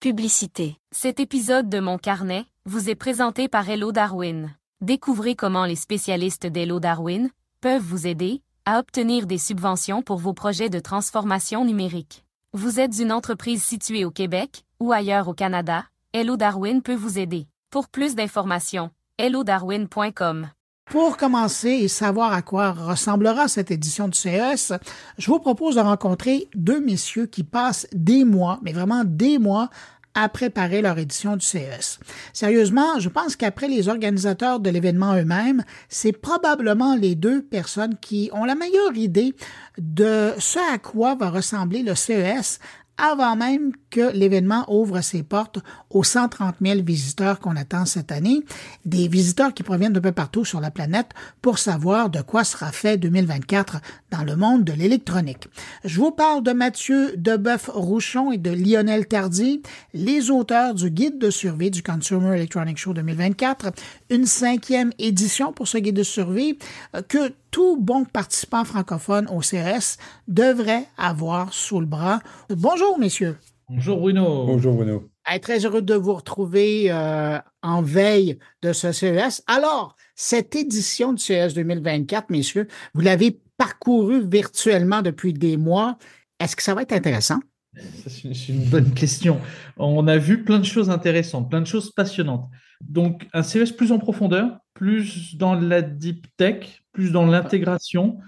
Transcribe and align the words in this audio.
Publicité. 0.00 0.78
Cet 0.92 1.20
épisode 1.20 1.68
de 1.68 1.78
Mon 1.78 1.98
Carnet 1.98 2.46
vous 2.64 2.88
est 2.88 2.94
présenté 2.94 3.48
par 3.48 3.68
Hello 3.68 3.92
Darwin. 3.92 4.50
Découvrez 4.80 5.34
comment 5.34 5.66
les 5.66 5.76
spécialistes 5.76 6.46
d'Hello 6.46 6.80
Darwin 6.80 7.28
peuvent 7.60 7.82
vous 7.82 8.06
aider 8.06 8.40
à 8.64 8.78
obtenir 8.78 9.26
des 9.26 9.36
subventions 9.36 10.00
pour 10.00 10.16
vos 10.16 10.32
projets 10.32 10.70
de 10.70 10.80
transformation 10.80 11.66
numérique. 11.66 12.24
Vous 12.54 12.80
êtes 12.80 12.98
une 12.98 13.12
entreprise 13.12 13.62
située 13.62 14.06
au 14.06 14.10
Québec 14.10 14.64
ou 14.80 14.90
ailleurs 14.90 15.28
au 15.28 15.34
Canada, 15.34 15.84
Hello 16.14 16.38
Darwin 16.38 16.80
peut 16.80 16.94
vous 16.94 17.18
aider. 17.18 17.46
Pour 17.68 17.90
plus 17.90 18.14
d'informations, 18.14 18.90
hellodarwin.com. 19.18 20.48
Pour 20.90 21.16
commencer 21.16 21.68
et 21.68 21.86
savoir 21.86 22.32
à 22.32 22.42
quoi 22.42 22.72
ressemblera 22.72 23.46
cette 23.46 23.70
édition 23.70 24.08
du 24.08 24.18
CES, 24.18 24.72
je 25.18 25.30
vous 25.30 25.38
propose 25.38 25.76
de 25.76 25.80
rencontrer 25.80 26.48
deux 26.56 26.80
messieurs 26.80 27.26
qui 27.26 27.44
passent 27.44 27.86
des 27.92 28.24
mois, 28.24 28.58
mais 28.64 28.72
vraiment 28.72 29.04
des 29.04 29.38
mois, 29.38 29.70
à 30.14 30.28
préparer 30.28 30.82
leur 30.82 30.98
édition 30.98 31.36
du 31.36 31.46
CES. 31.46 32.00
Sérieusement, 32.32 32.98
je 32.98 33.08
pense 33.08 33.36
qu'après 33.36 33.68
les 33.68 33.88
organisateurs 33.88 34.58
de 34.58 34.68
l'événement 34.68 35.14
eux-mêmes, 35.14 35.62
c'est 35.88 36.10
probablement 36.10 36.96
les 36.96 37.14
deux 37.14 37.42
personnes 37.42 37.94
qui 38.00 38.28
ont 38.32 38.44
la 38.44 38.56
meilleure 38.56 38.96
idée 38.96 39.36
de 39.78 40.32
ce 40.38 40.58
à 40.74 40.78
quoi 40.78 41.14
va 41.14 41.30
ressembler 41.30 41.84
le 41.84 41.94
CES 41.94 42.58
avant 43.00 43.36
même 43.36 43.72
que 43.90 44.12
l'événement 44.12 44.64
ouvre 44.68 45.00
ses 45.00 45.22
portes 45.22 45.60
aux 45.90 46.04
130 46.04 46.56
000 46.60 46.82
visiteurs 46.82 47.40
qu'on 47.40 47.56
attend 47.56 47.84
cette 47.84 48.12
année, 48.12 48.40
des 48.84 49.08
visiteurs 49.08 49.52
qui 49.52 49.62
proviennent 49.62 49.92
de 49.92 50.00
peu 50.00 50.12
partout 50.12 50.44
sur 50.44 50.60
la 50.60 50.70
planète 50.70 51.10
pour 51.42 51.58
savoir 51.58 52.10
de 52.10 52.22
quoi 52.22 52.44
sera 52.44 52.72
fait 52.72 52.96
2024 52.96 53.80
dans 54.10 54.24
le 54.24 54.36
monde 54.36 54.64
de 54.64 54.72
l'électronique. 54.72 55.48
Je 55.84 56.00
vous 56.00 56.12
parle 56.12 56.42
de 56.42 56.52
Mathieu 56.52 57.14
Deboeuf-Rouchon 57.16 58.32
et 58.32 58.38
de 58.38 58.50
Lionel 58.50 59.06
Tardy, 59.06 59.62
les 59.92 60.30
auteurs 60.30 60.74
du 60.74 60.90
guide 60.90 61.18
de 61.18 61.30
survie 61.30 61.70
du 61.70 61.82
Consumer 61.82 62.36
Electronic 62.36 62.78
Show 62.78 62.94
2024, 62.94 63.72
une 64.10 64.26
cinquième 64.26 64.92
édition 64.98 65.52
pour 65.52 65.68
ce 65.68 65.78
guide 65.78 65.96
de 65.96 66.02
survie 66.02 66.58
euh, 66.94 67.02
que 67.02 67.32
tout 67.50 67.76
bon 67.76 68.04
participant 68.04 68.64
francophone 68.64 69.26
au 69.28 69.42
CES 69.42 69.98
devrait 70.28 70.86
avoir 70.96 71.52
sous 71.52 71.80
le 71.80 71.86
bras. 71.86 72.20
Bonjour, 72.48 72.98
messieurs. 72.98 73.36
Bonjour, 73.68 73.98
Bruno. 74.00 74.46
Bonjour, 74.46 74.74
Bruno. 74.74 75.08
Très 75.38 75.64
heureux 75.64 75.82
de 75.82 75.94
vous 75.94 76.14
retrouver 76.14 76.90
euh, 76.90 77.38
en 77.62 77.82
veille 77.82 78.38
de 78.62 78.72
ce 78.72 78.92
CES. 78.92 79.42
Alors, 79.46 79.96
cette 80.14 80.56
édition 80.56 81.12
du 81.12 81.22
CES 81.22 81.54
2024, 81.54 82.30
messieurs, 82.30 82.66
vous 82.94 83.02
l'avez 83.02 83.40
parcouru 83.56 84.26
virtuellement 84.26 85.02
depuis 85.02 85.32
des 85.32 85.56
mois. 85.56 85.98
Est-ce 86.40 86.56
que 86.56 86.62
ça 86.62 86.74
va 86.74 86.82
être 86.82 86.92
intéressant? 86.92 87.38
C'est 88.06 88.48
une 88.48 88.64
bonne 88.64 88.92
question. 88.92 89.40
On 89.76 90.08
a 90.08 90.16
vu 90.16 90.42
plein 90.42 90.58
de 90.58 90.64
choses 90.64 90.90
intéressantes, 90.90 91.48
plein 91.48 91.60
de 91.60 91.66
choses 91.66 91.92
passionnantes. 91.92 92.48
Donc, 92.80 93.28
un 93.32 93.42
CES 93.42 93.72
plus 93.72 93.92
en 93.92 93.98
profondeur, 93.98 94.58
plus 94.74 95.36
dans 95.36 95.54
la 95.54 95.82
deep 95.82 96.26
tech, 96.36 96.82
plus 96.92 97.12
dans 97.12 97.26
l'intégration 97.26 98.18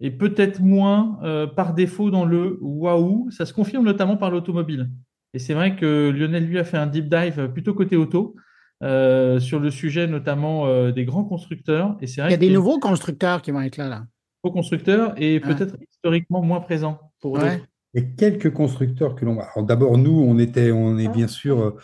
et 0.00 0.10
peut-être 0.10 0.60
moins 0.60 1.18
euh, 1.22 1.46
par 1.46 1.74
défaut 1.74 2.10
dans 2.10 2.24
le 2.24 2.58
waouh. 2.60 3.30
Ça 3.30 3.46
se 3.46 3.52
confirme 3.52 3.84
notamment 3.84 4.16
par 4.16 4.30
l'automobile. 4.30 4.90
Et 5.34 5.38
c'est 5.38 5.54
vrai 5.54 5.76
que 5.76 6.10
Lionel, 6.10 6.46
lui, 6.46 6.58
a 6.58 6.64
fait 6.64 6.76
un 6.76 6.86
deep 6.86 7.08
dive 7.08 7.50
plutôt 7.52 7.74
côté 7.74 7.96
auto. 7.96 8.34
Euh, 8.82 9.40
sur 9.40 9.60
le 9.60 9.70
sujet 9.70 10.06
notamment 10.06 10.66
euh, 10.66 10.90
des 10.90 11.04
grands 11.04 11.24
constructeurs. 11.24 11.98
Et 12.00 12.06
c'est 12.06 12.22
Il 12.22 12.30
y 12.30 12.34
a 12.34 12.38
des 12.38 12.48
nouveaux 12.48 12.78
constructeurs 12.78 13.42
qui 13.42 13.50
vont 13.50 13.60
être 13.60 13.76
là. 13.76 13.88
là. 13.88 14.06
Nouveaux 14.42 14.54
constructeurs 14.54 15.12
et 15.18 15.38
peut-être 15.38 15.76
historiquement 15.92 16.40
moins 16.40 16.60
présents 16.60 16.98
pour 17.20 17.32
ouais. 17.32 17.62
Et 17.92 18.14
quelques 18.14 18.50
constructeurs 18.54 19.16
que 19.16 19.26
l'on 19.26 19.34
va. 19.34 19.48
Alors 19.54 19.66
d'abord, 19.66 19.98
nous, 19.98 20.12
on 20.12 20.38
était, 20.38 20.72
on 20.72 20.96
est 20.96 21.08
bien 21.08 21.26
sûr 21.26 21.76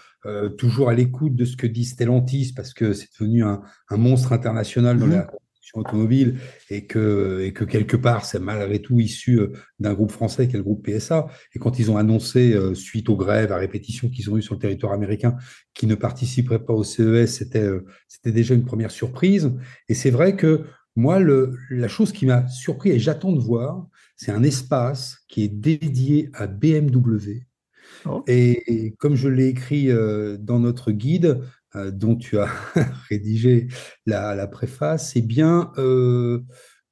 toujours 0.56 0.88
à 0.88 0.94
l'écoute 0.94 1.34
de 1.34 1.44
ce 1.44 1.56
que 1.56 1.66
dit 1.66 1.84
Stellantis 1.84 2.54
parce 2.56 2.72
que 2.72 2.94
c'est 2.94 3.08
devenu 3.20 3.44
un, 3.44 3.60
un, 3.90 3.96
monstre 3.98 4.32
international 4.32 4.98
dans 4.98 5.06
mmh. 5.06 5.12
la 5.12 5.30
automobile 5.78 6.38
et 6.70 6.86
que, 6.86 7.40
et 7.42 7.52
que 7.52 7.64
quelque 7.64 7.96
part, 7.96 8.24
c'est 8.24 8.38
malgré 8.38 8.80
tout 8.80 9.00
issu 9.00 9.40
euh, 9.40 9.52
d'un 9.78 9.94
groupe 9.94 10.10
français 10.10 10.48
qui 10.48 10.54
est 10.54 10.58
le 10.58 10.62
groupe 10.62 10.86
PSA. 10.86 11.26
Et 11.54 11.58
quand 11.58 11.78
ils 11.78 11.90
ont 11.90 11.96
annoncé, 11.96 12.54
euh, 12.54 12.74
suite 12.74 13.08
aux 13.08 13.16
grèves 13.16 13.52
à 13.52 13.56
répétition 13.56 14.08
qu'ils 14.08 14.30
ont 14.30 14.36
eues 14.36 14.42
sur 14.42 14.54
le 14.54 14.60
territoire 14.60 14.92
américain, 14.92 15.36
qu'ils 15.74 15.88
ne 15.88 15.94
participeraient 15.94 16.64
pas 16.64 16.72
au 16.72 16.84
CES, 16.84 17.26
c'était 17.26 17.62
euh, 17.62 17.84
c'était 18.08 18.32
déjà 18.32 18.54
une 18.54 18.64
première 18.64 18.90
surprise. 18.90 19.52
Et 19.88 19.94
c'est 19.94 20.10
vrai 20.10 20.36
que 20.36 20.64
moi, 20.94 21.18
le, 21.18 21.54
la 21.70 21.88
chose 21.88 22.12
qui 22.12 22.26
m'a 22.26 22.48
surpris 22.48 22.90
et 22.90 22.98
j'attends 22.98 23.32
de 23.32 23.40
voir, 23.40 23.86
c'est 24.16 24.32
un 24.32 24.42
espace 24.42 25.18
qui 25.28 25.42
est 25.44 25.48
dédié 25.48 26.30
à 26.32 26.46
BMW. 26.46 27.42
Oh. 28.06 28.22
Et, 28.26 28.94
comme 28.98 29.14
je 29.14 29.28
l'ai 29.28 29.48
écrit 29.48 29.90
dans 30.38 30.58
notre 30.58 30.92
guide, 30.92 31.40
dont 31.92 32.16
tu 32.16 32.38
as 32.38 32.48
rédigé 33.08 33.68
la, 34.06 34.46
préface, 34.46 35.14
eh 35.16 35.22
bien, 35.22 35.72
euh, 35.78 36.40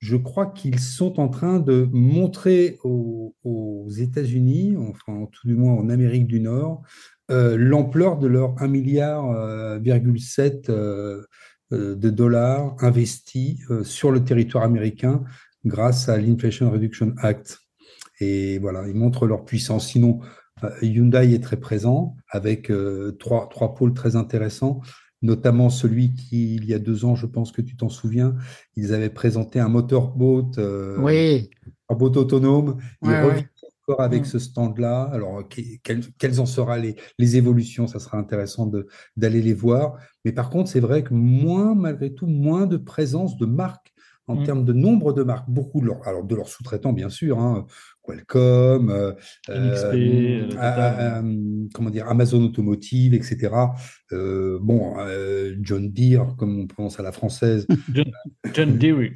je 0.00 0.16
crois 0.16 0.46
qu'ils 0.46 0.80
sont 0.80 1.20
en 1.20 1.28
train 1.28 1.58
de 1.58 1.88
montrer 1.92 2.78
aux, 2.84 3.32
États-Unis, 3.96 4.76
enfin 4.78 5.26
tout 5.30 5.46
du 5.46 5.54
moins 5.54 5.74
en 5.74 5.88
Amérique 5.88 6.26
du 6.26 6.40
Nord, 6.40 6.82
euh, 7.30 7.56
l'ampleur 7.56 8.18
de 8.18 8.26
leur 8.26 8.54
1,7 8.56 8.68
milliard 8.68 9.24
de 11.70 12.10
dollars 12.10 12.76
investis 12.80 13.60
sur 13.82 14.10
le 14.10 14.24
territoire 14.24 14.64
américain 14.64 15.24
grâce 15.64 16.08
à 16.08 16.18
l'Inflation 16.18 16.70
Reduction 16.70 17.14
Act. 17.18 17.58
Et 18.20 18.58
voilà, 18.58 18.86
ils 18.86 18.94
montrent 18.94 19.26
leur 19.26 19.44
puissance. 19.44 19.88
Sinon, 19.88 20.20
euh, 20.22 20.26
Hyundai 20.82 21.34
est 21.34 21.42
très 21.42 21.58
présent 21.58 22.16
avec 22.28 22.70
euh, 22.70 23.16
trois, 23.18 23.48
trois 23.48 23.74
pôles 23.74 23.94
très 23.94 24.16
intéressants 24.16 24.80
notamment 25.24 25.70
celui 25.70 26.12
qui, 26.14 26.54
il 26.54 26.66
y 26.66 26.74
a 26.74 26.78
deux 26.78 27.06
ans, 27.06 27.14
je 27.14 27.24
pense 27.24 27.50
que 27.50 27.62
tu 27.62 27.76
t'en 27.76 27.88
souviens, 27.88 28.36
ils 28.76 28.92
avaient 28.92 29.10
présenté 29.10 29.58
un 29.58 29.68
motorboat, 29.68 30.50
euh, 30.58 30.98
oui. 31.00 31.50
un 31.88 31.94
boat 31.94 32.12
autonome. 32.16 32.76
Ils 33.02 33.08
reviennent 33.08 33.48
encore 33.88 34.02
avec 34.02 34.22
mm. 34.22 34.26
ce 34.26 34.38
stand-là. 34.38 35.04
Alors, 35.12 35.42
quelles, 35.48 36.40
en 36.40 36.46
seront 36.46 36.74
les, 36.74 36.96
les, 37.18 37.36
évolutions? 37.38 37.86
Ça 37.86 38.00
sera 38.00 38.18
intéressant 38.18 38.70
d'aller 39.16 39.40
les 39.40 39.54
voir. 39.54 39.96
Mais 40.26 40.32
par 40.32 40.50
contre, 40.50 40.68
c'est 40.68 40.80
vrai 40.80 41.02
que 41.02 41.14
moins, 41.14 41.74
malgré 41.74 42.12
tout, 42.12 42.26
moins 42.26 42.66
de 42.66 42.76
présence 42.76 43.38
de 43.38 43.46
marques 43.46 43.93
en 44.26 44.36
mm. 44.36 44.44
termes 44.44 44.64
de 44.64 44.72
nombre 44.72 45.12
de 45.12 45.22
marques. 45.22 45.48
Beaucoup 45.48 45.80
de 45.80 45.86
leurs, 45.86 46.06
alors 46.06 46.24
de 46.24 46.34
leurs 46.34 46.48
sous-traitants, 46.48 46.92
bien 46.92 47.10
sûr, 47.10 47.38
hein, 47.38 47.66
Qualcomm, 48.04 48.90
euh, 48.90 49.12
euh, 49.48 50.50
euh, 50.54 51.66
comment 51.72 51.90
dire, 51.90 52.08
Amazon 52.08 52.42
Automotive, 52.42 53.14
etc. 53.14 53.50
bon, 54.10 54.94
John 55.60 55.90
Deere, 55.90 56.36
comme 56.36 56.60
on 56.60 56.66
prononce 56.66 57.00
à 57.00 57.02
la 57.02 57.12
française. 57.12 57.66
John, 58.52 58.78
Deere. 58.78 59.12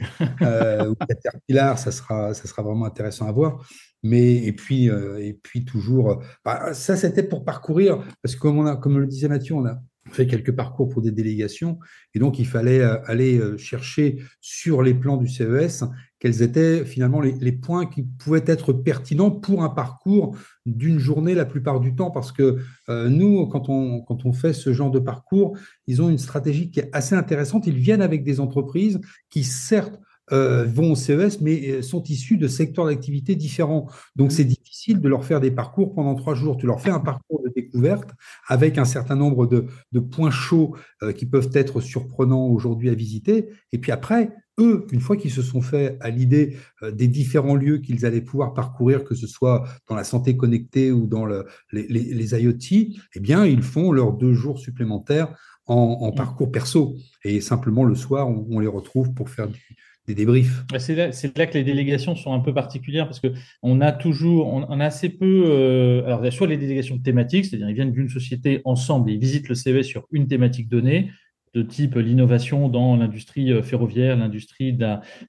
ou 0.89 0.95
Caterpillar, 1.07 1.79
ça 1.79 1.93
sera, 1.93 2.35
ça 2.35 2.49
sera 2.49 2.63
vraiment 2.63 2.87
intéressant 2.87 3.29
à 3.29 3.33
voir. 3.33 3.67
Mais 4.05 4.37
et 4.45 4.53
puis 4.53 4.87
et 4.87 5.39
puis 5.43 5.65
toujours, 5.65 6.23
bah, 6.45 6.73
ça 6.73 6.97
c'était 6.97 7.25
pour 7.25 7.45
parcourir 7.45 7.99
parce 8.23 8.37
que 8.37 8.41
comme 8.41 8.59
on 8.59 8.67
a, 8.67 8.77
comme 8.77 8.99
le 8.99 9.07
disait 9.07 9.29
Mathieu, 9.29 9.57
on 9.57 9.67
a 9.67 9.81
fait 10.11 10.27
quelques 10.27 10.53
parcours 10.53 10.89
pour 10.89 11.03
des 11.03 11.13
délégations, 11.13 11.79
et 12.15 12.19
donc 12.19 12.39
il 12.39 12.47
fallait 12.47 12.81
euh, 12.81 12.97
aller 13.07 13.39
euh, 13.39 13.57
chercher 13.57 14.19
sur 14.41 14.83
les 14.83 14.95
plans 14.95 15.17
du 15.17 15.29
CES 15.29 15.85
quels 16.19 16.43
étaient 16.43 16.85
finalement 16.85 17.21
les, 17.21 17.53
points 17.53 17.87
qui 17.87 18.03
pouvaient 18.03 18.45
être 18.47 18.73
pertinents 18.73 19.31
pour 19.31 19.63
un 19.63 19.69
parcours 19.69 20.37
d'une 20.67 20.99
journée 20.99 21.35
la 21.35 21.45
plupart 21.45 21.81
du 21.81 21.95
temps, 21.95 22.11
parce 22.11 22.33
que 22.33 22.59
euh, 22.89 23.09
nous, 23.09 23.47
quand 23.47 23.69
on, 23.69 24.01
quand 24.03 24.27
on 24.27 24.33
fait 24.33 24.53
ce 24.53 24.73
genre 24.73 24.91
de 24.91 24.99
parcours, 24.99 25.57
ils 25.87 26.03
ont 26.03 26.09
une 26.09 26.19
stratégie 26.19 26.71
qui 26.71 26.81
est 26.81 26.91
assez 26.93 27.15
intéressante. 27.15 27.67
Ils 27.67 27.79
viennent 27.79 28.03
avec 28.03 28.25
des 28.25 28.41
entreprises 28.41 29.01
qui, 29.31 29.45
certes, 29.45 29.99
euh, 30.33 30.65
vont 30.65 30.93
au 30.93 30.95
CES, 30.95 31.41
mais 31.41 31.71
euh, 31.71 31.83
sont 31.83 32.03
issus 32.05 32.37
de 32.37 32.49
secteurs 32.49 32.87
d'activité 32.87 33.35
différents. 33.35 33.89
Donc, 34.17 34.33
c'est 34.33 34.45
difficile 34.45 35.01
de 35.01 35.09
leur 35.09 35.25
faire 35.25 35.41
des 35.41 35.51
parcours 35.51 35.95
pendant 35.95 36.15
trois 36.15 36.35
jours. 36.35 36.57
Tu 36.57 36.67
leur 36.67 36.81
fais 36.81 36.91
un 36.91 37.01
parcours 37.01 37.43
de 37.43 37.51
découverte 37.55 38.11
avec 38.47 38.79
un 38.79 38.85
certain 38.85 39.17
nombre 39.17 39.47
de, 39.47 39.67
de 39.93 40.01
points 40.01 40.31
chauds 40.31 40.77
euh, 41.03 41.13
qui 41.13 41.27
peuvent 41.27 41.51
être 41.55 41.81
surprenants 41.81 42.47
aujourd'hui 42.47 42.91
à 42.91 42.95
visiter. 42.95 43.49
Et 43.73 43.79
puis 43.79 43.91
après, 43.91 44.31
eux, 44.61 44.87
une 44.91 45.01
fois 45.01 45.17
qu'ils 45.17 45.31
se 45.31 45.43
sont 45.43 45.63
fait 45.63 45.97
à 46.01 46.11
l'idée 46.11 46.57
des 46.93 47.07
différents 47.07 47.55
lieux 47.55 47.79
qu'ils 47.79 48.05
allaient 48.05 48.21
pouvoir 48.21 48.55
parcourir, 48.55 49.05
que 49.05 49.15
ce 49.15 49.29
soit 49.29 49.65
dans 49.89 49.95
la 49.95 50.03
santé 50.03 50.37
connectée 50.37 50.91
ou 50.91 51.07
dans 51.07 51.25
le, 51.25 51.47
les, 51.71 51.87
les, 51.87 52.35
IoT, 52.35 52.93
eh 53.15 53.21
bien, 53.21 53.47
ils 53.47 53.63
font 53.63 53.93
leurs 53.93 54.15
deux 54.15 54.33
jours 54.33 54.59
supplémentaires 54.59 55.33
en, 55.67 55.99
en 56.01 56.11
parcours 56.11 56.51
perso. 56.51 56.97
Et 57.23 57.41
simplement, 57.41 57.85
le 57.85 57.95
soir, 57.95 58.29
on, 58.29 58.49
on 58.51 58.59
les 58.59 58.67
retrouve 58.67 59.15
pour 59.15 59.31
faire 59.31 59.47
du, 59.47 59.77
des 60.09 60.15
débriefs. 60.15 60.65
C'est 60.79 60.97
là, 61.37 61.47
que 61.47 61.55
les 61.55 61.65
délégations 61.65 62.17
sont 62.17 62.33
un 62.33 62.41
peu 62.41 62.55
particulières 62.55 63.07
parce 63.07 63.21
qu'on 63.21 63.81
a 63.81 63.93
toujours, 63.93 64.49
on, 64.49 64.81
a 64.81 64.85
assez 64.87 65.11
peu. 65.11 65.45
Euh, 65.47 66.05
alors, 66.07 66.23
il 66.23 66.25
y 66.25 66.29
a 66.29 66.31
soit 66.31 66.47
les 66.47 66.57
délégations 66.57 66.99
thématiques, 66.99 67.45
c'est-à-dire 67.45 67.69
ils 67.69 67.75
viennent 67.75 67.93
d'une 67.93 68.09
société 68.09 68.63
ensemble 68.65 69.11
et 69.11 69.15
ils 69.15 69.21
visitent 69.21 69.49
le 69.49 69.55
CV 69.55 69.83
sur 69.83 70.07
une 70.11 70.27
thématique 70.27 70.69
donnée. 70.69 71.11
De 71.59 71.63
type 71.63 71.97
l'innovation 71.97 72.69
dans 72.69 72.97
l'industrie 72.97 73.53
euh, 73.53 73.63
ferroviaire, 73.63 74.17
l'industrie 74.17 74.73
de, 74.73 74.87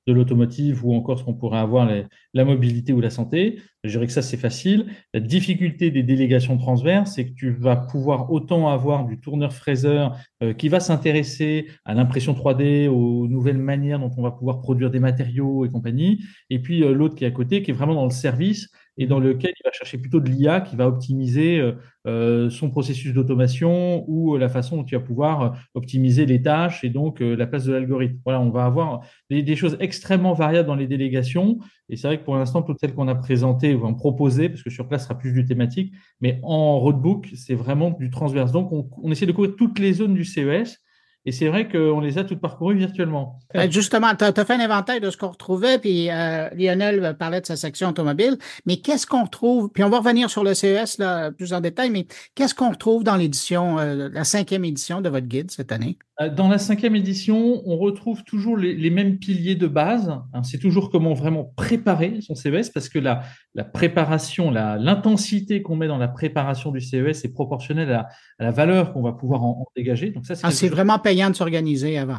l'automotive 0.08 0.86
ou 0.86 0.94
encore 0.94 1.20
ce 1.20 1.24
qu'on 1.24 1.34
pourrait 1.34 1.60
avoir 1.60 1.90
la 2.34 2.46
mobilité 2.46 2.94
ou 2.94 3.02
la 3.02 3.10
santé. 3.10 3.60
Je 3.84 3.92
dirais 3.92 4.08
que 4.08 4.14
ça, 4.14 4.22
c'est 4.22 4.38
facile. 4.38 4.88
La 5.14 5.22
difficulté 5.22 5.90
des 5.90 6.04
délégations 6.04 6.58
transverses, 6.58 7.14
c'est 7.16 7.26
que 7.26 7.34
tu 7.34 7.52
vas 7.52 7.78
pouvoir 7.78 8.32
autant 8.32 8.68
avoir 8.68 9.06
du 9.06 9.20
tourneur-fraiseur 9.20 10.18
euh, 10.44 10.54
qui 10.54 10.68
va 10.68 10.80
s'intéresser 10.80 11.68
à 11.86 11.94
l'impression 11.94 12.34
3D, 12.34 12.88
aux 12.90 13.28
nouvelles 13.28 13.58
manières 13.58 14.00
dont 14.00 14.12
on 14.18 14.22
va 14.22 14.32
pouvoir 14.32 14.60
produire 14.60 14.92
des 14.92 15.00
matériaux 15.00 15.66
et 15.66 15.70
compagnie, 15.70 16.22
et 16.50 16.60
puis 16.60 16.84
euh, 16.84 16.94
l'autre 16.94 17.16
qui 17.16 17.24
est 17.24 17.28
à 17.28 17.32
côté, 17.32 17.64
qui 17.64 17.72
est 17.72 17.74
vraiment 17.74 17.96
dans 17.96 18.06
le 18.06 18.12
service 18.12 18.70
et 19.00 19.08
dans 19.08 19.20
lequel 19.20 19.54
il 19.58 19.64
va 19.64 19.72
chercher 19.72 19.98
plutôt 19.98 20.20
de 20.20 20.30
l'IA 20.30 20.60
qui 20.60 20.76
va 20.76 20.86
optimiser 20.86 21.58
euh, 21.58 21.72
euh, 22.06 22.50
son 22.50 22.70
processus 22.70 23.14
d'automation 23.14 24.04
ou 24.10 24.36
la 24.36 24.50
façon 24.50 24.76
dont 24.76 24.84
tu 24.84 24.94
vas 24.94 25.02
pouvoir 25.02 25.42
euh, 25.42 25.50
optimiser 25.74 26.26
les 26.26 26.42
tâches 26.42 26.84
et 26.84 26.90
donc 26.90 27.22
la 27.22 27.48
place 27.48 27.64
de 27.64 27.72
l'algorithme. 27.72 28.20
Voilà, 28.26 28.42
on 28.42 28.50
va 28.50 28.66
avoir 28.66 29.02
des, 29.30 29.56
choses 29.56 29.78
extrêmement 29.80 30.34
variables 30.34 30.68
dans 30.68 30.76
les 30.76 30.86
délégations. 30.86 31.60
Et 31.88 31.96
c'est 31.96 32.08
vrai 32.08 32.20
que 32.20 32.26
pour 32.26 32.36
l'instant, 32.36 32.62
toutes 32.62 32.80
celles 32.80 32.94
qu'on 32.94 33.08
a 33.08 33.16
présentées 33.16 33.74
ou 33.74 33.96
proposées, 33.96 34.50
parce 34.50 34.64
que 34.64 34.70
sur 34.70 34.88
place, 34.88 35.02
ce 35.02 35.08
sera 35.08 35.18
plus 35.18 35.32
du 35.32 35.46
thématique, 35.46 35.94
mais 36.20 36.40
en 36.44 36.78
roadbook, 36.80 37.30
c'est 37.36 37.56
vraiment 37.56 37.92
du 37.92 38.10
transverse. 38.10 38.52
Donc, 38.52 38.72
on, 38.74 38.90
on 39.02 39.12
essaie 39.12 39.26
de 39.26 39.32
couvrir 39.32 39.56
toutes 39.56 39.80
les 39.80 39.94
zones 39.94 40.14
du 40.14 40.26
CES 40.26 40.78
et 41.26 41.32
c'est 41.32 41.48
vrai 41.48 41.68
qu'on 41.68 42.00
les 42.00 42.18
a 42.18 42.24
toutes 42.24 42.40
parcourues 42.40 42.78
virtuellement. 42.78 43.40
Euh, 43.56 43.70
justement, 43.70 44.16
tu 44.16 44.24
as, 44.24 44.34
fait 44.34 44.54
un 44.54 44.60
inventaire 44.60 45.02
de 45.02 45.10
ce 45.10 45.18
qu'on 45.18 45.30
retrouvait, 45.30 45.78
puis 45.78 46.10
euh, 46.10 46.50
Lionel 46.56 47.16
parlait 47.20 47.42
de 47.42 47.46
sa 47.46 47.58
section 47.58 47.90
automobile, 47.90 48.38
mais 48.66 48.78
qu'est-ce 48.78 49.06
qu'on 49.06 49.24
retrouve, 49.24 49.70
puis 49.70 49.84
on 49.84 49.90
va 49.90 50.00
revenir 50.00 50.30
sur 50.30 50.44
le 50.44 50.54
CES 50.54 50.98
là, 50.98 51.32
plus 51.32 51.54
en 51.54 51.60
détail, 51.60 51.90
mais 51.90 52.08
qu'est-ce 52.36 52.56
qu'on 52.56 52.72
retrouve 52.72 53.04
dans 53.04 53.16
l'édition, 53.16 53.80
euh, 53.80 54.10
la 54.12 54.24
cinquième 54.24 54.64
édition 54.64 55.02
de 55.02 55.10
votre 55.10 55.28
guide 55.28 55.52
cette 55.52 55.72
année? 55.72 55.98
Euh, 56.22 56.30
dans 56.30 56.50
la 56.50 56.58
cinquième 56.58 56.96
édition, 56.96 57.62
on 57.66 57.78
retrouve 57.78 58.24
toujours 58.24 58.58
les, 58.58 58.90
mêmes 58.90 59.20
piliers 59.20 59.56
de 59.56 59.68
base. 59.68 60.10
Hein, 60.34 60.44
c'est 60.44 60.58
toujours 60.60 60.90
comment 60.90 61.14
vraiment 61.14 61.54
préparer 61.56 62.20
son 62.22 62.36
CES 62.36 62.70
parce 62.70 62.90
que 62.90 63.00
la, 63.00 63.24
la 63.56 63.64
préparation, 63.64 64.52
l'intensité 64.52 65.62
qu'on 65.62 65.76
met 65.76 65.88
dans 65.88 65.98
la 65.98 66.08
préparation 66.08 66.72
du 66.72 66.82
CES 66.82 67.24
est 67.24 67.34
proportionnelle 67.34 67.92
à, 67.92 68.08
la 68.40 68.52
valeur 68.52 68.94
qu'on 68.94 69.02
va 69.02 69.14
pouvoir 69.14 69.44
en, 69.44 69.66
dégager. 69.76 70.12
Donc 70.12 70.26
ça, 70.26 70.36
c'est 70.36 70.68
ah, 70.68 70.70
vraiment 70.70 71.00
payant 71.00 71.30
de 71.30 71.36
s'organiser 71.36 71.98
avant. 71.98 72.18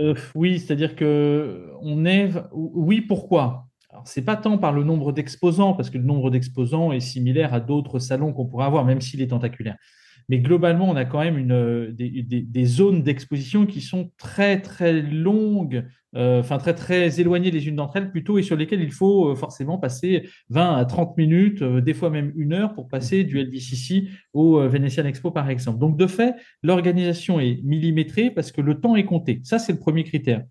Euh, 0.00 0.14
oui, 0.34 0.58
c'est-à-dire 0.58 0.96
que 0.96 1.70
on 1.82 2.06
est. 2.06 2.30
Oui, 2.52 3.00
pourquoi? 3.00 3.66
C'est 4.04 4.24
pas 4.24 4.36
tant 4.36 4.58
par 4.58 4.72
le 4.72 4.84
nombre 4.84 5.12
d'exposants, 5.12 5.74
parce 5.74 5.90
que 5.90 5.98
le 5.98 6.04
nombre 6.04 6.30
d'exposants 6.30 6.92
est 6.92 7.00
similaire 7.00 7.54
à 7.54 7.60
d'autres 7.60 7.98
salons 7.98 8.32
qu'on 8.32 8.46
pourrait 8.46 8.66
avoir, 8.66 8.84
même 8.84 9.00
s'il 9.00 9.22
est 9.22 9.28
tentaculaire. 9.28 9.76
Mais 10.28 10.38
globalement, 10.38 10.88
on 10.88 10.96
a 10.96 11.04
quand 11.04 11.20
même 11.20 11.50
euh, 11.50 11.92
des, 11.92 12.22
des, 12.22 12.64
zones 12.64 13.02
d'exposition 13.02 13.66
qui 13.66 13.80
sont 13.80 14.10
très, 14.16 14.60
très 14.60 14.92
longues, 15.02 15.86
enfin 16.14 16.58
très, 16.58 16.74
très 16.74 17.20
éloignées 17.20 17.50
les 17.50 17.68
unes 17.68 17.76
d'entre 17.76 17.96
elles 17.96 18.10
plutôt, 18.10 18.38
et 18.38 18.42
sur 18.42 18.56
lesquelles 18.56 18.82
il 18.82 18.92
faut 18.92 19.30
euh, 19.30 19.34
forcément 19.34 19.78
passer 19.78 20.28
20 20.50 20.76
à 20.76 20.84
30 20.84 21.16
minutes, 21.16 21.62
des 21.62 21.94
fois 21.94 22.10
même 22.10 22.32
une 22.36 22.52
heure 22.52 22.74
pour 22.74 22.88
passer 22.88 23.24
du 23.24 23.40
LVCC 23.40 24.08
au 24.32 24.60
Venetian 24.68 25.04
Expo, 25.04 25.30
par 25.30 25.50
exemple. 25.50 25.78
Donc, 25.78 25.96
de 25.96 26.06
fait, 26.06 26.34
l'organisation 26.62 27.40
est 27.40 27.60
millimétrée 27.62 28.30
parce 28.30 28.52
que 28.52 28.60
le 28.60 28.80
temps 28.80 28.96
est 28.96 29.04
compté. 29.04 29.40
Ça, 29.44 29.58
c'est 29.58 29.72
le 29.72 29.78
premier 29.78 30.04
critère. 30.04 30.42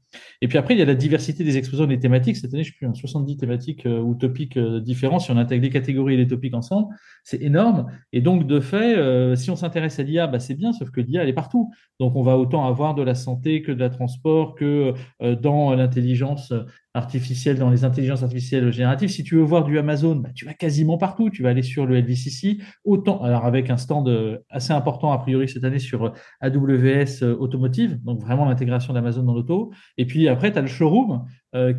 Et 0.41 0.47
puis 0.47 0.57
après, 0.57 0.75
il 0.75 0.79
y 0.79 0.81
a 0.81 0.85
la 0.85 0.95
diversité 0.95 1.43
des 1.43 1.57
exposants 1.57 1.87
des 1.87 1.99
thématiques. 1.99 2.37
Cette 2.37 2.53
année, 2.53 2.63
je 2.63 2.71
sais 2.71 2.77
plus, 2.77 2.87
70 2.93 3.37
thématiques 3.37 3.85
ou 3.85 4.15
topics 4.15 4.57
différents. 4.57 5.19
Si 5.19 5.31
on 5.31 5.37
intègre 5.37 5.63
les 5.63 5.69
catégories 5.69 6.15
et 6.15 6.17
les 6.17 6.27
topics 6.27 6.53
ensemble, 6.53 6.93
c'est 7.23 7.41
énorme. 7.41 7.87
Et 8.11 8.21
donc, 8.21 8.47
de 8.47 8.59
fait, 8.59 9.35
si 9.35 9.49
on 9.49 9.55
s'intéresse 9.55 9.99
à 9.99 10.03
l'IA, 10.03 10.27
bah, 10.27 10.39
c'est 10.39 10.55
bien, 10.55 10.73
sauf 10.73 10.91
que 10.91 11.01
l'IA, 11.01 11.23
elle 11.23 11.29
est 11.29 11.33
partout. 11.33 11.71
Donc, 11.99 12.15
on 12.15 12.21
va 12.21 12.37
autant 12.37 12.65
avoir 12.65 12.95
de 12.95 13.01
la 13.01 13.15
santé 13.15 13.61
que 13.61 13.71
de 13.71 13.79
la 13.79 13.89
transport, 13.89 14.55
que 14.55 14.93
euh, 15.21 15.35
l'intelligence 15.75 16.53
artificielle, 16.93 17.57
dans 17.57 17.69
les 17.69 17.83
intelligences 17.85 18.21
artificielles 18.23 18.71
génératives. 18.71 19.09
Si 19.09 19.23
tu 19.23 19.35
veux 19.35 19.41
voir 19.41 19.63
du 19.63 19.79
Amazon, 19.79 20.15
bah, 20.17 20.29
tu 20.35 20.45
vas 20.45 20.53
quasiment 20.53 20.97
partout. 20.97 21.29
Tu 21.29 21.41
vas 21.41 21.49
aller 21.49 21.63
sur 21.63 21.85
le 21.85 21.99
LVCC, 21.99 22.59
autant, 22.83 23.21
alors 23.23 23.45
avec 23.45 23.69
un 23.69 23.77
stand 23.77 24.07
euh, 24.07 24.37
assez 24.49 24.73
important 24.73 25.11
a 25.11 25.17
priori 25.17 25.49
cette 25.49 25.63
année 25.63 25.79
sur 25.79 26.05
euh, 26.05 26.11
AWS 26.41 27.23
Automotive, 27.39 28.01
donc 28.03 28.21
vraiment 28.21 28.45
l'intégration 28.45 28.93
d'Amazon 28.93 29.23
dans 29.23 29.33
l'auto. 29.33 29.71
Et 29.97 30.05
puis 30.05 30.27
après, 30.27 30.51
tu 30.51 30.59
as 30.59 30.61
le 30.61 30.67
showroom, 30.67 31.25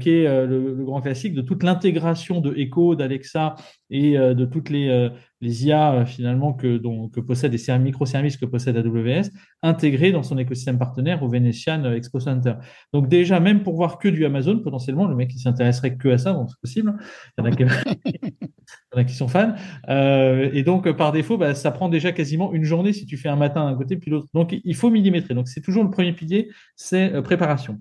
qui 0.00 0.10
est 0.10 0.46
le, 0.46 0.84
grand 0.84 1.00
classique 1.00 1.34
de 1.34 1.42
toute 1.42 1.62
l'intégration 1.62 2.40
de 2.40 2.54
Echo, 2.56 2.94
d'Alexa 2.94 3.56
et 3.90 4.16
de 4.16 4.44
toutes 4.44 4.70
les, 4.70 5.10
IA 5.42 6.04
finalement 6.06 6.54
que, 6.54 6.78
dont, 6.78 7.08
que 7.08 7.20
possède 7.20 7.52
les 7.52 7.78
microservices 7.78 8.36
que 8.36 8.46
possède 8.46 8.76
AWS, 8.76 9.30
intégrés 9.62 10.12
dans 10.12 10.22
son 10.22 10.38
écosystème 10.38 10.78
partenaire 10.78 11.22
au 11.22 11.28
Venetian 11.28 11.92
Expo 11.92 12.20
Center. 12.20 12.54
Donc 12.92 13.08
déjà, 13.08 13.40
même 13.40 13.62
pour 13.62 13.74
voir 13.74 13.98
que 13.98 14.08
du 14.08 14.24
Amazon, 14.24 14.60
potentiellement, 14.60 15.06
le 15.06 15.16
mec 15.16 15.28
qui 15.28 15.38
s'intéresserait 15.38 15.96
que 15.96 16.08
à 16.08 16.18
ça, 16.18 16.32
donc 16.32 16.48
c'est 16.50 16.60
possible. 16.60 16.94
Il 17.38 17.44
y, 17.44 17.48
en 17.48 19.00
a 19.00 19.04
qui, 19.04 19.14
sont 19.14 19.28
fans. 19.28 19.54
Euh, 19.88 20.50
et 20.52 20.62
donc, 20.62 20.90
par 20.92 21.12
défaut, 21.12 21.36
bah, 21.36 21.54
ça 21.54 21.70
prend 21.70 21.88
déjà 21.88 22.12
quasiment 22.12 22.52
une 22.52 22.64
journée 22.64 22.92
si 22.92 23.06
tu 23.06 23.16
fais 23.16 23.28
un 23.28 23.36
matin 23.36 23.70
d'un 23.70 23.76
côté 23.76 23.96
puis 23.96 24.10
l'autre. 24.10 24.28
Donc, 24.34 24.54
il 24.64 24.74
faut 24.74 24.90
millimétrer. 24.90 25.34
Donc, 25.34 25.48
c'est 25.48 25.60
toujours 25.60 25.84
le 25.84 25.90
premier 25.90 26.12
pilier, 26.12 26.48
c'est 26.76 27.12
euh, 27.12 27.22
préparation. 27.22 27.80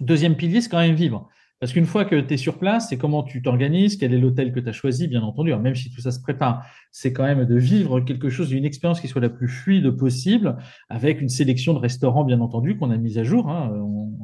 Deuxième 0.00 0.36
pilier, 0.36 0.60
c'est 0.60 0.68
quand 0.68 0.78
même 0.78 0.94
vivre. 0.94 1.28
Parce 1.60 1.72
qu'une 1.72 1.86
fois 1.86 2.04
que 2.04 2.20
tu 2.20 2.34
es 2.34 2.36
sur 2.36 2.56
place, 2.56 2.88
c'est 2.88 2.98
comment 2.98 3.24
tu 3.24 3.42
t'organises, 3.42 3.96
quel 3.96 4.14
est 4.14 4.18
l'hôtel 4.18 4.52
que 4.52 4.60
tu 4.60 4.68
as 4.68 4.72
choisi, 4.72 5.08
bien 5.08 5.22
entendu. 5.22 5.52
même 5.56 5.74
si 5.74 5.90
tout 5.90 6.00
ça 6.00 6.12
se 6.12 6.20
prépare, 6.20 6.64
c'est 6.92 7.12
quand 7.12 7.24
même 7.24 7.46
de 7.46 7.56
vivre 7.56 7.98
quelque 8.00 8.30
chose, 8.30 8.52
une 8.52 8.64
expérience 8.64 9.00
qui 9.00 9.08
soit 9.08 9.20
la 9.20 9.28
plus 9.28 9.48
fluide 9.48 9.90
possible, 9.90 10.56
avec 10.88 11.20
une 11.20 11.28
sélection 11.28 11.74
de 11.74 11.80
restaurants, 11.80 12.24
bien 12.24 12.40
entendu, 12.40 12.76
qu'on 12.76 12.92
a 12.92 12.96
mise 12.96 13.18
à 13.18 13.24
jour. 13.24 13.50
Hein. 13.50 13.72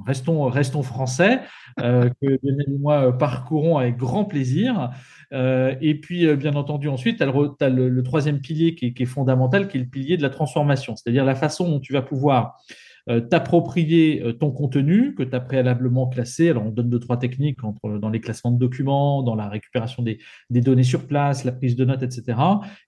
restons, 0.07 0.83
français, 0.83 1.41
euh, 1.81 2.09
que 2.23 2.35
et 2.35 2.79
moi 2.79 3.19
parcourons 3.19 3.79
avec 3.79 3.97
grand 3.97 4.25
plaisir. 4.25 4.91
Euh, 5.33 5.75
et 5.81 5.97
puis, 5.97 6.29
euh, 6.29 6.37
bien 6.37 6.55
entendu, 6.55 6.89
ensuite, 6.89 7.21
le, 7.21 8.03
troisième 8.03 8.41
pilier 8.41 8.77
qui 8.77 8.87
est, 8.87 8.93
qui 8.93 9.03
est, 9.03 9.07
fondamental, 9.07 9.67
qui 9.67 9.79
est 9.79 9.81
le 9.81 9.87
pilier 9.87 10.17
de 10.17 10.23
la 10.23 10.31
transformation, 10.31 10.95
c'est-à-dire 10.95 11.25
la 11.25 11.35
façon 11.35 11.69
dont 11.69 11.81
tu 11.81 11.93
vas 11.93 12.03
pouvoir 12.03 12.55
euh, 12.55 12.94
t'approprier 13.21 14.23
euh, 14.23 14.33
ton 14.33 14.51
contenu 14.51 15.15
que 15.15 15.23
tu 15.23 15.39
préalablement 15.41 16.09
classé. 16.09 16.51
Alors, 16.51 16.67
on 16.67 16.71
donne 16.71 16.89
deux, 16.89 16.99
trois 16.99 17.19
techniques 17.19 17.63
entre, 17.65 17.99
dans 17.99 18.09
les 18.09 18.21
classements 18.21 18.51
de 18.51 18.59
documents, 18.59 19.23
dans 19.23 19.35
la 19.35 19.49
récupération 19.49 20.03
des, 20.03 20.19
des 20.51 20.61
données 20.61 20.85
sur 20.85 21.07
place, 21.07 21.45
la 21.45 21.53
prise 21.53 21.77
de 21.77 21.85
notes, 21.85 22.03
etc. 22.03 22.39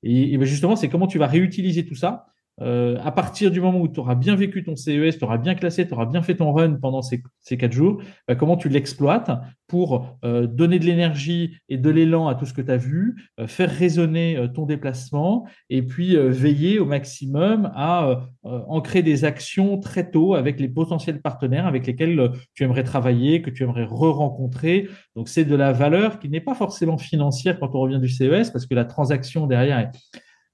Et, 0.02 0.32
et 0.32 0.38
ben, 0.38 0.46
justement, 0.46 0.76
c'est 0.76 0.88
comment 0.88 1.06
tu 1.06 1.18
vas 1.18 1.26
réutiliser 1.26 1.84
tout 1.84 1.94
ça 1.94 2.26
euh, 2.62 2.96
à 3.04 3.12
partir 3.12 3.50
du 3.50 3.60
moment 3.60 3.80
où 3.80 3.88
tu 3.88 4.00
auras 4.00 4.14
bien 4.14 4.34
vécu 4.34 4.64
ton 4.64 4.76
CES, 4.76 5.18
tu 5.18 5.24
auras 5.24 5.36
bien 5.36 5.54
classé, 5.54 5.86
tu 5.86 5.92
auras 5.92 6.06
bien 6.06 6.22
fait 6.22 6.36
ton 6.36 6.52
run 6.52 6.74
pendant 6.74 7.02
ces, 7.02 7.22
quatre 7.58 7.72
jours, 7.72 8.02
bah, 8.26 8.34
comment 8.34 8.56
tu 8.56 8.68
l'exploites 8.68 9.30
pour 9.66 10.18
euh, 10.24 10.46
donner 10.46 10.78
de 10.78 10.84
l'énergie 10.84 11.58
et 11.68 11.76
de 11.76 11.90
l'élan 11.90 12.28
à 12.28 12.34
tout 12.34 12.46
ce 12.46 12.54
que 12.54 12.62
tu 12.62 12.70
as 12.70 12.76
vu, 12.76 13.16
euh, 13.40 13.46
faire 13.46 13.70
résonner 13.70 14.38
ton 14.54 14.64
déplacement 14.64 15.46
et 15.68 15.82
puis 15.82 16.16
veiller 16.16 16.78
au 16.78 16.86
maximum 16.86 17.70
à 17.74 18.26
ancrer 18.42 19.02
des 19.02 19.24
actions 19.24 19.78
très 19.78 20.10
tôt 20.10 20.34
avec 20.34 20.60
les 20.60 20.68
potentiels 20.68 21.20
partenaires 21.20 21.66
avec 21.66 21.86
lesquels 21.86 22.30
tu 22.54 22.64
aimerais 22.64 22.84
travailler, 22.84 23.42
que 23.42 23.50
tu 23.50 23.64
aimerais 23.64 23.84
re-rencontrer. 23.84 24.88
Donc 25.14 25.28
c'est 25.28 25.44
de 25.44 25.54
la 25.54 25.72
valeur 25.72 26.18
qui 26.18 26.28
n'est 26.28 26.40
pas 26.40 26.54
forcément 26.54 26.98
financière 26.98 27.58
quand 27.58 27.74
on 27.74 27.80
revient 27.80 28.00
du 28.00 28.08
CES 28.08 28.50
parce 28.50 28.66
que 28.66 28.74
la 28.74 28.84
transaction 28.84 29.46
derrière 29.46 29.78
est 29.78 29.90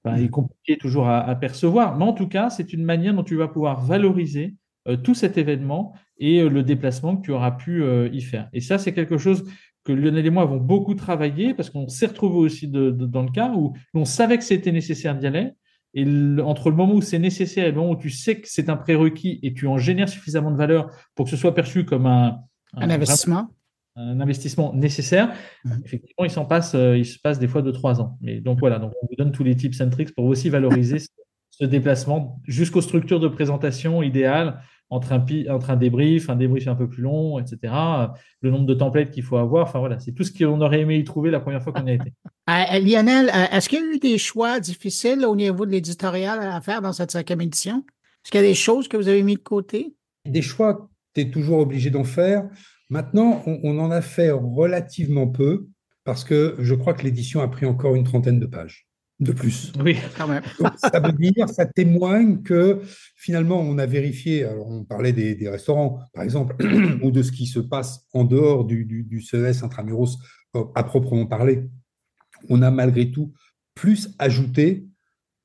il 0.05 0.23
est 0.23 0.29
compliqué 0.29 0.77
toujours 0.77 1.07
à, 1.07 1.33
percevoir, 1.35 1.97
mais 1.97 2.05
en 2.05 2.13
tout 2.13 2.27
cas, 2.27 2.49
c'est 2.49 2.73
une 2.73 2.83
manière 2.83 3.13
dont 3.13 3.23
tu 3.23 3.35
vas 3.35 3.47
pouvoir 3.47 3.81
valoriser 3.81 4.55
euh, 4.87 4.97
tout 4.97 5.15
cet 5.15 5.37
événement 5.37 5.93
et 6.17 6.41
euh, 6.41 6.49
le 6.49 6.61
déplacement 6.61 7.15
que 7.15 7.25
tu 7.25 7.31
auras 7.31 7.51
pu 7.51 7.81
euh, 7.83 8.09
y 8.11 8.21
faire. 8.21 8.49
Et 8.51 8.59
ça, 8.59 8.77
c'est 8.77 8.93
quelque 8.93 9.17
chose 9.17 9.45
que 9.85 9.93
Lionel 9.93 10.25
et 10.25 10.29
moi 10.29 10.43
avons 10.43 10.57
beaucoup 10.57 10.93
travaillé 10.93 11.53
parce 11.53 11.69
qu'on 11.69 11.87
s'est 11.87 12.07
retrouvé 12.07 12.37
aussi 12.37 12.67
dans 12.67 13.21
le 13.21 13.31
cas 13.31 13.51
où 13.53 13.73
on 13.93 14.05
savait 14.05 14.37
que 14.37 14.43
c'était 14.43 14.71
nécessaire 14.71 15.17
d'y 15.17 15.27
aller. 15.27 15.51
Et 15.93 16.05
entre 16.41 16.69
le 16.69 16.75
moment 16.75 16.95
où 16.95 17.01
c'est 17.01 17.19
nécessaire 17.19 17.65
et 17.65 17.71
le 17.71 17.77
moment 17.77 17.91
où 17.91 17.97
tu 17.97 18.09
sais 18.09 18.41
que 18.41 18.47
c'est 18.49 18.69
un 18.69 18.77
prérequis 18.77 19.39
et 19.43 19.53
tu 19.53 19.67
en 19.67 19.77
génères 19.77 20.09
suffisamment 20.09 20.51
de 20.51 20.57
valeur 20.57 20.89
pour 21.15 21.25
que 21.25 21.31
ce 21.31 21.37
soit 21.37 21.53
perçu 21.53 21.85
comme 21.85 22.07
un, 22.07 22.39
un 22.73 22.89
investissement 22.89 23.49
un 23.95 24.19
investissement 24.19 24.73
nécessaire. 24.73 25.33
Mhm. 25.65 25.81
Effectivement, 25.85 26.25
il 26.25 26.31
s'en 26.31 26.45
passe, 26.45 26.75
euh, 26.75 26.97
il 26.97 27.05
se 27.05 27.19
passe 27.19 27.39
des 27.39 27.47
fois 27.47 27.61
de 27.61 27.71
trois 27.71 28.01
ans. 28.01 28.17
Mais 28.21 28.41
donc 28.41 28.59
voilà, 28.59 28.79
donc 28.79 28.93
on 29.01 29.07
vous 29.07 29.15
donne 29.15 29.31
tous 29.31 29.43
les 29.43 29.55
tips 29.55 29.81
and 29.81 29.89
tricks 29.89 30.13
pour 30.15 30.25
aussi 30.25 30.49
valoriser 30.49 30.99
ce, 30.99 31.65
déplacement 31.65 32.41
jusqu'aux 32.45 32.81
structures 32.81 33.19
de 33.19 33.27
présentation 33.27 34.01
idéales 34.01 34.59
entre 34.89 35.13
un, 35.13 35.25
entre 35.49 35.69
un 35.69 35.75
débrief, 35.77 36.29
un 36.29 36.35
débrief 36.35 36.67
un 36.67 36.75
peu 36.75 36.89
plus 36.89 37.03
long, 37.03 37.39
etc. 37.39 37.73
Le 38.41 38.51
nombre 38.51 38.65
de 38.65 38.73
templates 38.73 39.11
qu'il 39.11 39.23
faut 39.23 39.37
avoir. 39.37 39.67
Enfin 39.67 39.79
voilà, 39.79 39.97
c'est 39.99 40.11
tout 40.11 40.23
ce 40.23 40.31
qu'on 40.31 40.59
aurait 40.61 40.81
aimé 40.81 40.97
y 40.97 41.03
trouver 41.03 41.31
la 41.31 41.39
première 41.39 41.63
fois 41.63 41.71
qu'on 41.71 41.85
y 41.85 41.91
a 41.91 41.93
été. 41.93 42.13
Euh, 42.49 42.79
Lionel, 42.79 43.29
euh, 43.29 43.55
est-ce 43.55 43.69
qu'il 43.69 43.79
y 43.79 43.81
a 43.81 43.85
eu 43.85 43.99
des 43.99 44.17
choix 44.17 44.59
difficiles 44.59 45.25
au 45.25 45.33
niveau 45.33 45.65
de 45.65 45.71
l'éditorial 45.71 46.41
à 46.41 46.59
faire 46.59 46.81
dans 46.81 46.91
cette 46.91 47.11
cinquième 47.11 47.39
édition? 47.39 47.85
Est-ce 47.87 48.31
qu'il 48.31 48.41
y 48.41 48.43
a 48.43 48.47
des 48.47 48.53
choses 48.53 48.89
que 48.89 48.97
vous 48.97 49.07
avez 49.07 49.23
mis 49.23 49.35
de 49.35 49.39
côté? 49.39 49.95
Des 50.25 50.41
choix, 50.41 50.89
tu 51.15 51.21
es 51.21 51.31
toujours 51.31 51.59
obligé 51.59 51.89
d'en 51.89 52.03
faire. 52.03 52.49
Maintenant, 52.93 53.41
on, 53.47 53.79
en 53.79 53.89
a 53.89 54.01
fait 54.01 54.29
relativement 54.29 55.27
peu 55.27 55.67
parce 56.03 56.23
que 56.23 56.55
je 56.59 56.75
crois 56.75 56.93
que 56.93 57.01
l'édition 57.01 57.41
a 57.41 57.47
pris 57.47 57.65
encore 57.65 57.95
une 57.95 58.03
trentaine 58.03 58.39
de 58.39 58.45
pages 58.45 58.87
de 59.19 59.31
plus. 59.31 59.73
Oui, 59.83 59.97
quand 60.15 60.27
même. 60.27 60.43
ça 60.77 60.99
veut 60.99 61.11
dire, 61.11 61.49
ça 61.49 61.65
témoigne 61.65 62.43
que 62.43 62.81
finalement, 63.15 63.59
on 63.59 63.79
a 63.79 63.87
vérifié, 63.87 64.43
alors 64.43 64.67
on 64.67 64.83
parlait 64.83 65.11
des, 65.11 65.49
restaurants, 65.49 66.01
par 66.13 66.23
exemple, 66.23 66.55
ou 67.01 67.09
de 67.09 67.23
ce 67.23 67.31
qui 67.31 67.47
se 67.47 67.59
passe 67.59 68.05
en 68.13 68.25
dehors 68.25 68.63
du, 68.63 68.85
du, 68.85 69.21
CES 69.23 69.63
intramuros 69.63 70.19
euh, 70.55 70.63
à 70.75 70.83
proprement 70.83 71.25
parler. 71.25 71.67
On 72.47 72.61
a 72.61 72.69
malgré 72.69 73.09
tout 73.09 73.33
plus 73.73 74.13
ajouté 74.19 74.85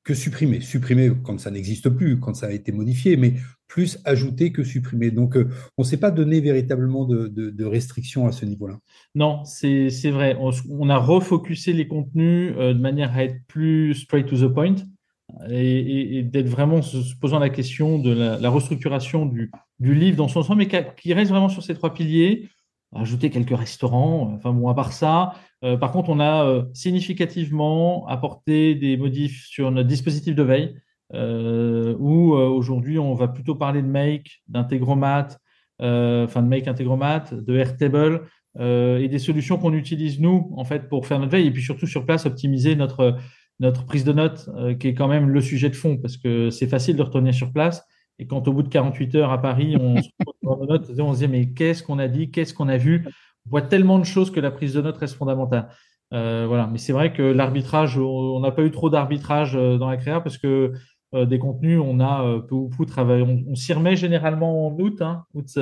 que 0.03 0.13
supprimé. 0.13 0.61
Supprimé 0.61 1.11
quand 1.23 1.39
ça 1.39 1.49
n'existe 1.49 1.89
plus, 1.89 2.19
quand 2.19 2.35
ça 2.35 2.45
a 2.45 2.51
été 2.51 2.71
modifié, 2.71 3.17
mais 3.17 3.33
plus 3.69 3.99
ajouté 4.03 4.51
que 4.51 4.63
supprimé. 4.63 5.11
Donc, 5.11 5.37
euh, 5.37 5.47
on 5.77 5.83
ne 5.83 5.87
s'est 5.87 5.99
pas 5.99 6.11
donné 6.11 6.41
véritablement 6.41 7.05
de, 7.05 7.63
restrictions 7.63 8.27
à 8.27 8.33
ce 8.33 8.45
niveau-là. 8.45 8.79
Non, 9.15 9.45
c'est 9.45 9.89
vrai. 10.09 10.35
On, 10.39 10.89
a 10.89 10.97
refocusé 10.97 11.71
les 11.71 11.87
contenus 11.87 12.53
euh, 12.57 12.73
de 12.73 12.79
manière 12.79 13.15
à 13.15 13.23
être 13.23 13.37
plus 13.47 13.93
straight 13.93 14.27
to 14.27 14.35
the 14.35 14.51
point 14.51 14.75
et, 15.49 16.23
d'être 16.23 16.47
vraiment 16.47 16.81
se, 16.81 16.97
posant 17.21 17.39
la 17.39 17.49
question 17.49 17.99
de 17.99 18.11
la, 18.11 18.49
restructuration 18.49 19.25
du, 19.25 19.51
livre 19.79 20.17
dans 20.17 20.27
son 20.27 20.39
ensemble, 20.39 20.65
mais 20.69 20.83
qui, 20.97 21.13
reste 21.13 21.29
vraiment 21.29 21.49
sur 21.49 21.63
ces 21.63 21.75
trois 21.75 21.93
piliers. 21.93 22.49
Ajouter 22.95 23.29
quelques 23.29 23.55
restaurants, 23.55 24.33
enfin 24.33 24.51
bon, 24.51 24.67
à 24.67 24.73
part 24.73 24.93
ça. 24.93 25.33
Euh, 25.63 25.77
par 25.77 25.91
contre, 25.91 26.09
on 26.09 26.19
a 26.19 26.43
euh, 26.45 26.63
significativement 26.73 28.07
apporté 28.07 28.73
des 28.73 28.97
modifs 28.97 29.45
sur 29.45 29.69
notre 29.69 29.87
dispositif 29.87 30.33
de 30.33 30.41
veille, 30.41 30.75
euh, 31.13 31.95
où 31.99 32.33
aujourd'hui 32.33 32.99
on 32.99 33.13
va 33.13 33.27
plutôt 33.27 33.55
parler 33.55 33.81
de 33.81 33.87
Make, 33.87 34.41
d'Integromat, 34.47 35.27
enfin 35.79 36.41
de 36.41 36.47
Make 36.47 36.67
Integromat, 36.67 37.25
de 37.31 37.55
Airtable, 37.57 38.21
et 38.59 39.07
des 39.07 39.19
solutions 39.19 39.57
qu'on 39.57 39.73
utilise 39.73 40.19
nous 40.19 40.51
en 40.55 40.65
fait 40.65 40.89
pour 40.89 41.07
faire 41.07 41.19
notre 41.19 41.31
veille, 41.31 41.47
et 41.47 41.51
puis 41.51 41.63
surtout 41.63 41.87
sur 41.87 42.05
place 42.05 42.25
optimiser 42.25 42.75
notre 42.75 43.17
notre 43.59 43.85
prise 43.85 44.03
de 44.03 44.13
notes, 44.13 44.49
euh, 44.55 44.73
qui 44.73 44.87
est 44.87 44.93
quand 44.93 45.07
même 45.07 45.29
le 45.29 45.41
sujet 45.41 45.69
de 45.69 45.75
fond, 45.75 45.97
parce 45.97 46.17
que 46.17 46.49
c'est 46.49 46.67
facile 46.67 46.95
de 46.95 47.01
retourner 47.01 47.33
sur 47.33 47.51
place. 47.51 47.85
Et 48.17 48.27
quand 48.27 48.47
au 48.47 48.53
bout 48.53 48.63
de 48.63 48.69
48 48.69 49.15
heures 49.15 49.31
à 49.31 49.41
Paris, 49.41 49.75
on 49.79 50.01
se 50.01 50.09
retrouve 50.25 50.35
nos 50.59 50.65
notes, 50.65 50.89
on 50.99 51.13
se 51.13 51.19
dit 51.19 51.27
mais 51.27 51.53
qu'est-ce 51.53 51.83
qu'on 51.83 51.99
a 51.99 52.07
dit, 52.07 52.31
qu'est-ce 52.31 52.53
qu'on 52.53 52.67
a 52.67 52.77
vu? 52.77 53.05
On 53.45 53.49
voit 53.49 53.61
tellement 53.61 53.99
de 53.99 54.05
choses 54.05 54.31
que 54.31 54.39
la 54.39 54.51
prise 54.51 54.73
de 54.73 54.81
notes 54.81 54.97
reste 54.97 55.15
fondamentale. 55.15 55.69
Euh, 56.13 56.45
voilà. 56.47 56.67
Mais 56.67 56.77
c'est 56.77 56.93
vrai 56.93 57.13
que 57.13 57.21
l'arbitrage, 57.21 57.97
on 57.97 58.39
n'a 58.39 58.51
pas 58.51 58.63
eu 58.63 58.71
trop 58.71 58.89
d'arbitrage 58.89 59.55
euh, 59.55 59.77
dans 59.77 59.89
la 59.89 59.97
créa 59.97 60.21
parce 60.21 60.37
que 60.37 60.73
des 61.13 61.39
contenus, 61.39 61.79
on 61.83 61.99
a 61.99 62.39
peu 62.47 62.55
ou 62.55 62.85
travaillé. 62.85 63.23
On, 63.23 63.55
s'y 63.55 63.73
remet 63.73 63.95
généralement 63.95 64.67
en 64.67 64.79
août, 64.79 65.01
hein, 65.01 65.23
août 65.33 65.57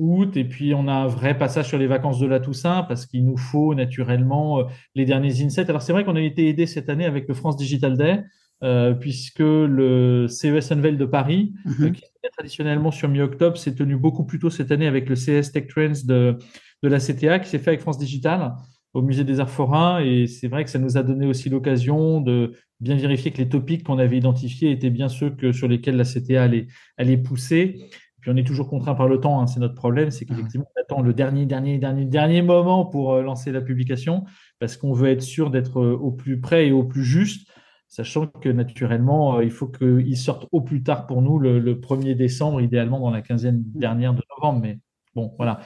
août, 0.00 0.36
et 0.36 0.44
puis 0.44 0.74
on 0.74 0.88
a 0.88 0.92
un 0.92 1.06
vrai 1.06 1.36
passage 1.36 1.68
sur 1.68 1.78
les 1.78 1.86
vacances 1.86 2.18
de 2.18 2.26
la 2.26 2.40
Toussaint 2.40 2.82
parce 2.84 3.06
qu'il 3.06 3.24
nous 3.24 3.36
faut 3.36 3.74
naturellement 3.74 4.60
euh, 4.60 4.64
les 4.94 5.04
derniers 5.04 5.44
insets. 5.44 5.68
Alors 5.68 5.82
c'est 5.82 5.92
vrai 5.92 6.04
qu'on 6.04 6.16
a 6.16 6.20
été 6.20 6.48
aidé 6.48 6.66
cette 6.66 6.88
année 6.88 7.04
avec 7.04 7.28
le 7.28 7.34
France 7.34 7.56
Digital 7.56 7.96
Day, 7.96 8.22
euh, 8.62 8.94
puisque 8.94 9.40
le 9.40 10.26
CES 10.26 10.72
Unveil 10.72 10.96
de 10.96 11.04
Paris, 11.04 11.52
mhm. 11.64 11.74
euh, 11.84 11.90
qui 11.90 12.02
est 12.02 12.30
traditionnellement 12.30 12.90
sur 12.90 13.08
mi-octobre, 13.08 13.56
s'est 13.58 13.74
tenu 13.74 13.96
beaucoup 13.96 14.24
plus 14.24 14.38
tôt 14.38 14.50
cette 14.50 14.72
année 14.72 14.86
avec 14.86 15.08
le 15.08 15.14
CS 15.14 15.52
Tech 15.52 15.66
Trends 15.68 16.04
de, 16.04 16.38
de 16.82 16.88
la 16.88 16.98
CTA, 16.98 17.38
qui 17.38 17.48
s'est 17.50 17.58
fait 17.58 17.70
avec 17.70 17.80
France 17.80 17.98
Digital 17.98 18.54
au 18.92 19.02
musée 19.02 19.24
des 19.24 19.40
Arts 19.40 19.50
Forains, 19.50 20.00
et 20.00 20.26
c'est 20.26 20.48
vrai 20.48 20.64
que 20.64 20.70
ça 20.70 20.78
nous 20.78 20.96
a 20.96 21.02
donné 21.02 21.26
aussi 21.26 21.48
l'occasion 21.48 22.20
de 22.20 22.54
bien 22.80 22.96
vérifier 22.96 23.30
que 23.30 23.38
les 23.38 23.48
topics 23.48 23.84
qu'on 23.84 23.98
avait 23.98 24.18
identifiés 24.18 24.72
étaient 24.72 24.90
bien 24.90 25.08
ceux 25.08 25.30
que, 25.30 25.52
sur 25.52 25.68
lesquels 25.68 25.96
la 25.96 26.04
CTA 26.04 26.48
allait, 26.96 27.16
pousser. 27.18 27.76
Puis 28.20 28.30
on 28.30 28.36
est 28.36 28.46
toujours 28.46 28.68
contraint 28.68 28.94
par 28.94 29.08
le 29.08 29.18
temps, 29.18 29.40
hein, 29.40 29.46
c'est 29.46 29.60
notre 29.60 29.74
problème, 29.74 30.10
c'est 30.10 30.26
qu'effectivement, 30.26 30.66
on 30.76 30.80
attend 30.80 31.02
le 31.02 31.14
dernier, 31.14 31.46
dernier, 31.46 31.78
dernier, 31.78 32.04
dernier 32.04 32.42
moment 32.42 32.84
pour 32.84 33.14
euh, 33.14 33.22
lancer 33.22 33.50
la 33.50 33.62
publication, 33.62 34.24
parce 34.58 34.76
qu'on 34.76 34.92
veut 34.92 35.08
être 35.08 35.22
sûr 35.22 35.50
d'être 35.50 35.80
euh, 35.80 35.96
au 35.96 36.10
plus 36.10 36.38
près 36.38 36.66
et 36.66 36.72
au 36.72 36.84
plus 36.84 37.04
juste, 37.04 37.48
sachant 37.88 38.26
que 38.26 38.50
naturellement, 38.50 39.38
euh, 39.38 39.44
il 39.44 39.50
faut 39.50 39.68
qu'il 39.68 40.16
sorte 40.18 40.48
au 40.52 40.60
plus 40.60 40.82
tard 40.82 41.06
pour 41.06 41.22
nous 41.22 41.38
le, 41.38 41.58
le, 41.60 41.76
1er 41.76 42.14
décembre, 42.14 42.60
idéalement 42.60 43.00
dans 43.00 43.10
la 43.10 43.22
quinzaine 43.22 43.62
dernière 43.74 44.12
de 44.12 44.22
novembre. 44.36 44.60
Mais 44.60 44.80
bon, 45.14 45.32
voilà. 45.38 45.60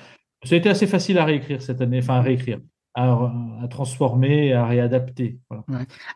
Ça 0.45 0.55
a 0.55 0.59
été 0.59 0.69
assez 0.69 0.87
facile 0.87 1.19
à 1.19 1.25
réécrire 1.25 1.61
cette 1.61 1.81
année, 1.81 1.99
enfin 1.99 2.17
à 2.17 2.21
réécrire 2.21 2.61
à, 2.95 3.67
transformer, 3.71 4.53
à 4.53 4.67
réadapter. 4.67 5.41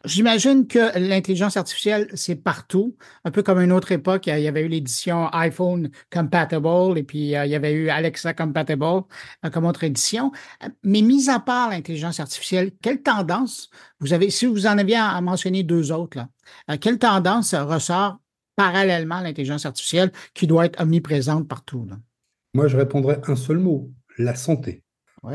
J'imagine 0.05 0.67
que 0.67 0.97
l'intelligence 0.99 1.57
artificielle, 1.57 2.09
c'est 2.15 2.37
partout, 2.37 2.97
un 3.25 3.31
peu 3.31 3.43
comme 3.43 3.59
à 3.59 3.65
une 3.65 3.73
autre 3.73 3.91
époque, 3.91 4.29
il 4.29 4.39
y 4.39 4.49
avait 4.49 4.63
eu 4.63 4.69
l'édition 4.69 5.29
iPhone 5.33 5.91
Compatible 6.13 6.97
et 6.97 7.03
puis 7.03 7.35
euh, 7.35 7.47
il 7.47 7.51
y 7.51 7.57
avait 7.57 7.73
eu 7.73 7.89
Alexa 7.89 8.33
Compatible 8.33 8.85
euh, 8.85 9.51
comme 9.51 9.65
autre 9.65 9.83
édition. 9.83 10.31
Mais 10.85 11.03
mis 11.03 11.29
à 11.29 11.41
part 11.41 11.71
l'intelligence 11.71 12.21
artificielle, 12.21 12.71
quelle 12.81 13.03
tendance 13.03 13.71
vous 13.99 14.13
avez, 14.13 14.31
si 14.31 14.47
vous 14.47 14.67
en 14.67 14.79
aviez 14.79 14.97
à 14.97 15.21
mentionner 15.21 15.65
deux 15.65 15.91
autres, 15.91 16.19
là, 16.19 16.29
euh, 16.71 16.77
quelle 16.81 16.99
tendance 16.99 17.55
ressort 17.55 18.19
parallèlement 18.55 19.17
à 19.17 19.23
l'intelligence 19.23 19.67
artificielle 19.67 20.13
qui 20.35 20.47
doit 20.47 20.67
être 20.67 20.81
omniprésente 20.81 21.49
partout? 21.49 21.87
Là? 21.89 21.97
Moi, 22.55 22.69
je 22.69 22.77
répondrais 22.77 23.21
un 23.27 23.37
seul 23.37 23.59
mot, 23.59 23.91
la 24.17 24.35
santé. 24.35 24.83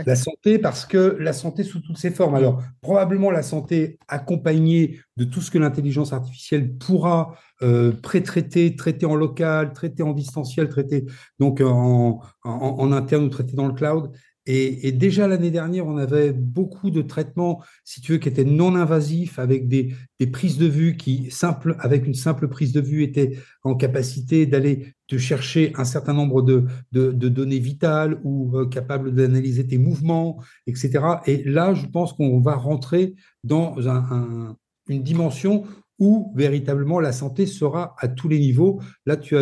La 0.06 0.16
santé, 0.16 0.60
parce 0.60 0.86
que 0.86 1.18
la 1.20 1.34
santé 1.34 1.63
sous 1.63 1.80
toutes 1.80 1.98
ses 1.98 2.12
formes. 2.12 2.36
Alors, 2.36 2.63
probablement 2.82 3.32
la 3.32 3.44
santé 3.44 4.00
accompagnée 4.08 5.00
de 5.18 5.25
tout 5.25 5.42
ce 5.42 5.52
que 5.52 5.58
l'intelligence 5.58 6.13
artificielle 6.13 6.75
pourra 6.78 7.36
euh, 7.62 7.92
pré-traiter, 7.92 8.75
traiter 8.75 9.06
en 9.06 9.16
local, 9.16 9.74
traiter 9.74 10.04
en 10.04 10.13
distanciel, 10.13 10.70
traiter 10.70 11.06
donc 11.40 11.62
en, 11.62 12.22
en, 12.44 12.92
interne 12.92 13.25
ou 13.25 13.30
traiter 13.30 13.56
dans 13.56 13.68
le 13.68 13.74
cloud. 13.74 14.12
Et, 14.46 14.92
déjà 14.92 15.28
l'année 15.28 15.52
dernière, 15.52 15.88
on 15.88 15.98
avait 15.98 16.34
beaucoup 16.34 16.90
de 16.90 17.02
traitements, 17.02 17.64
si 17.86 18.02
tu 18.02 18.14
veux, 18.14 18.18
qui 18.18 18.28
étaient 18.28 18.44
non 18.44 18.76
invasifs, 18.76 19.40
avec 19.40 19.70
des, 19.70 19.96
prises 20.32 20.58
de 20.58 20.68
vue 20.68 20.98
qui, 20.98 21.30
avec 21.80 22.06
une 22.06 22.14
simple 22.14 22.48
prise 22.48 22.74
de 22.74 22.82
vue, 22.82 23.04
étaient 23.04 23.38
en 23.64 23.76
capacité 23.76 24.46
d'aller 24.46 24.94
te 25.08 25.18
chercher 25.18 25.72
un 25.76 25.86
certain 25.86 26.14
nombre 26.14 26.42
de, 26.42 26.66
données 26.92 27.60
vitales 27.60 28.20
ou 28.24 28.58
euh, 28.58 28.68
capables 28.68 29.14
d'analyser 29.14 29.66
tes 29.66 29.78
mouvements, 29.78 30.42
etc. 30.68 30.92
Et 31.26 31.44
là, 31.44 31.74
je 31.74 31.86
pense 31.86 32.14
qu'on 32.14 32.40
va 32.40 32.56
rentrer 32.56 33.16
dans 33.44 33.76
une 34.90 35.04
dimension 35.04 35.64
où 36.00 36.34
véritablement 36.36 37.00
la 37.00 37.14
santé 37.14 37.46
sera 37.46 37.96
à 38.00 38.10
tous 38.10 38.28
les 38.28 38.40
niveaux. 38.40 38.82
Là, 39.06 39.16
tu 39.16 39.36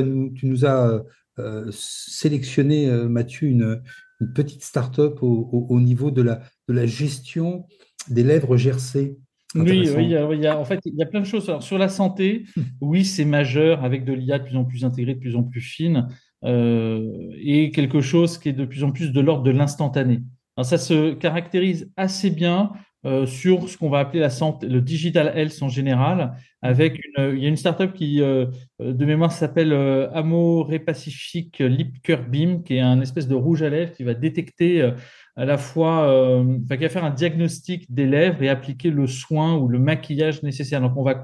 nous 0.44 0.66
as 0.66 1.04
euh, 1.40 1.72
sélectionné, 1.72 2.90
euh, 2.90 3.08
Mathieu, 3.08 3.48
une, 3.48 3.82
une 4.22 4.34
petite 4.34 4.64
start-up 4.64 5.20
au, 5.22 5.80
niveau 5.80 6.12
de 6.12 6.22
la, 6.22 6.42
de 6.68 6.74
la 6.74 6.86
gestion 6.86 7.66
des 8.10 8.24
lèvres 8.24 8.56
gercées. 8.56 9.18
Oui, 9.54 9.90
oui, 9.96 10.06
il 10.06 10.40
y 10.42 10.48
a, 10.48 10.58
en 10.58 10.64
fait, 10.64 10.80
il 10.86 10.96
y 10.96 11.04
a 11.04 11.06
plein 11.06 11.20
de 11.20 11.26
choses. 11.26 11.52
sur 11.60 11.78
la 11.78 11.90
santé, 11.90 12.46
hmm. 12.56 12.62
oui, 12.80 13.04
c'est 13.04 13.26
majeur 13.26 13.84
avec 13.84 14.06
de 14.06 14.14
l'IA 14.14 14.40
de 14.40 14.46
plus 14.46 14.56
en 14.56 14.64
plus 14.64 14.86
intégrée, 14.86 15.16
de 15.16 15.20
plus 15.20 15.36
en 15.36 15.44
plus 15.44 15.60
fine, 15.60 16.08
euh, 16.46 17.12
et 17.38 17.72
quelque 17.72 18.00
chose 18.00 18.38
qui 18.38 18.50
est 18.50 18.54
de 18.54 18.66
plus 18.66 18.84
en 18.84 18.92
plus 18.92 19.12
de 19.12 19.20
l'ordre 19.20 19.44
de 19.44 19.52
l'instantané. 19.52 20.22
Ça 20.62 20.78
se 20.78 21.14
caractérise 21.14 21.92
assez 21.98 22.30
bien 22.30 22.72
euh, 23.06 23.26
sur 23.26 23.68
ce 23.70 23.78
qu'on 23.78 23.90
va 23.90 24.00
appeler 24.00 24.20
la 24.20 24.30
santé, 24.30 24.68
le 24.68 24.82
digital 24.82 25.32
health 25.36 25.62
en 25.62 25.70
général, 25.70 26.36
avec 26.62 27.00
une, 27.04 27.36
il 27.36 27.42
y 27.42 27.46
a 27.46 27.50
une 27.50 27.58
startup 27.58 27.94
qui, 27.94 28.22
euh, 28.22 28.46
de 28.80 29.06
mémoire, 29.06 29.32
s'appelle 29.32 29.74
euh, 29.74 30.12
Amore 30.14 30.72
Pacific 30.86 31.58
Lip 31.60 32.02
Cure 32.04 32.24
Beam, 32.24 32.64
qui 32.64 32.76
est 32.76 32.82
un 32.82 33.02
espèce 33.02 33.28
de 33.28 33.36
rouge 33.36 33.64
à 33.64 33.70
lèvres 33.70 33.94
qui 33.94 34.04
va 34.04 34.14
détecter 34.14 34.82
euh, 34.82 34.92
à 35.36 35.46
la 35.46 35.58
fois, 35.58 36.08
euh, 36.10 36.60
enfin, 36.64 36.78
qui 36.78 36.84
va 36.84 36.90
faire 36.90 37.06
un 37.06 37.10
diagnostic 37.10 37.92
des 37.92 38.06
lèvres 38.06 38.44
et 38.44 38.50
appliquer 38.50 38.92
le 38.92 39.08
soin 39.08 39.56
ou 39.58 39.68
le 39.68 39.80
maquillage 39.80 40.44
nécessaire. 40.44 40.82
Donc, 40.82 40.94
on 40.98 41.04
va, 41.04 41.24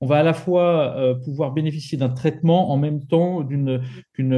on 0.00 0.06
va 0.06 0.18
à 0.18 0.22
la 0.22 0.32
fois 0.32 0.96
pouvoir 1.24 1.52
bénéficier 1.52 1.98
d'un 1.98 2.08
traitement 2.08 2.72
en 2.72 2.78
même 2.78 3.06
temps 3.06 3.42
d'une, 3.42 3.82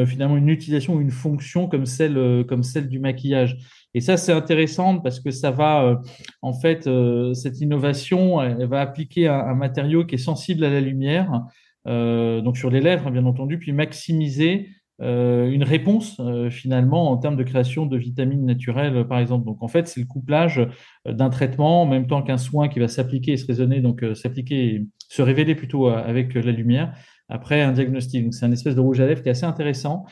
finalement 0.06 0.36
une 0.36 0.48
utilisation 0.48 0.96
ou 0.96 1.00
une 1.00 1.12
fonction 1.12 1.68
comme 1.68 1.86
celle, 1.86 2.44
comme 2.48 2.64
celle 2.64 2.88
du 2.88 2.98
maquillage. 2.98 3.56
Et 3.94 4.00
ça, 4.00 4.16
c'est 4.16 4.32
intéressant 4.32 4.98
parce 4.98 5.20
que 5.20 5.30
ça 5.30 5.52
va, 5.52 5.84
euh, 5.84 5.96
en 6.42 6.52
fait, 6.52 6.86
euh, 6.86 7.32
cette 7.32 7.60
innovation, 7.60 8.36
va 8.66 8.80
appliquer 8.80 9.28
un, 9.28 9.54
matériau 9.54 10.04
qui 10.04 10.16
est 10.16 10.18
sensible 10.18 10.64
à 10.64 10.70
la 10.70 10.80
lumière, 10.80 11.42
euh, 11.86 12.40
donc 12.40 12.56
sur 12.56 12.70
les 12.70 12.80
lèvres, 12.80 13.10
bien 13.10 13.24
entendu, 13.24 13.58
puis 13.58 13.72
maximiser 13.72 14.68
une 15.00 15.64
réponse 15.64 16.20
finalement 16.50 17.10
en 17.10 17.16
termes 17.16 17.34
de 17.34 17.42
création 17.42 17.84
de 17.84 17.96
vitamines 17.96 18.44
naturelles, 18.44 19.04
par 19.08 19.18
exemple. 19.18 19.44
Donc, 19.44 19.60
en 19.60 19.66
fait, 19.66 19.88
c'est 19.88 19.98
le 19.98 20.06
couplage 20.06 20.64
d'un 21.04 21.30
traitement 21.30 21.82
en 21.82 21.86
même 21.86 22.06
temps 22.06 22.22
qu'un 22.22 22.38
soin 22.38 22.68
qui 22.68 22.78
va 22.78 22.86
s'appliquer 22.86 23.32
et 23.32 23.36
se 23.36 23.44
raisonner, 23.44 23.80
donc 23.80 24.04
s'appliquer, 24.14 24.86
se 25.08 25.20
révéler 25.20 25.56
plutôt 25.56 25.88
avec 25.88 26.32
la 26.34 26.52
lumière 26.52 26.94
après 27.28 27.62
un 27.62 27.72
diagnostic. 27.72 28.24
Donc, 28.24 28.34
c'est 28.34 28.46
un 28.46 28.52
espèce 28.52 28.74
de 28.74 28.80
rouge 28.80 29.00
à 29.00 29.06
lèvres 29.06 29.22
qui 29.22 29.28
est 29.28 29.32
assez 29.32 29.46
intéressant. 29.46 30.04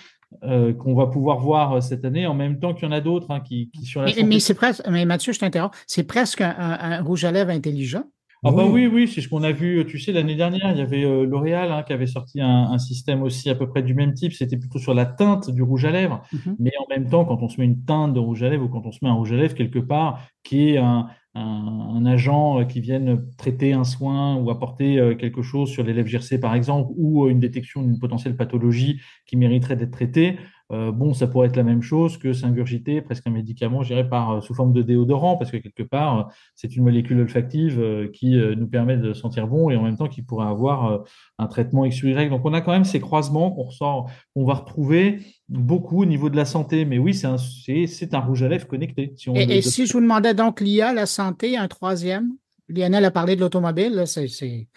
Euh, 0.45 0.73
qu'on 0.73 0.95
va 0.95 1.09
pouvoir 1.09 1.39
voir 1.39 1.73
euh, 1.75 1.81
cette 1.81 2.07
année, 2.07 2.27
en 2.27 2.35
même 2.35 2.59
temps 2.59 2.73
qu'il 2.73 2.85
y 2.85 2.89
en 2.89 2.93
a 2.93 3.03
d'autres 3.03 3.31
hein, 3.31 3.41
qui, 3.41 3.71
qui, 3.71 3.85
sur 3.85 4.01
la 4.01 4.11
Mais, 4.17 4.23
mais 4.23 4.41
c'est 4.41 4.55
presque, 4.55 4.83
mais 4.89 5.05
Mathieu, 5.05 5.33
je 5.35 5.39
t'interromps, 5.39 5.77
c'est 5.87 6.05
presque 6.05 6.41
un, 6.41 7.03
rouge 7.03 7.25
à 7.25 7.31
lèvres 7.31 7.51
intelligent? 7.51 8.05
Ah 8.45 8.51
bah 8.51 8.67
oui, 8.67 8.89
oui, 8.89 9.07
c'est 9.07 9.21
ce 9.21 9.29
qu'on 9.29 9.45
a 9.45 9.53
vu, 9.53 9.87
tu 9.87 10.01
sais, 10.01 10.11
l'année 10.11 10.35
dernière, 10.35 10.73
il 10.73 10.79
y 10.79 10.81
avait 10.81 11.05
euh, 11.05 11.25
L'Oréal 11.25 11.71
hein, 11.71 11.85
qui 11.85 11.93
avait 11.93 12.09
sorti 12.09 12.41
un, 12.41 12.77
système 12.79 13.23
aussi 13.23 13.49
à 13.49 13.55
peu 13.55 13.69
près 13.69 13.85
du 13.85 13.95
même 13.95 14.15
type, 14.15 14.33
c'était 14.33 14.57
plutôt 14.57 14.81
sur 14.81 14.95
la 14.95 15.07
teinte 15.07 15.49
du 15.49 15.63
rouge 15.63 15.85
à 15.85 15.93
lèvres, 15.93 16.23
mhm. 16.33 16.57
mais 16.59 16.73
en 16.81 16.87
même 16.91 17.09
temps, 17.09 17.25
quand 17.25 17.41
on 17.41 17.49
se 17.49 17.61
met 17.61 17.67
une 17.67 17.85
teinte 17.85 18.15
de 18.15 18.19
rouge 18.19 18.43
à 18.43 18.49
lèvres 18.49 18.65
ou 18.65 18.69
quand 18.69 18.85
on 18.85 18.91
se 18.91 18.99
met 19.03 19.09
un 19.09 19.15
rouge 19.15 19.33
à 19.33 19.37
lèvres 19.37 19.55
quelque 19.55 19.79
part, 19.79 20.21
qui 20.43 20.71
est 20.71 20.79
un, 20.79 21.07
un, 21.35 22.05
agent 22.05 22.61
euh, 22.61 22.65
qui 22.65 22.81
vienne 22.81 23.25
traiter 23.39 23.73
un 23.73 23.85
soin 23.85 24.37
ou 24.37 24.51
apporter 24.51 24.99
euh, 24.99 25.15
quelque 25.15 25.43
chose 25.43 25.71
sur 25.71 25.83
les 25.83 25.93
lèvres 25.93 26.09
gercées, 26.09 26.39
par 26.39 26.55
exemple, 26.55 26.91
ou 26.97 27.29
une 27.29 27.41
détection 27.41 27.83
d'une 27.83 27.99
potentielle 27.99 28.37
pathologie 28.37 29.01
qui 29.27 29.37
mériterait 29.37 29.77
d'être 29.77 29.93
traitée, 29.93 30.37
euh, 30.37 30.37
bon, 30.73 31.13
ça 31.13 31.27
pourrait 31.27 31.49
être 31.49 31.57
la 31.57 31.63
même 31.63 31.83
chose 31.83 32.17
que 32.17 32.33
s'ingurgiter 32.33 33.03
presque 33.03 33.27
un 33.27 33.31
médicament, 33.31 33.83
je 33.83 34.03
par, 34.03 34.31
euh, 34.31 34.41
sous 34.41 34.55
forme 34.55 34.73
de 34.73 34.83
déodorant, 34.83 35.37
parce 35.37 35.51
que 35.51 35.59
quelque 35.59 35.83
part, 35.83 36.19
euh, 36.19 36.23
c'est 36.55 36.75
une 36.77 36.85
molécule 36.85 37.21
olfactive 37.21 38.11
qui 38.13 38.37
nous 38.37 38.67
permet 38.67 38.97
de 38.97 39.13
sentir 39.13 39.47
bon 39.47 39.71
et 39.71 39.77
en 39.77 39.83
même 39.83 39.97
temps 39.97 40.09
qui 40.09 40.23
pourrait 40.23 40.47
avoir 40.47 41.05
un 41.39 41.47
traitement 41.47 41.85
X 41.85 42.03
ou 42.03 42.09
Y. 42.09 42.31
Donc, 42.31 42.43
on 42.45 42.55
a 42.55 42.61
quand 42.61 42.73
même 42.73 42.85
ces 42.85 43.01
croisements 43.01 43.51
qu'on 43.51 43.65
ressort, 43.65 44.11
on 44.35 44.45
va 44.45 44.55
retrouver 44.55 45.21
beaucoup 45.49 46.03
au 46.03 46.05
niveau 46.05 46.31
de 46.31 46.37
la 46.37 46.45
santé. 46.45 46.85
Mais 46.85 46.99
oui, 46.99 47.15
c'est 47.15 47.27
un, 47.27 47.37
c'est, 47.39 48.15
un 48.15 48.21
rouge 48.21 48.43
à 48.43 48.49
lèvres 48.49 48.67
connecté. 48.67 49.15
et, 49.35 49.63
si 49.63 49.87
je 49.87 49.93
vous 49.93 50.01
demandais 50.01 50.35
donc 50.35 50.61
l'IA, 50.61 50.93
la 50.93 51.07
santé, 51.07 51.57
un 51.57 51.69
troisième, 51.69 52.33
Lionel 52.69 53.05
a 53.05 53.11
parlé 53.11 53.37
de 53.37 53.41
l'automobile, 53.41 54.05
c'est, 54.07 54.29
c'est, 54.29 54.69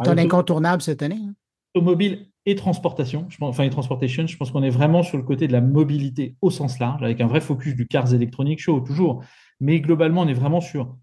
ah, 0.00 0.10
un 0.10 0.18
incontournable 0.18 0.82
cette 0.82 1.02
année. 1.02 1.20
Hein. 1.22 1.34
Automobile 1.74 2.26
et 2.46 2.54
transportation, 2.54 3.26
je 3.28 3.36
pense, 3.38 3.50
enfin 3.50 3.64
je 3.64 4.36
pense 4.36 4.50
qu'on 4.52 4.62
est 4.62 4.70
vraiment 4.70 5.02
sur 5.02 5.18
le 5.18 5.24
côté 5.24 5.48
de 5.48 5.52
la 5.52 5.60
mobilité 5.60 6.36
au 6.40 6.50
sens 6.50 6.78
large, 6.78 7.02
avec 7.02 7.20
un 7.20 7.26
vrai 7.26 7.40
focus 7.40 7.74
du 7.74 7.88
Cars 7.88 8.14
Electronic 8.14 8.60
Show 8.60 8.80
toujours. 8.80 9.24
Mais 9.60 9.80
globalement, 9.80 10.22
on 10.22 10.28
est 10.28 10.34
vraiment 10.34 10.60
sur 10.60 10.96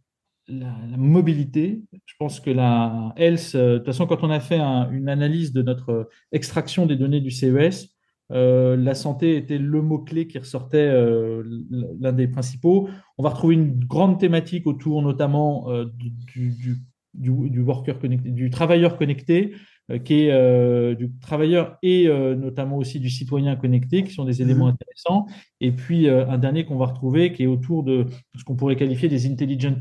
la, 0.47 0.73
mobilité. 0.97 1.83
Je 2.05 2.13
pense 2.17 2.39
que 2.39 2.49
la 2.49 3.13
Health, 3.17 3.51
euh, 3.55 3.73
de 3.73 3.77
toute 3.79 3.87
façon, 3.87 4.07
quand 4.07 4.23
on 4.23 4.29
a 4.29 4.39
fait 4.39 4.59
une 4.59 5.09
analyse 5.09 5.51
de 5.51 5.61
notre 5.61 6.09
extraction 6.31 6.85
des 6.85 6.95
données 6.95 7.21
du 7.21 7.31
CES, 7.31 7.89
euh, 8.31 8.77
la 8.77 8.95
santé 8.95 9.35
était 9.35 9.57
le 9.57 9.81
mot-clé 9.81 10.27
qui 10.27 10.39
ressortait, 10.39 10.87
euh, 10.87 11.43
l'un 11.99 12.13
des 12.13 12.29
principaux. 12.29 12.89
On 13.17 13.23
va 13.23 13.29
retrouver 13.29 13.55
une 13.55 13.79
grande 13.79 14.17
thématique 14.17 14.65
autour 14.65 15.01
notamment 15.01 15.67
du, 15.97 16.09
du, 16.51 16.77
du, 17.13 17.61
worker 17.61 17.99
connecté, 17.99 18.29
du 18.29 18.49
travailleur 18.49 18.97
connecté, 18.97 19.53
euh, 19.53 19.57
qui 20.03 20.25
est 20.25 20.31
euh, 20.31 20.95
du 20.95 21.11
travailleur 21.19 21.77
et 21.81 22.07
euh, 22.07 22.35
notamment 22.35 22.77
aussi 22.77 22.99
du 22.99 23.09
citoyen 23.09 23.55
connecté, 23.55 24.03
qui 24.03 24.13
sont 24.13 24.25
des 24.25 24.41
éléments 24.41 24.67
mhm. 24.67 24.73
intéressants. 24.73 25.25
Et 25.59 25.71
puis 25.71 26.09
un 26.09 26.37
dernier 26.37 26.65
qu'on 26.65 26.77
va 26.77 26.87
retrouver 26.87 27.33
qui 27.33 27.43
est 27.43 27.47
autour 27.47 27.83
de 27.83 28.05
ce 28.37 28.43
qu'on 28.43 28.55
pourrait 28.55 28.75
qualifier 28.75 29.09
des 29.09 29.29
intelligent 29.29 29.79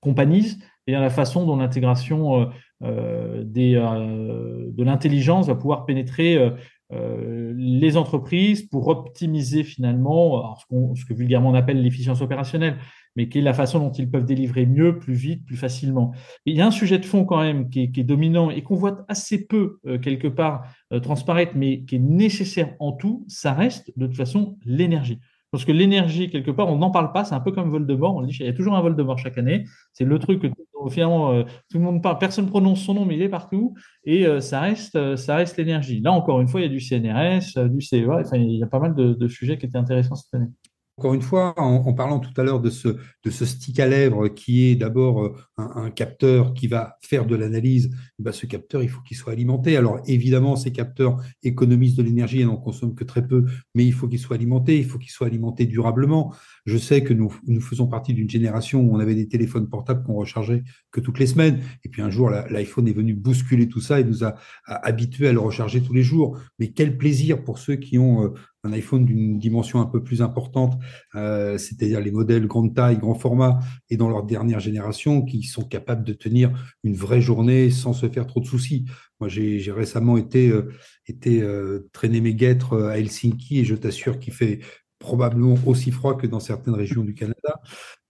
companies, 0.00 0.58
c'est-à-dire 0.86 1.00
la 1.00 1.10
façon 1.10 1.44
dont 1.44 1.56
l'intégration 1.56 2.50
des, 2.80 3.74
de 3.74 4.82
l'intelligence 4.82 5.48
va 5.48 5.54
pouvoir 5.54 5.84
pénétrer 5.84 6.50
les 6.90 7.96
entreprises 7.98 8.62
pour 8.62 8.88
optimiser 8.88 9.64
finalement 9.64 10.56
ce, 10.56 11.00
ce, 11.00 11.04
que 11.04 11.12
vulgairement 11.12 11.50
on 11.50 11.54
appelle 11.54 11.82
l'efficience 11.82 12.22
opérationnelle, 12.22 12.78
mais 13.16 13.28
qui 13.28 13.38
est 13.38 13.42
la 13.42 13.54
façon 13.54 13.78
dont 13.80 13.92
ils 13.92 14.10
peuvent 14.10 14.24
délivrer 14.24 14.66
mieux, 14.66 14.98
plus 14.98 15.14
vite, 15.14 15.44
plus 15.44 15.56
facilement. 15.56 16.12
il 16.46 16.56
y 16.56 16.60
a 16.60 16.66
un 16.66 16.70
sujet 16.70 16.98
de 16.98 17.04
fond 17.04 17.24
quand 17.24 17.40
même 17.40 17.68
qui 17.70 17.80
est, 17.82 18.04
dominant 18.04 18.50
et 18.50 18.62
qu'on 18.62 18.76
voit 18.76 19.04
assez 19.08 19.46
peu 19.46 19.78
euh, 19.86 19.98
quelque 19.98 20.28
part 20.28 20.64
euh, 20.92 21.00
transparaître, 21.00 21.52
mais 21.54 21.84
qui 21.84 21.96
est 21.96 22.00
nécessaire 22.00 22.74
en 22.78 22.92
tout, 22.92 23.24
ça 23.28 23.52
reste 23.52 23.92
de 23.96 24.06
toute 24.06 24.16
façon 24.16 24.56
l'énergie. 24.64 25.20
Parce 25.50 25.64
que 25.64 25.72
l'énergie, 25.72 26.28
quelque 26.30 26.50
part, 26.50 26.68
on 26.68 26.76
n'en 26.76 26.90
parle 26.90 27.10
pas, 27.10 27.24
c'est 27.24 27.34
un 27.34 27.40
peu 27.40 27.52
comme 27.52 27.70
Voldemort, 27.70 28.16
on 28.16 28.22
dit 28.22 28.36
il 28.38 28.46
y 28.46 28.48
a 28.48 28.52
toujours 28.52 28.76
un 28.76 28.82
Voldemort 28.82 29.18
chaque 29.18 29.38
année, 29.38 29.64
c'est 29.92 30.04
le 30.04 30.18
truc 30.18 30.42
que 30.42 30.48
finalement 30.90 31.32
euh, 31.32 31.42
tout 31.70 31.78
le 31.78 31.84
monde 31.84 32.02
parle, 32.02 32.18
personne 32.18 32.44
ne 32.44 32.50
prononce 32.50 32.82
son 32.82 32.94
nom, 32.94 33.04
mais 33.04 33.16
il 33.16 33.22
est 33.22 33.28
partout, 33.28 33.74
et 34.04 34.26
ça 34.40 34.60
reste, 34.60 35.16
ça 35.16 35.36
reste 35.36 35.56
l'énergie. 35.56 36.00
Là, 36.00 36.12
encore 36.12 36.40
une 36.40 36.48
fois, 36.48 36.60
il 36.60 36.64
y 36.64 36.66
a 36.66 36.68
du 36.68 36.80
CNRS, 36.80 37.68
du 37.68 37.80
CEA, 37.80 38.20
enfin, 38.20 38.36
il 38.36 38.58
y 38.58 38.62
a 38.62 38.66
pas 38.66 38.78
mal 38.78 38.94
de 38.94 39.28
sujets 39.28 39.58
qui 39.58 39.66
étaient 39.66 39.78
intéressants 39.78 40.14
cette 40.14 40.34
année. 40.34 40.50
Encore 40.98 41.14
une 41.14 41.22
fois, 41.22 41.54
en, 41.58 41.92
parlant 41.92 42.18
tout 42.18 42.32
à 42.40 42.42
l'heure 42.42 42.58
de 42.58 42.70
ce, 42.70 42.96
stick 43.30 43.78
à 43.78 43.86
lèvres 43.86 44.26
qui 44.26 44.64
est 44.64 44.74
d'abord 44.74 45.22
euh, 45.22 45.36
un, 45.56 45.92
capteur 45.92 46.54
qui 46.54 46.66
va 46.66 46.96
faire 47.02 47.24
de 47.24 47.36
l'analyse, 47.36 47.90
eh 48.18 48.22
ben, 48.24 48.32
ce 48.32 48.46
capteur, 48.46 48.82
il 48.82 48.88
faut 48.88 49.00
qu'il 49.02 49.16
soit 49.16 49.32
alimenté. 49.32 49.76
Alors 49.76 50.00
évidemment, 50.06 50.56
ces 50.56 50.72
capteurs 50.72 51.22
économisent 51.44 51.94
de 51.94 52.02
l'énergie 52.02 52.40
et 52.40 52.44
n'en 52.44 52.56
consomment 52.56 52.96
que 52.96 53.04
très 53.04 53.24
peu, 53.24 53.44
mais 53.76 53.84
il 53.86 53.92
faut 53.92 54.08
qu'il 54.08 54.18
soit 54.18 54.34
alimenté, 54.34 54.76
il 54.76 54.86
faut 54.86 54.98
qu'il 54.98 55.12
soit 55.12 55.28
alimenté 55.28 55.66
durablement. 55.66 56.34
Je 56.66 56.76
sais 56.76 57.04
que 57.04 57.14
nous, 57.14 57.32
nous 57.46 57.60
faisons 57.60 57.86
partie 57.86 58.12
d'une 58.12 58.28
génération 58.28 58.80
où 58.80 58.92
on 58.92 58.98
avait 58.98 59.14
des 59.14 59.28
téléphones 59.28 59.68
portables 59.68 60.02
qu'on 60.02 60.14
rechargeait 60.14 60.64
que 60.90 61.00
toutes 61.00 61.20
les 61.20 61.28
semaines. 61.28 61.60
Et 61.84 61.90
puis 61.90 62.02
un 62.02 62.10
jour, 62.10 62.28
l'iPhone 62.28 62.88
est 62.88 62.92
venu 62.92 63.14
bousculer 63.14 63.68
tout 63.68 63.80
ça 63.80 64.00
et 64.00 64.04
nous 64.04 64.24
a, 64.24 64.34
habitués 64.64 65.28
à 65.28 65.32
le 65.32 65.38
recharger 65.38 65.80
tous 65.80 65.92
les 65.92 66.02
jours. 66.02 66.36
Mais 66.58 66.72
quel 66.72 66.98
plaisir 66.98 67.44
pour 67.44 67.58
ceux 67.58 67.76
qui 67.76 67.98
ont 67.98 68.24
euh, 68.24 68.34
un 68.64 68.72
iPhone 68.72 69.04
d'une 69.04 69.38
dimension 69.38 69.80
un 69.80 69.86
peu 69.86 70.02
plus 70.02 70.22
importante, 70.22 70.78
euh, 71.14 71.58
c'est-à-dire 71.58 72.00
les 72.00 72.10
modèles 72.10 72.46
grande 72.46 72.74
taille, 72.74 72.98
grand 72.98 73.14
format, 73.14 73.60
et 73.90 73.96
dans 73.96 74.08
leur 74.08 74.24
dernière 74.24 74.60
génération, 74.60 75.22
qui 75.22 75.42
sont 75.44 75.64
capables 75.64 76.04
de 76.04 76.12
tenir 76.12 76.50
une 76.84 76.94
vraie 76.94 77.20
journée 77.20 77.70
sans 77.70 77.92
se 77.92 78.08
faire 78.08 78.26
trop 78.26 78.40
de 78.40 78.46
soucis. 78.46 78.86
Moi, 79.20 79.28
j'ai 79.28 79.72
récemment 79.72 80.16
été, 80.16 80.50
euh, 80.50 80.72
été 81.06 81.42
euh, 81.42 81.88
traîner 81.92 82.20
mes 82.20 82.34
guêtres 82.34 82.80
à 82.88 82.98
Helsinki, 82.98 83.60
et 83.60 83.64
je 83.64 83.74
t'assure 83.74 84.18
qu'il 84.18 84.32
fait 84.32 84.60
probablement 84.98 85.54
aussi 85.64 85.92
froid 85.92 86.16
que 86.16 86.26
dans 86.26 86.40
certaines 86.40 86.74
régions 86.74 87.04
du 87.04 87.14
Canada. 87.14 87.60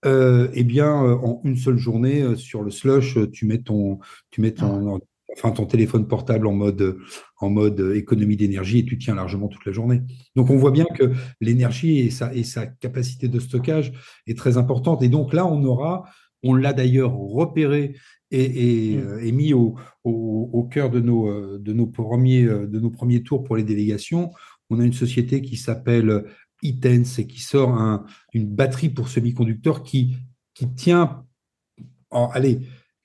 eh 0.04 0.64
bien, 0.64 0.90
en 0.90 1.40
une 1.44 1.56
seule 1.56 1.76
journée, 1.76 2.36
sur 2.36 2.62
le 2.62 2.70
slush, 2.70 3.18
tu 3.32 3.44
mets 3.46 3.58
ton, 3.58 3.98
tu 4.30 4.40
mets 4.40 4.52
ton, 4.52 4.96
ah 4.96 4.98
enfin 5.32 5.50
ton 5.50 5.66
téléphone 5.66 6.06
portable 6.06 6.46
en 6.46 6.52
mode, 6.52 6.98
en 7.40 7.50
mode 7.50 7.92
économie 7.94 8.36
d'énergie 8.36 8.80
et 8.80 8.84
tu 8.84 8.98
tiens 8.98 9.14
largement 9.14 9.48
toute 9.48 9.64
la 9.66 9.72
journée. 9.72 10.02
Donc 10.36 10.50
on 10.50 10.56
voit 10.56 10.70
bien 10.70 10.86
que 10.86 11.12
l'énergie 11.40 11.98
et 11.98 12.10
sa, 12.10 12.34
et 12.34 12.44
sa 12.44 12.66
capacité 12.66 13.28
de 13.28 13.38
stockage 13.38 13.92
est 14.26 14.36
très 14.36 14.56
importante. 14.56 15.02
Et 15.02 15.08
donc 15.08 15.32
là, 15.32 15.46
on 15.46 15.62
aura, 15.64 16.04
on 16.42 16.54
l'a 16.54 16.72
d'ailleurs 16.72 17.14
repéré 17.14 17.94
et, 18.30 18.92
et, 18.92 18.96
mm. 18.96 19.34
mis 19.34 19.52
au, 19.52 19.76
au, 20.04 20.50
au, 20.52 20.64
cœur 20.64 20.90
de 20.90 21.00
nos, 21.00 21.58
de, 21.58 21.72
nos 21.72 21.86
premiers, 21.86 22.44
de 22.44 22.80
nos 22.80 22.90
premiers 22.90 23.22
tours 23.22 23.44
pour 23.44 23.56
les 23.56 23.64
délégations. 23.64 24.30
On 24.70 24.80
a 24.80 24.84
une 24.84 24.92
société 24.92 25.40
qui 25.40 25.56
s'appelle 25.56 26.24
Itens 26.62 27.18
et 27.18 27.26
qui 27.26 27.40
sort 27.40 27.70
un, 27.70 28.04
une 28.32 28.46
batterie 28.46 28.90
pour 28.90 29.08
semi-conducteurs 29.08 29.82
qui, 29.82 30.16
qui 30.54 30.68
tient, 30.74 31.24
en, 32.10 32.28
allez, 32.28 32.60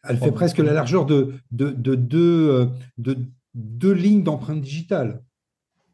elle 0.08 0.18
fait 0.18 0.32
presque 0.32 0.58
la 0.60 0.74
largeur 0.74 1.06
de, 1.06 1.34
de, 1.52 1.72
de, 1.72 1.96
de, 1.96 2.70
de 2.98 3.18
deux 3.54 3.94
lignes 3.94 4.24
d'empreinte 4.24 4.62
digitale. 4.62 5.24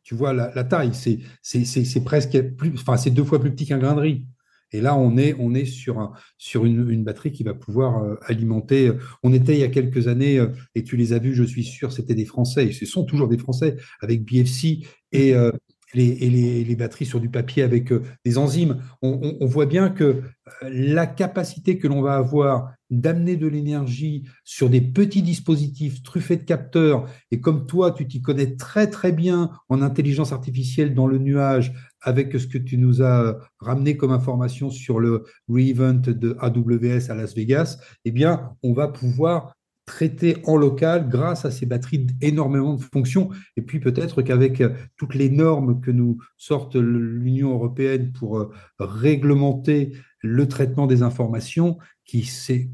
Tu 0.03 0.15
vois 0.15 0.33
la, 0.33 0.63
taille, 0.63 0.91
c'est 0.93 2.03
presque 2.03 2.41
plus, 2.55 2.73
enfin 2.73 2.97
c'est 2.97 3.11
deux 3.11 3.23
fois 3.23 3.39
plus 3.39 3.51
petit 3.51 3.67
qu'un 3.67 3.77
grain 3.77 3.95
de 3.95 4.01
riz. 4.01 4.25
Et 4.71 4.81
là, 4.81 4.95
on 4.95 5.17
est, 5.17 5.65
sur, 5.65 5.99
un, 5.99 6.13
sur 6.37 6.65
une, 6.65 7.03
batterie 7.03 7.31
qui 7.31 7.43
va 7.43 7.55
pouvoir 7.55 8.03
euh, 8.03 8.15
alimenter. 8.27 8.91
On 9.23 9.33
était 9.33 9.53
il 9.53 9.59
y 9.59 9.63
a 9.63 9.67
quelques 9.67 10.07
années, 10.07 10.37
euh, 10.37 10.49
et 10.75 10.83
tu 10.83 10.95
les 10.95 11.13
as 11.13 11.19
vus, 11.19 11.33
je 11.33 11.43
suis 11.43 11.63
sûr, 11.63 11.91
c'était 11.91 12.13
des 12.13 12.25
Français, 12.25 12.67
et 12.67 12.71
ce 12.71 12.85
sont 12.85 13.03
toujours 13.03 13.27
des 13.27 13.39
Français, 13.39 13.77
avec 13.99 14.23
BFC 14.23 14.85
et, 15.11 15.33
euh, 15.33 15.51
les, 15.95 16.75
batteries 16.75 17.07
sur 17.07 17.19
du 17.19 17.29
papier 17.29 17.63
avec 17.63 17.91
des 18.23 18.37
enzymes. 18.37 18.79
On 19.01 19.45
voit 19.47 19.65
bien 19.65 19.89
que 19.89 20.21
la 20.61 21.07
capacité 21.07 21.79
que 21.79 21.87
l'on 21.87 22.03
va 22.03 22.15
avoir 22.15 22.73
d'amener 22.89 23.35
de 23.35 23.47
l'énergie 23.47 24.23
sur 24.43 24.69
des 24.69 24.81
petits 24.81 25.21
dispositifs 25.21 26.01
truffés 26.03 26.37
de 26.37 26.43
capteurs, 26.43 27.05
et 27.31 27.39
comme 27.39 27.65
toi, 27.67 27.91
tu 27.91 28.07
t'y 28.07 28.21
connais 28.21 28.55
très 28.55 28.89
très 28.89 29.11
bien 29.11 29.51
en 29.69 29.81
intelligence 29.81 30.31
artificielle 30.31 30.93
dans 30.93 31.07
le 31.07 31.17
nuage, 31.17 31.73
avec 32.01 32.33
ce 32.39 32.47
que 32.47 32.57
tu 32.57 32.77
nous 32.77 33.01
as 33.01 33.37
ramené 33.59 33.97
comme 33.97 34.11
information 34.11 34.69
sur 34.69 34.99
le 34.99 35.25
re-event 35.49 36.01
de 36.05 36.35
AWS 36.39 37.11
à 37.11 37.15
Las 37.15 37.35
Vegas, 37.35 37.77
eh 38.05 38.11
bien, 38.11 38.51
on 38.63 38.73
va 38.73 38.87
pouvoir 38.87 39.53
traiter 39.89 40.37
en 40.45 40.55
local 40.55 41.09
grâce 41.09 41.45
à 41.45 41.51
ces 41.51 41.65
batteries 41.65 42.05
énormément 42.21 42.75
de 42.75 42.81
fonctions. 42.81 43.29
Et 43.57 43.63
puis 43.63 43.79
peut-être 43.79 44.21
qu'avec 44.21 44.61
toutes 44.97 45.15
les 45.15 45.31
normes 45.31 45.81
que 45.81 45.89
nous 45.89 46.19
sortent 46.37 46.75
l'Union 46.75 47.53
européenne 47.53 48.11
pour 48.11 48.51
réglementer 48.79 49.93
le 50.21 50.47
traitement 50.47 50.85
des 50.85 51.01
informations, 51.01 51.77
qui, 52.09 52.27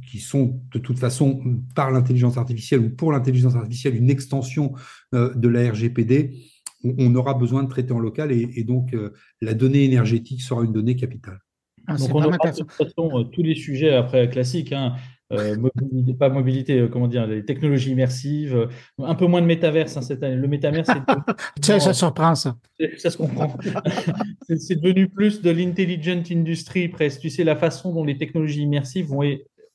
qui 0.09 0.19
sont 0.19 0.61
de 0.71 0.79
toute 0.79 0.97
façon 0.97 1.59
par 1.75 1.91
l'intelligence 1.91 2.37
artificielle 2.37 2.79
ou 2.79 2.89
pour 2.89 3.11
l'intelligence 3.11 3.55
artificielle 3.55 3.95
une 3.97 4.09
extension 4.09 4.73
euh, 5.13 5.33
de 5.33 5.49
la 5.49 5.71
RGPD, 5.71 6.37
on, 6.85 7.13
aura 7.15 7.33
besoin 7.33 7.63
de 7.63 7.67
traiter 7.67 7.91
en 7.91 7.99
local 7.99 8.31
et, 8.31 8.63
donc 8.63 8.93
euh, 8.93 9.11
la 9.41 9.53
donnée 9.53 9.83
énergétique 9.83 10.41
sera 10.41 10.63
une 10.63 10.71
donnée 10.71 10.95
capitale. 10.95 11.39
Ah, 11.87 11.97
donc 11.97 12.15
on 12.15 12.23
aura 12.23 12.37
de 12.37 12.57
toute 12.57 12.71
façon 12.71 13.19
euh, 13.19 13.23
tous 13.25 13.43
les 13.43 13.55
sujets 13.55 13.93
après 13.93 14.29
classiques. 14.29 14.71
Hein, 14.71 14.95
mobilité, 15.31 16.13
pas 16.13 16.29
mobilité, 16.29 16.87
comment 16.91 17.07
dire, 17.07 17.25
les 17.25 17.43
technologies 17.43 17.91
immersives, 17.91 18.69
un 18.99 19.15
peu 19.15 19.25
moins 19.25 19.41
de 19.41 19.47
métaverse 19.47 19.97
hein, 19.97 20.01
cette 20.01 20.23
année. 20.23 20.35
Le 20.35 20.47
métaverse, 20.47 20.87
Tiens, 21.61 21.79
ça 21.79 21.93
surprend 21.93 22.35
ça. 22.35 22.57
Ça 22.97 23.09
se 23.09 23.17
comprend. 23.17 23.55
c'est 24.57 24.79
devenu 24.79 25.07
plus 25.09 25.41
de 25.41 25.49
l'intelligent 25.49 26.21
industry 26.31 26.89
presque. 26.89 27.21
Tu 27.21 27.29
sais, 27.29 27.43
la 27.43 27.55
façon 27.55 27.93
dont 27.93 28.03
les 28.03 28.17
technologies 28.17 28.61
immersives 28.61 29.07
vont 29.07 29.23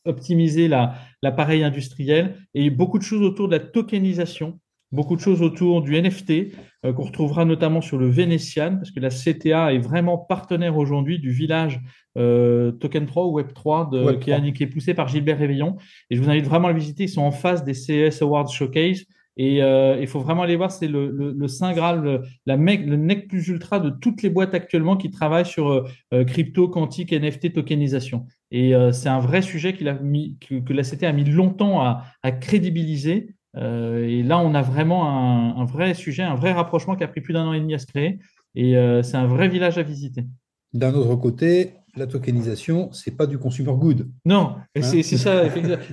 optimiser 0.04 0.68
l'appareil 0.68 1.62
industriel 1.62 2.36
et 2.54 2.70
beaucoup 2.70 2.98
de 2.98 3.04
choses 3.04 3.22
autour 3.22 3.48
de 3.48 3.52
la 3.52 3.60
tokenisation 3.60 4.58
beaucoup 4.92 5.16
de 5.16 5.20
choses 5.20 5.42
autour 5.42 5.82
du 5.82 6.00
NFT 6.00 6.52
euh, 6.84 6.92
qu'on 6.92 7.04
retrouvera 7.04 7.44
notamment 7.44 7.80
sur 7.80 7.98
le 7.98 8.08
Vénétian, 8.08 8.76
parce 8.76 8.90
que 8.90 9.00
la 9.00 9.10
CTA 9.10 9.72
est 9.72 9.78
vraiment 9.78 10.18
partenaire 10.18 10.76
aujourd'hui 10.76 11.18
du 11.18 11.30
village 11.30 11.80
euh, 12.18 12.72
Token 12.72 13.06
3 13.06 13.26
ou 13.26 13.32
Web 13.32 13.52
3 13.54 13.90
de, 13.92 14.12
Qui, 14.14 14.62
est, 14.62 14.66
poussé 14.66 14.94
par 14.94 15.08
Gilbert 15.08 15.38
Réveillon. 15.38 15.76
Et 16.10 16.16
je 16.16 16.22
vous 16.22 16.28
invite 16.28 16.46
vraiment 16.46 16.68
à 16.68 16.72
le 16.72 16.78
visiter. 16.78 17.04
Ils 17.04 17.08
sont 17.08 17.22
en 17.22 17.30
face 17.30 17.64
des 17.64 17.74
CES 17.74 18.22
Awards 18.22 18.48
Showcase. 18.48 19.04
Et 19.36 19.62
euh, 19.62 19.96
il 20.00 20.06
faut 20.06 20.20
vraiment 20.20 20.42
aller 20.42 20.56
voir, 20.56 20.70
c'est 20.70 20.88
le, 20.88 21.34
le, 21.34 21.48
Saint 21.48 21.72
Graal, 21.72 22.02
le, 22.02 22.22
la 22.46 22.56
mec, 22.58 22.84
le 22.84 22.96
nec 22.96 23.28
plus 23.28 23.48
ultra 23.48 23.78
de 23.78 23.88
toutes 23.88 24.22
les 24.22 24.28
boîtes 24.28 24.54
actuellement 24.54 24.96
qui 24.96 25.08
travaillent 25.08 25.46
sur 25.46 25.88
crypto, 26.26 26.68
quantique, 26.68 27.12
NFT, 27.12 27.54
tokenisation. 27.54 28.26
Et 28.50 28.74
c'est 28.92 29.08
un 29.08 29.20
vrai 29.20 29.40
sujet 29.40 29.72
qu'il 29.72 29.88
a 29.88 29.94
mis, 29.94 30.36
que, 30.40 30.72
la 30.72 30.82
CTA 30.82 31.08
a 31.08 31.12
mis 31.12 31.24
longtemps 31.24 31.80
à, 31.80 32.04
à 32.22 32.32
crédibiliser. 32.32 33.34
Euh, 33.56 34.06
et 34.06 34.22
là, 34.22 34.38
on 34.38 34.54
a 34.54 34.62
vraiment 34.62 35.58
un, 35.58 35.64
vrai 35.64 35.94
sujet, 35.94 36.22
un 36.22 36.34
vrai 36.34 36.52
rapprochement 36.52 36.96
qui 36.96 37.04
a 37.04 37.08
pris 37.08 37.20
plus 37.20 37.32
d'un 37.32 37.46
an 37.46 37.52
et 37.52 37.60
demi 37.60 37.74
à 37.74 37.78
se 37.78 37.86
créer. 37.86 38.18
Et 38.54 38.76
euh, 38.76 39.02
c'est 39.02 39.16
un 39.16 39.26
vrai 39.26 39.48
village 39.48 39.78
à 39.78 39.82
visiter. 39.82 40.26
D'un 40.72 40.92
autre 40.94 41.16
côté, 41.16 41.74
la 41.96 42.06
tokenisation, 42.06 42.92
c'est 42.92 43.16
pas 43.16 43.26
du 43.26 43.38
consumer 43.38 43.72
good. 43.72 44.08
Non, 44.24 44.56
hein 44.76 44.82
c'est 44.82 45.02
ça. 45.02 45.44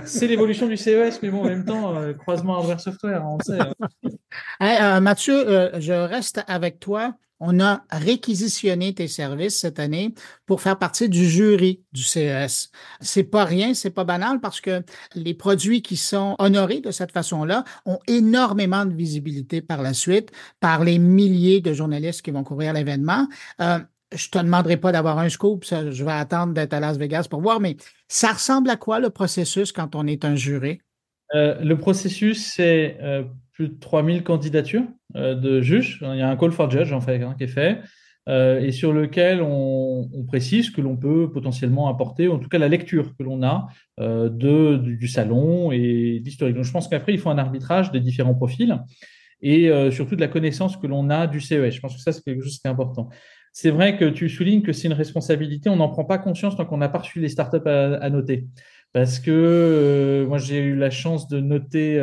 c'est 0.05 0.27
l'évolution 0.27 0.67
du 0.67 0.77
CES, 0.77 1.19
mais 1.23 1.29
bon, 1.29 1.41
en 1.41 1.45
même 1.45 1.65
temps, 1.65 1.95
euh, 1.95 2.13
croisement 2.13 2.57
hardware 2.57 2.79
software, 2.79 3.25
on 3.25 3.39
sait. 3.39 3.59
Hein. 4.59 4.99
Mathieu, 5.01 5.71
je 5.79 5.93
reste 5.93 6.43
avec 6.47 6.79
toi 6.79 7.15
on 7.39 7.59
a 7.59 7.83
réquisitionné 7.91 8.93
tes 8.93 9.07
services 9.07 9.59
cette 9.59 9.79
année 9.79 10.13
pour 10.45 10.61
faire 10.61 10.77
partie 10.77 11.09
du 11.09 11.27
jury 11.29 11.83
du 11.91 12.03
CES. 12.03 12.71
C'est 13.01 13.23
pas 13.23 13.45
rien, 13.45 13.73
c'est 13.73 13.91
pas 13.91 14.03
banal 14.03 14.39
parce 14.39 14.61
que 14.61 14.83
les 15.15 15.33
produits 15.33 15.81
qui 15.81 15.97
sont 15.97 16.35
honorés 16.39 16.81
de 16.81 16.91
cette 16.91 17.11
façon-là 17.11 17.63
ont 17.85 17.99
énormément 18.07 18.85
de 18.85 18.93
visibilité 18.93 19.61
par 19.61 19.81
la 19.81 19.93
suite 19.93 20.31
par 20.59 20.83
les 20.83 20.99
milliers 20.99 21.61
de 21.61 21.73
journalistes 21.73 22.21
qui 22.21 22.31
vont 22.31 22.43
couvrir 22.43 22.73
l'événement. 22.73 23.27
Euh, 23.61 23.79
je 24.13 24.29
te 24.29 24.37
demanderai 24.37 24.77
pas 24.77 24.91
d'avoir 24.91 25.19
un 25.19 25.29
scoop, 25.29 25.65
je 25.65 26.03
vais 26.03 26.11
attendre 26.11 26.53
d'être 26.53 26.73
à 26.73 26.79
Las 26.79 26.97
Vegas 26.97 27.27
pour 27.29 27.41
voir, 27.41 27.59
mais 27.59 27.75
ça 28.07 28.31
ressemble 28.31 28.69
à 28.69 28.77
quoi 28.77 28.99
le 28.99 29.09
processus 29.09 29.71
quand 29.71 29.95
on 29.95 30.07
est 30.07 30.23
un 30.23 30.35
jury? 30.35 30.79
Euh, 31.35 31.59
le 31.61 31.77
processus, 31.77 32.53
c'est 32.53 32.97
euh, 33.01 33.23
plus 33.51 33.69
de 33.69 33.79
3000 33.79 34.23
candidatures 34.23 34.85
de 35.15 35.61
juges. 35.61 35.99
Il 36.01 36.17
y 36.17 36.21
a 36.21 36.29
un 36.29 36.35
call 36.35 36.51
for 36.51 36.69
judge 36.69 36.91
en 36.91 37.01
fait 37.01 37.21
hein, 37.21 37.35
qui 37.37 37.45
est 37.45 37.47
fait 37.47 37.79
euh, 38.27 38.59
et 38.59 38.71
sur 38.71 38.91
lequel 38.91 39.41
on, 39.41 40.09
précise 40.27 40.69
que 40.69 40.81
l'on 40.81 40.97
peut 40.97 41.31
potentiellement 41.31 41.87
apporter, 41.87 42.27
en 42.27 42.39
tout 42.39 42.49
cas 42.49 42.57
la 42.57 42.67
lecture 42.67 43.15
que 43.17 43.23
l'on 43.23 43.41
a 43.43 43.67
euh, 44.01 44.27
de, 44.27 44.75
du, 44.75 45.07
salon 45.07 45.71
et 45.71 46.19
d'historique. 46.21 46.55
Donc 46.55 46.65
je 46.65 46.71
pense 46.71 46.89
qu'après 46.89 47.13
il 47.13 47.19
faut 47.19 47.29
un 47.29 47.37
arbitrage 47.37 47.91
des 47.91 48.01
différents 48.01 48.35
profils 48.35 48.77
et 49.41 49.69
surtout 49.91 50.15
de 50.15 50.21
la 50.21 50.27
connaissance 50.27 50.77
que 50.77 50.87
l'on 50.87 51.11
a 51.11 51.27
du 51.27 51.39
CES. 51.39 51.75
Je 51.75 51.79
pense 51.79 51.95
que 51.95 52.01
ça 52.01 52.11
c'est 52.11 52.23
quelque 52.23 52.43
chose 52.43 52.57
qui 52.57 52.67
est 52.67 52.71
important. 52.71 53.07
C'est 53.53 53.69
vrai 53.69 53.95
que 53.95 54.05
tu 54.05 54.29
soulignes 54.29 54.63
que 54.63 54.73
c'est 54.73 54.87
une 54.87 54.93
responsabilité, 54.93 55.69
on 55.69 55.75
n'en 55.77 55.89
prend 55.89 56.05
pas 56.05 56.17
conscience 56.17 56.57
tant 56.57 56.65
qu'on 56.65 56.77
n'a 56.77 56.89
pas 56.89 56.99
reçu 56.99 57.19
les 57.19 57.29
startups 57.29 57.67
à 57.67 58.09
noter. 58.09 58.47
Parce 58.93 59.19
que 59.19 60.25
moi 60.27 60.39
j'ai 60.39 60.57
eu 60.57 60.75
la 60.75 60.89
chance 60.89 61.27
de 61.27 61.39
noter 61.39 61.99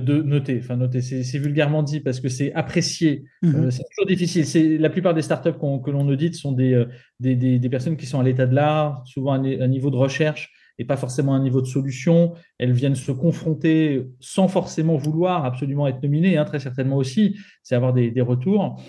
de, 0.00 0.22
noter. 0.22 0.60
Enfin, 0.62 0.76
noter, 0.76 1.00
c'est 1.00 1.38
vulgairement 1.38 1.82
dit 1.82 2.00
parce 2.00 2.20
que 2.20 2.28
c'est 2.28 2.52
apprécié. 2.54 3.24
Mhm. 3.42 3.54
Euh, 3.54 3.70
c'est 3.70 3.82
toujours 3.90 4.06
difficile. 4.06 4.46
C'est 4.46 4.78
la 4.78 4.90
plupart 4.90 5.14
des 5.14 5.22
startups 5.22 5.52
que 5.52 5.90
l'on 5.90 6.08
audite 6.08 6.34
sont 6.34 6.56
euh, 6.58 6.86
des, 7.20 7.36
des, 7.36 7.68
personnes 7.68 7.96
qui 7.96 8.06
sont 8.06 8.20
à 8.20 8.22
l'état 8.22 8.46
de 8.46 8.54
l'art, 8.54 9.02
souvent 9.06 9.32
à 9.32 9.36
un 9.36 9.68
niveau 9.68 9.90
de 9.90 9.96
recherche 9.96 10.52
et 10.78 10.84
pas 10.84 10.96
forcément 10.96 11.34
à 11.34 11.36
un 11.36 11.42
niveau 11.42 11.60
de 11.60 11.66
solution. 11.66 12.34
Elles 12.58 12.72
viennent 12.72 12.96
se 12.96 13.12
confronter 13.12 14.06
sans 14.20 14.48
forcément 14.48 14.96
vouloir 14.96 15.44
absolument 15.44 15.86
être 15.86 16.02
nominées, 16.02 16.36
hein, 16.36 16.44
très 16.44 16.58
certainement 16.58 16.96
aussi. 16.96 17.36
C'est 17.62 17.74
avoir 17.74 17.92
des, 17.92 18.12
retours. 18.20 18.80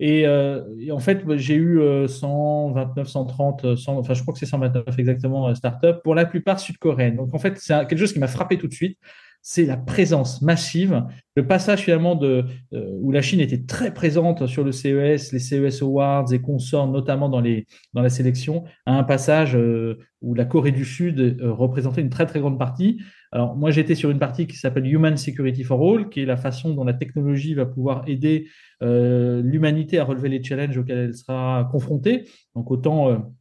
Euh, 0.00 0.64
et, 0.80 0.92
en 0.92 0.98
fait, 0.98 1.24
j'ai 1.36 1.56
eu 1.56 1.80
129, 2.06 3.08
130, 3.08 3.64
enfin, 3.88 4.14
je 4.14 4.22
crois 4.22 4.34
que 4.34 4.38
c'est 4.38 4.46
129 4.46 4.98
exactement 4.98 5.52
startups, 5.54 6.00
pour 6.04 6.14
la 6.14 6.26
plupart 6.26 6.60
sud-coréennes. 6.60 7.16
Donc, 7.16 7.34
en 7.34 7.38
fait, 7.38 7.58
c'est 7.58 7.74
quelque 7.86 7.98
chose 7.98 8.12
qui 8.12 8.20
m'a 8.20 8.28
frappé 8.28 8.58
tout 8.58 8.68
de 8.68 8.74
suite 8.74 8.98
c'est 9.42 9.66
la 9.66 9.76
présence 9.76 10.40
massive, 10.40 11.04
le 11.34 11.46
passage 11.46 11.80
finalement 11.80 12.14
de 12.14 12.44
euh, 12.74 12.96
où 13.00 13.10
la 13.10 13.22
Chine 13.22 13.40
était 13.40 13.64
très 13.64 13.92
présente 13.92 14.46
sur 14.46 14.62
le 14.62 14.70
CES, 14.70 15.32
les 15.32 15.40
CES 15.40 15.82
Awards 15.82 16.32
et 16.32 16.40
consorts, 16.40 16.86
notamment 16.86 17.28
dans 17.28 17.40
les 17.40 17.66
dans 17.92 18.02
la 18.02 18.08
sélection, 18.08 18.62
à 18.86 18.96
un 18.96 19.02
passage 19.02 19.56
euh, 19.56 19.98
où 20.20 20.34
la 20.34 20.44
Corée 20.44 20.70
du 20.70 20.84
Sud 20.84 21.18
euh, 21.18 21.52
représentait 21.52 22.02
une 22.02 22.10
très 22.10 22.26
très 22.26 22.38
grande 22.38 22.58
partie. 22.58 23.02
Alors 23.32 23.56
moi 23.56 23.72
j'étais 23.72 23.96
sur 23.96 24.10
une 24.10 24.20
partie 24.20 24.46
qui 24.46 24.56
s'appelle 24.56 24.86
Human 24.86 25.16
Security 25.16 25.64
for 25.64 25.82
All, 25.82 26.08
qui 26.08 26.20
est 26.20 26.26
la 26.26 26.36
façon 26.36 26.72
dont 26.74 26.84
la 26.84 26.94
technologie 26.94 27.54
va 27.54 27.66
pouvoir 27.66 28.04
aider 28.06 28.48
l'humanité 28.80 30.00
à 30.00 30.04
relever 30.04 30.28
les 30.28 30.42
challenges 30.42 30.76
auxquels 30.76 30.98
elle 30.98 31.14
sera 31.14 31.68
confrontée. 31.70 32.24
Donc 32.56 32.68
autant 32.72 33.32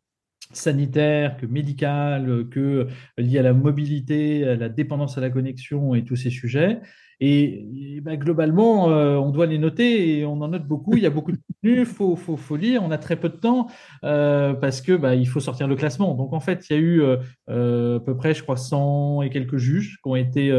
sanitaire, 0.53 1.37
que 1.37 1.45
médical, 1.45 2.47
que 2.49 2.87
lié 3.17 3.39
à 3.39 3.43
la 3.43 3.53
mobilité, 3.53 4.47
à 4.47 4.55
la 4.55 4.69
dépendance 4.69 5.17
à 5.17 5.21
la 5.21 5.29
connexion 5.29 5.95
et 5.95 6.03
tous 6.03 6.15
ces 6.15 6.29
sujets. 6.29 6.79
Et, 7.23 8.01
bah, 8.01 8.17
globalement, 8.17 8.89
euh, 8.89 9.15
on 9.17 9.29
doit 9.29 9.45
les 9.45 9.59
noter 9.59 10.17
et 10.17 10.25
on 10.25 10.41
en 10.41 10.47
note 10.47 10.65
beaucoup. 10.65 10.97
Il 10.97 11.03
y 11.03 11.05
a 11.05 11.11
beaucoup 11.11 11.31
de 11.31 11.37
contenu, 11.37 11.81
il 11.81 11.85
faut, 11.85 12.15
faut, 12.15 12.35
faut, 12.35 12.55
lire. 12.55 12.81
On 12.83 12.89
a 12.89 12.97
très 12.97 13.15
peu 13.15 13.29
de 13.29 13.35
temps 13.35 13.67
euh, 14.03 14.53
parce 14.55 14.81
que 14.81 14.93
bah, 14.93 15.13
il 15.13 15.27
faut 15.27 15.39
sortir 15.39 15.67
le 15.67 15.75
classement. 15.75 16.15
Donc 16.15 16.33
en 16.33 16.39
fait, 16.39 16.67
il 16.69 16.73
y 16.73 16.75
a 16.75 16.79
eu 16.79 17.01
euh, 17.01 17.97
à 17.97 17.99
peu 17.99 18.17
près, 18.17 18.33
je 18.33 18.41
crois, 18.41 18.57
100 18.57 19.21
et 19.21 19.29
quelques 19.29 19.57
juges 19.57 19.99
qui 20.03 20.09
ont 20.09 20.15
été 20.15 20.51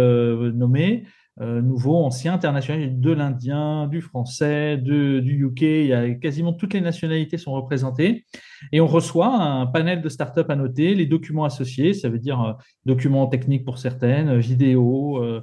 nommés. 0.55 1.02
Euh, 1.40 1.62
nouveaux, 1.62 1.97
anciens, 1.97 2.35
internationaux, 2.35 2.88
de 2.90 3.11
l'indien, 3.11 3.87
du 3.87 4.03
français, 4.03 4.77
du 4.77 5.47
UK, 5.47 5.62
il 5.62 5.87
y 5.87 5.92
a 5.95 6.11
quasiment 6.11 6.53
toutes 6.53 6.75
les 6.75 6.83
nationalités 6.83 7.38
sont 7.38 7.53
représentées. 7.53 8.27
Et 8.71 8.83
on 8.83 8.87
reçoit 8.87 9.35
un 9.35 9.66
panel 9.66 10.03
de 10.03 10.09
startups 10.11 10.40
à 10.49 10.57
noter, 10.57 10.95
les 10.95 11.07
documents 11.07 11.45
associés, 11.45 11.95
ça 11.95 12.11
veut 12.11 12.18
dire 12.18 12.42
euh, 12.42 12.53
documents 12.85 13.27
techniques 13.29 13.64
pour 13.64 13.79
certaines, 13.79 14.38
vidéos, 14.38 15.25
euh, 15.25 15.40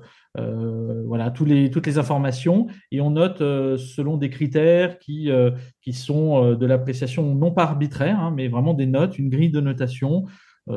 voilà, 1.07 1.31
tous 1.31 1.45
les, 1.45 1.71
toutes 1.71 1.87
les 1.87 1.97
informations. 1.97 2.67
Et 2.91 3.01
on 3.01 3.09
note 3.09 3.39
selon 3.39 4.17
des 4.17 4.29
critères 4.29 4.99
qui, 4.99 5.31
qui 5.81 5.93
sont 5.93 6.53
de 6.53 6.65
l'appréciation 6.67 7.33
non 7.35 7.51
pas 7.51 7.63
arbitraire, 7.63 8.19
hein, 8.19 8.31
mais 8.35 8.47
vraiment 8.47 8.75
des 8.75 8.85
notes, 8.85 9.17
une 9.17 9.29
grille 9.29 9.49
de 9.49 9.59
notation 9.59 10.25
euh, 10.27 10.29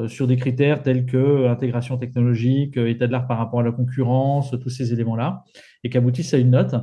sur 0.08 0.26
des 0.26 0.36
critères 0.36 0.82
tels 0.82 1.06
que 1.06 1.46
intégration 1.48 1.98
technologique, 1.98 2.76
euh, 2.76 2.88
état 2.88 3.06
de 3.06 3.12
l'art 3.12 3.26
par 3.26 3.38
rapport 3.38 3.60
à 3.60 3.62
la 3.62 3.72
concurrence, 3.72 4.54
tous 4.60 4.70
ces 4.70 4.92
éléments-là, 4.92 5.44
et 5.84 5.90
qu'aboutissent 5.90 6.34
à 6.34 6.38
une 6.38 6.50
note. 6.50 6.74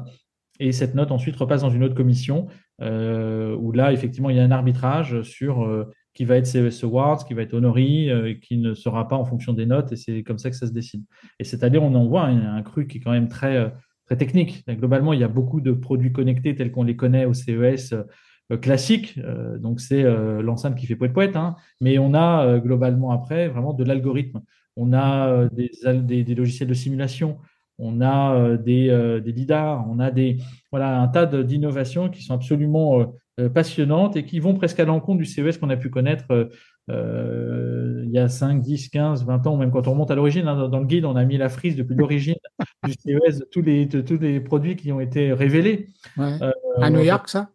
Et 0.59 0.71
cette 0.71 0.95
note 0.95 1.11
ensuite 1.11 1.35
repasse 1.35 1.61
dans 1.61 1.69
une 1.69 1.83
autre 1.83 1.95
commission 1.95 2.47
euh, 2.81 3.55
où 3.55 3.71
là, 3.71 3.93
effectivement, 3.93 4.29
il 4.29 4.37
y 4.37 4.39
a 4.39 4.43
un 4.43 4.51
arbitrage 4.51 5.21
sur 5.21 5.85
qui 6.13 6.25
va 6.25 6.35
être 6.35 6.47
CES 6.47 6.83
Awards, 6.83 7.25
qui 7.25 7.33
va 7.33 7.43
être 7.43 7.53
honoré, 7.53 8.39
qui 8.41 8.57
ne 8.57 8.73
sera 8.73 9.07
pas 9.07 9.15
en 9.15 9.23
fonction 9.23 9.53
des 9.53 9.65
notes, 9.65 9.93
et 9.93 9.95
c'est 9.95 10.23
comme 10.23 10.37
ça 10.37 10.49
que 10.49 10.55
ça 10.57 10.67
se 10.67 10.73
décide. 10.73 11.03
Et 11.39 11.45
cette 11.45 11.63
année, 11.63 11.77
on 11.77 11.95
en 11.95 12.05
voit 12.05 12.23
un, 12.23 12.57
un 12.57 12.61
cru 12.61 12.87
qui 12.87 12.97
est 12.97 13.01
quand 13.01 13.11
même 13.11 13.29
très, 13.29 13.71
technique. 14.15 14.63
Globalement, 14.67 15.13
il 15.13 15.19
y 15.19 15.23
a 15.23 15.27
beaucoup 15.27 15.61
de 15.61 15.71
produits 15.71 16.11
connectés 16.11 16.55
tels 16.55 16.71
qu'on 16.71 16.83
les 16.83 16.95
connaît 16.95 17.25
au 17.25 17.33
CES 17.33 17.93
euh, 17.93 18.03
classique. 18.57 19.19
Euh, 19.23 19.57
donc, 19.57 19.79
c'est 19.79 20.03
euh, 20.03 20.41
l'enceinte 20.41 20.75
qui 20.75 20.85
fait 20.85 20.95
poète 20.95 21.13
poète. 21.13 21.35
Hein. 21.35 21.55
mais 21.81 21.97
on 21.99 22.13
a 22.13 22.59
globalement 22.59 23.11
après 23.11 23.47
vraiment 23.47 23.73
de 23.73 23.83
l'algorithme. 23.83 24.41
On 24.75 24.93
a 24.93 25.49
des, 25.49 26.23
des, 26.23 26.35
logiciels 26.35 26.69
de 26.69 26.73
simulation. 26.73 27.37
On 27.79 28.01
a 28.01 28.55
des, 28.57 29.19
des 29.23 29.31
lidars. 29.31 29.85
On 29.89 29.99
a 29.99 30.09
des, 30.09 30.37
voilà, 30.71 31.01
un 31.01 31.07
tas 31.09 31.25
d'innovations 31.25 32.09
qui 32.09 32.23
sont 32.23 32.33
absolument 32.33 33.13
passionnantes 33.53 34.15
et 34.15 34.23
qui 34.23 34.39
vont 34.39 34.53
presque 34.53 34.79
à 34.79 34.85
l'encontre 34.85 35.17
du 35.17 35.25
CES 35.25 35.57
qu'on 35.57 35.69
a 35.69 35.75
pu 35.75 35.89
connaître 35.89 36.49
il 36.87 38.09
y 38.11 38.17
a 38.17 38.29
5, 38.29 38.61
10, 38.61 38.89
15, 38.89 39.25
20 39.25 39.47
ans, 39.47 39.57
même 39.57 39.71
quand 39.71 39.87
on 39.87 39.91
remonte 39.91 40.11
à 40.11 40.15
l'origine. 40.15 40.47
Hein, 40.47 40.69
dans 40.69 40.79
le 40.79 40.85
guide, 40.85 41.03
on 41.03 41.15
a 41.15 41.25
mis 41.25 41.37
la 41.37 41.49
frise 41.49 41.75
depuis 41.75 41.95
l'origine 41.95 42.35
du 42.85 42.93
CES, 42.93 43.39
de 43.39 43.45
tous 43.51 43.61
les, 43.61 43.87
tous 43.87 44.17
les 44.17 44.39
produits 44.39 44.77
qui 44.77 44.93
ont 44.93 45.01
été 45.01 45.33
révélés. 45.33 45.87
à 46.17 46.89
New 46.89 47.03
York, 47.03 47.27
ça? 47.27 47.49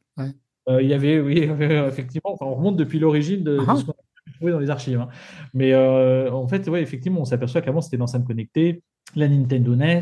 Euh, 0.68 0.83
il 0.83 0.88
y 0.88 0.94
avait, 0.94 1.20
oui, 1.20 1.38
effectivement, 1.88 2.37
on 2.40 2.55
remonte 2.55 2.77
depuis 2.77 2.98
l'origine 2.98 3.42
de, 3.42 3.59
ah. 3.66 3.77
ce 3.77 3.85
qu'on 3.85 3.92
a 3.92 4.33
trouvé 4.37 4.53
dans 4.53 4.59
les 4.59 4.70
archives. 4.70 5.00
Hein. 5.00 5.09
Mais 5.53 5.72
euh, 5.72 6.31
en 6.33 6.48
fait, 6.48 6.68
ouais, 6.68 6.83
effectivement, 6.83 7.20
on 7.20 7.24
s'aperçoit 7.24 7.61
qu'avant, 7.61 7.81
c'était 7.81 7.96
l'enceinte 7.96 8.24
connectée, 8.24 8.83
la 9.14 9.29
Nintendo 9.29 9.77
NES, 9.77 10.00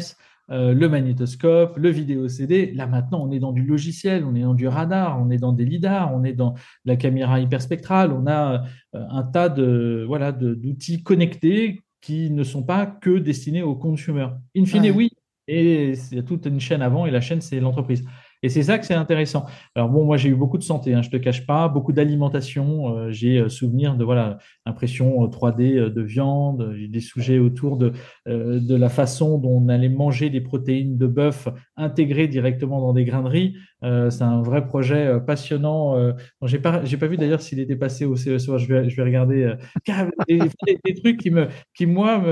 euh, 0.51 0.75
le 0.75 0.89
magnétoscope, 0.89 1.77
le 1.77 1.89
vidéo 1.91 2.29
CD. 2.29 2.73
Là, 2.73 2.87
maintenant, 2.87 3.23
on 3.23 3.31
est 3.31 3.39
dans 3.39 3.53
du 3.53 3.63
logiciel, 3.63 4.25
on 4.25 4.35
est 4.35 4.43
dans 4.43 4.55
du 4.55 4.69
radar, 4.69 5.21
on 5.21 5.31
est 5.31 5.39
dans 5.39 5.53
des 5.53 5.65
lidars, 5.65 6.13
on 6.15 6.25
est 6.25 6.33
dans 6.33 6.55
la 6.85 6.97
caméra 6.97 7.41
hyperspectrale. 7.41 8.13
On 8.13 8.27
a 8.27 8.65
un 8.93 9.23
tas 9.23 9.49
de 9.49 10.05
voilà 10.07 10.33
d'outils 10.33 11.03
connectés 11.03 11.81
qui 12.01 12.31
ne 12.31 12.43
sont 12.43 12.65
pas 12.65 12.87
que 12.87 13.19
destinés 13.19 13.63
aux 13.63 13.77
consommateurs. 13.77 14.37
In 14.57 14.67
fine, 14.67 14.91
oui, 14.91 15.11
et 15.49 15.93
il 15.93 16.17
y 16.17 16.19
a 16.19 16.23
toute 16.23 16.47
une 16.47 16.61
chaîne 16.61 16.83
avant, 16.83 17.07
et 17.07 17.11
la 17.11 17.21
chaîne, 17.21 17.41
c'est 17.41 17.61
l'entreprise. 17.61 18.05
Et 18.43 18.49
c'est 18.49 18.65
ça 18.65 18.79
que 18.79 18.87
c'est 18.87 18.95
intéressant. 18.95 19.47
Alors 19.75 19.89
bon, 19.89 20.05
moi 20.05 20.17
j'ai 20.17 20.29
eu 20.29 20.35
beaucoup 20.35 20.59
de 20.59 20.65
santé, 20.65 20.95
hein, 20.95 21.03
je 21.03 21.11
te 21.11 21.17
cache 21.17 21.47
pas, 21.47 21.69
beaucoup 21.69 21.93
d'alimentation. 21.93 22.97
Euh, 22.97 23.13
j'ai 23.13 23.39
euh, 23.39 23.49
souvenir 23.49 23.97
de 23.97 24.05
voilà 24.05 24.39
impression 24.67 25.25
3D 25.29 25.77
euh, 25.77 25.91
de 25.91 26.03
viande. 26.03 26.75
Des 26.89 27.01
sujets 27.01 27.39
autour 27.39 27.77
de 27.77 27.93
de 28.27 28.75
la 28.75 28.89
façon 28.89 29.39
dont 29.39 29.63
on 29.63 29.69
allait 29.69 29.89
manger 29.89 30.31
des 30.31 30.41
protéines 30.41 30.99
de 30.99 31.07
bœuf 31.07 31.49
intégrées 31.77 32.29
directement 32.29 32.81
dans 32.81 32.93
des 32.93 33.05
grains 33.05 33.23
de 33.23 33.29
riz. 33.29 33.55
C'est 33.83 34.23
un 34.23 34.43
vrai 34.43 34.65
projet 34.65 35.19
passionnant. 35.27 36.15
j'ai 36.43 36.59
pas 36.59 36.85
j'ai 36.85 36.97
pas 36.97 37.07
vu 37.07 37.17
d'ailleurs 37.17 37.43
s'il 37.43 37.59
était 37.61 37.77
passé 37.77 38.05
au 38.05 38.17
CESO. 38.17 38.59
Je 38.59 38.67
vais 38.67 38.89
je 38.89 38.97
vais 38.97 39.03
regarder. 39.03 39.55
Des, 40.29 40.95
trucs 41.03 41.19
qui 41.19 41.31
me 41.31 41.49
qui 41.75 41.87
moi 41.87 42.23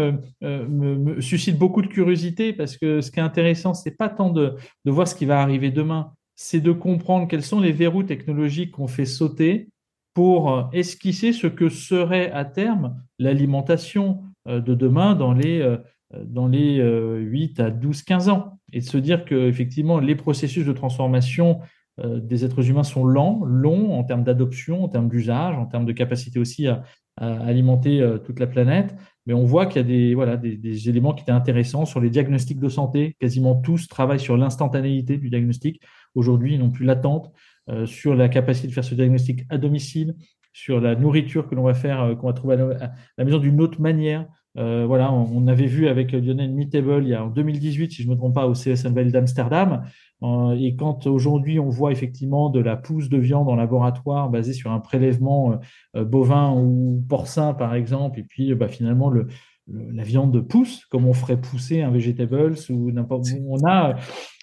me, 0.41 1.21
suscitent 1.21 1.59
beaucoup 1.59 1.83
de 1.83 1.89
curiosité 1.89 2.53
parce 2.53 2.77
que 2.77 3.01
ce 3.01 3.11
qui 3.11 3.19
est 3.19 3.23
intéressant, 3.23 3.75
c'est 3.75 3.97
pas 3.97 4.09
tant 4.09 4.31
de 4.31 4.55
de 4.85 4.91
voir 4.91 5.09
ce 5.09 5.15
qui 5.15 5.27
va 5.27 5.41
arriver 5.41 5.71
demain 5.71 6.13
c'est 6.43 6.61
de 6.61 6.73
comprendre 6.73 7.29
quels 7.29 7.43
sont 7.43 7.61
les 7.61 7.71
verrous 7.71 8.03
technologiques 8.03 8.71
qu'on 8.71 8.89
fait 8.89 9.05
sauter 9.05 9.69
pour 10.15 10.51
euh, 10.51 10.63
esquisser 10.73 11.35
ce 11.35 11.47
que 11.47 11.69
serait 11.69 12.31
à 12.33 12.47
terme 12.47 12.97
l'alimentation 13.19 14.23
euh, 14.49 14.59
de 14.59 14.75
demain 14.75 15.15
dans 15.15 15.35
les, 15.35 15.61
euh, 15.61 15.77
dans 16.25 16.49
les 16.49 16.79
8 16.79 17.61
à 17.61 17.71
12, 17.71 18.03
15 18.03 18.29
ans. 18.29 18.59
Et 18.73 18.81
de 18.81 18.85
se 18.85 18.99
dire 18.99 19.25
que 19.25 19.49
effectivement 19.49 20.01
les 20.01 20.17
processus 20.17 20.67
de 20.67 20.73
transformation 20.73 21.61
des 22.03 22.45
êtres 22.45 22.69
humains 22.69 22.83
sont 22.83 23.05
lents, 23.05 23.45
longs 23.45 23.93
en 23.93 24.05
termes 24.05 24.25
d'adoption, 24.25 24.85
en 24.85 24.89
termes 24.89 25.09
d'usage, 25.09 25.57
en 25.57 25.67
termes 25.67 25.85
de 25.85 25.93
capacité 25.93 26.39
aussi 26.39 26.67
à, 26.67 26.83
alimenter 27.17 28.03
toute 28.25 28.41
la 28.41 28.47
planète. 28.47 28.95
Mais 29.27 29.35
on 29.35 29.45
voit 29.45 29.67
qu'il 29.67 29.77
y 29.77 29.85
a 29.85 29.87
des, 29.87 30.15
voilà, 30.15 30.37
des, 30.37 30.89
éléments 30.89 31.15
qui 31.15 31.23
étaient 31.23 31.31
intéressants 31.31 31.85
sur 31.85 32.01
les 32.01 32.11
diagnostics 32.11 32.59
de 32.59 32.69
santé. 32.69 33.15
Quasiment 33.21 33.55
tous 33.55 33.87
travaillent 33.87 34.19
sur 34.19 34.37
l'instantanéité 34.37 35.19
du 35.19 35.31
diagnostic. 35.31 35.81
Aujourd'hui, 36.15 36.55
ils 36.55 36.59
n'ont 36.59 36.71
plus 36.71 36.85
l'attente 36.85 37.31
euh, 37.69 37.87
sur 37.87 38.15
la 38.15 38.29
capacité 38.29 38.69
de 38.69 38.73
faire 38.73 38.85
ce 38.85 38.95
diagnostic 38.95 39.45
à 39.49 39.59
domicile, 39.59 40.15
sur 40.53 40.81
la 40.81 40.97
nourriture 40.97 41.47
que 41.47 41.55
l'on 41.55 41.63
va 41.63 41.75
faire, 41.75 42.01
euh, 42.01 42.15
qu'on 42.17 42.27
va 42.27 42.33
trouver 42.33 42.57
à 42.57 42.93
la 43.19 43.25
maison 43.25 43.39
d'une 43.39 43.61
autre 43.61 43.81
manière. 43.81 44.27
Euh, 44.61 44.85
voilà, 44.87 45.13
on, 45.13 45.47
avait 45.49 45.67
vu 45.67 45.89
avec 45.89 46.13
Lionel 46.13 46.53
Meatable 46.53 47.03
il 47.03 47.09
y 47.09 47.15
a 47.15 47.25
en 47.25 47.29
2018, 47.29 47.93
si 47.93 48.03
je 48.03 48.09
ne 48.09 48.13
me 48.13 48.19
trompe 48.19 48.35
pas, 48.35 48.47
au 48.47 48.53
CS 48.53 48.85
Unveil 48.85 49.11
d'Amsterdam. 49.11 49.85
et 50.23 50.77
quand 50.77 51.07
aujourd'hui 51.07 51.59
on 51.59 51.71
voit 51.71 51.93
effectivement 51.93 52.51
de 52.51 52.61
la 52.61 52.77
pousse 52.77 53.09
de 53.09 53.19
viande 53.19 53.49
en 53.49 53.57
laboratoire 53.57 54.29
basée 54.29 54.53
sur 54.53 54.71
un 54.71 54.81
prélèvement 54.81 55.59
bovin 55.95 56.53
ou 56.53 57.03
porcin 57.09 57.55
par 57.55 57.75
exemple, 57.75 58.21
et 58.21 58.25
puis 58.25 58.55
bah, 58.55 58.69
finalement 58.69 59.09
le, 59.09 59.29
la 59.67 60.03
viande 60.03 60.39
pousse 60.47 60.85
comme 60.87 61.07
on 61.07 61.15
ferait 61.15 61.41
pousser 61.41 61.81
un 61.81 61.91
vegetables 61.91 62.55
ou 62.69 62.91
n'importe 62.93 63.29
où. 63.35 63.55
On 63.55 63.67
a 63.67 63.97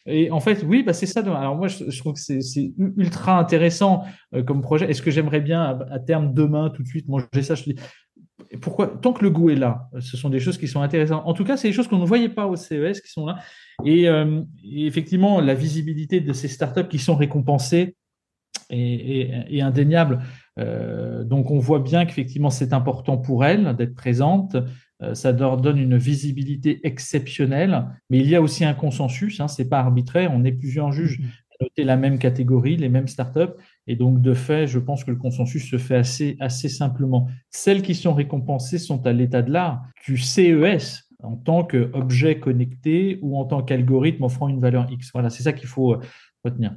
et 0.08 0.32
en 0.32 0.40
fait, 0.40 0.64
oui, 0.66 0.84
bah 0.84 0.94
c'est 0.94 1.06
ça. 1.06 1.20
Alors 1.20 1.58
moi, 1.58 1.68
je, 1.68 2.00
trouve 2.00 2.14
que 2.14 2.20
c'est 2.20 2.74
ultra 2.78 3.38
intéressant 3.38 4.06
euh, 4.34 4.42
comme 4.42 4.62
projet. 4.62 4.90
Est-ce 4.90 5.02
que 5.02 5.12
j'aimerais 5.12 5.42
bien 5.42 5.78
à, 5.92 6.00
terme 6.00 6.34
demain, 6.34 6.70
tout 6.70 6.82
de 6.82 6.88
suite, 6.88 7.10
manger 7.10 7.42
ça 7.42 7.56
Pourquoi 8.62 8.88
Tant 8.88 9.14
que 9.14 9.24
le 9.24 9.30
goût 9.30 9.50
est 9.50 9.56
là, 9.56 9.90
ce 10.00 10.18
sont 10.18 10.30
des 10.30 10.40
choses 10.40 10.58
qui 10.58 10.68
sont 10.68 10.82
intéressantes. 10.82 11.24
En 11.26 11.34
tout 11.34 11.44
cas, 11.44 11.58
c'est 11.58 11.68
des 11.68 11.74
choses 11.74 11.88
qu'on 11.88 12.00
ne 12.00 12.06
voyait 12.06 12.30
pas 12.30 12.48
au 12.48 12.56
CES 12.56 13.02
qui 13.02 13.12
sont 13.12 13.26
là. 13.26 13.38
Et, 13.86 14.08
euh, 14.08 14.42
effectivement, 14.64 15.42
la 15.42 15.54
visibilité 15.54 16.22
de 16.22 16.34
ces 16.34 16.48
startups 16.48 16.88
qui 16.88 17.00
sont 17.00 17.16
récompensées 17.16 17.96
est, 18.70 19.62
indéniable. 19.62 20.20
Euh, 20.60 21.24
donc, 21.24 21.52
on 21.52 21.60
voit 21.60 21.80
bien 21.80 22.06
qu'effectivement, 22.06 22.50
c'est 22.50 22.74
important 22.74 23.18
pour 23.18 23.46
elles 23.46 23.76
d'être 23.76 23.96
présentes. 23.96 24.58
Euh, 25.04 25.14
ça 25.14 25.32
leur 25.32 25.58
donne 25.58 25.78
une 25.78 25.98
visibilité 25.98 26.80
exceptionnelle, 26.84 27.86
mais 28.10 28.18
il 28.18 28.28
y 28.28 28.36
a 28.36 28.42
aussi 28.42 28.66
un 28.66 28.74
consensus, 28.74 29.40
hein, 29.40 29.48
c'est 29.48 29.70
pas 29.70 29.80
arbitraire, 29.80 30.32
on 30.34 30.44
est 30.44 30.52
plusieurs 30.52 30.92
juges 30.92 31.20
mm-hmm. 31.20 31.26
à 31.60 31.64
noter 31.66 31.84
la 31.84 31.98
même 31.98 32.18
catégorie, 32.18 32.78
les 32.78 32.90
mêmes 32.90 33.08
startups, 33.08 33.54
et 33.88 33.96
donc 33.96 34.22
de 34.22 34.34
fait, 34.34 34.68
je 34.68 34.80
pense 34.80 35.04
que 35.04 35.12
le 35.12 35.18
consensus 35.18 35.70
se 35.70 35.78
fait 35.78 35.96
assez, 35.96 36.38
assez 36.40 36.70
simplement. 36.70 37.28
Celles 37.50 37.82
qui 37.82 37.96
sont 37.96 38.14
récompensées 38.14 38.78
sont 38.80 39.06
à 39.08 39.14
l'état 39.14 39.42
de 39.42 39.52
l'art 39.52 39.84
du 40.06 40.18
CES 40.18 41.10
en 41.24 41.36
tant 41.36 41.64
qu'objet 41.64 42.40
connecté 42.40 43.20
ou 43.22 43.38
en 43.38 43.46
tant 43.46 43.64
qu'algorithme 43.64 44.24
offrant 44.24 44.50
une 44.50 44.60
valeur 44.60 44.88
X. 44.92 45.12
Voilà, 45.14 45.30
c'est 45.30 45.44
ça 45.44 45.54
qu'il 45.54 45.68
faut 45.68 45.94
euh, 45.94 46.00
retenir 46.44 46.76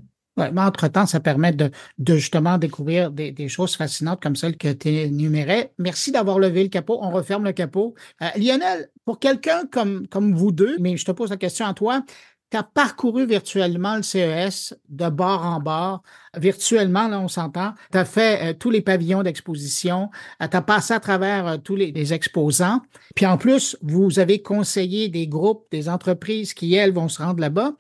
mais 0.50 0.60
entre-temps, 0.60 1.06
ça 1.06 1.20
permet 1.20 1.52
de, 1.52 1.70
justement 1.98 2.58
découvrir 2.58 3.10
des, 3.10 3.48
choses 3.48 3.76
fascinantes 3.76 4.22
comme 4.22 4.36
celles 4.36 4.56
que 4.56 4.72
tu 4.72 4.88
énumérais. 4.88 5.72
Merci 5.78 6.12
d'avoir 6.12 6.38
levé 6.38 6.62
le 6.62 6.68
capot. 6.68 6.98
On 7.02 7.10
referme 7.10 7.44
le 7.44 7.52
capot. 7.52 7.94
Euh, 8.22 8.26
Lionel, 8.36 8.88
pour 9.04 9.18
quelqu'un 9.18 9.66
comme, 9.70 10.06
comme 10.08 10.34
vous 10.34 10.52
deux, 10.52 10.76
mais 10.78 10.96
je 10.96 11.04
te 11.04 11.12
pose 11.12 11.30
la 11.30 11.36
question 11.36 11.66
à 11.66 11.74
toi, 11.74 12.02
tu 12.50 12.56
as 12.56 12.62
parcouru 12.64 13.26
virtuellement 13.26 13.96
le 13.96 14.02
CES 14.02 14.74
de 14.88 15.08
bord 15.08 15.44
en 15.44 15.60
bord. 15.60 16.02
Virtuellement, 16.36 17.06
là, 17.06 17.20
on 17.20 17.28
s'entend. 17.28 17.74
Tu 17.92 17.98
as 17.98 18.04
fait 18.04 18.50
euh, 18.50 18.54
tous 18.58 18.70
les 18.70 18.82
pavillons 18.82 19.22
d'exposition. 19.22 20.10
Euh, 20.42 20.48
tu 20.48 20.56
as 20.56 20.62
passé 20.62 20.92
à 20.92 21.00
travers 21.00 21.62
tous 21.62 21.76
les, 21.76 22.12
exposants. 22.12 22.80
Puis 23.14 23.26
en 23.26 23.38
plus, 23.38 23.76
vous 23.82 24.18
avez 24.18 24.42
conseillé 24.42 25.08
des 25.08 25.28
groupes, 25.28 25.66
des 25.70 25.88
entreprises 25.88 26.54
qui, 26.54 26.74
elles, 26.74 26.92
vont 26.92 27.08
se 27.08 27.22
rendre 27.22 27.40
là-bas. 27.40 27.74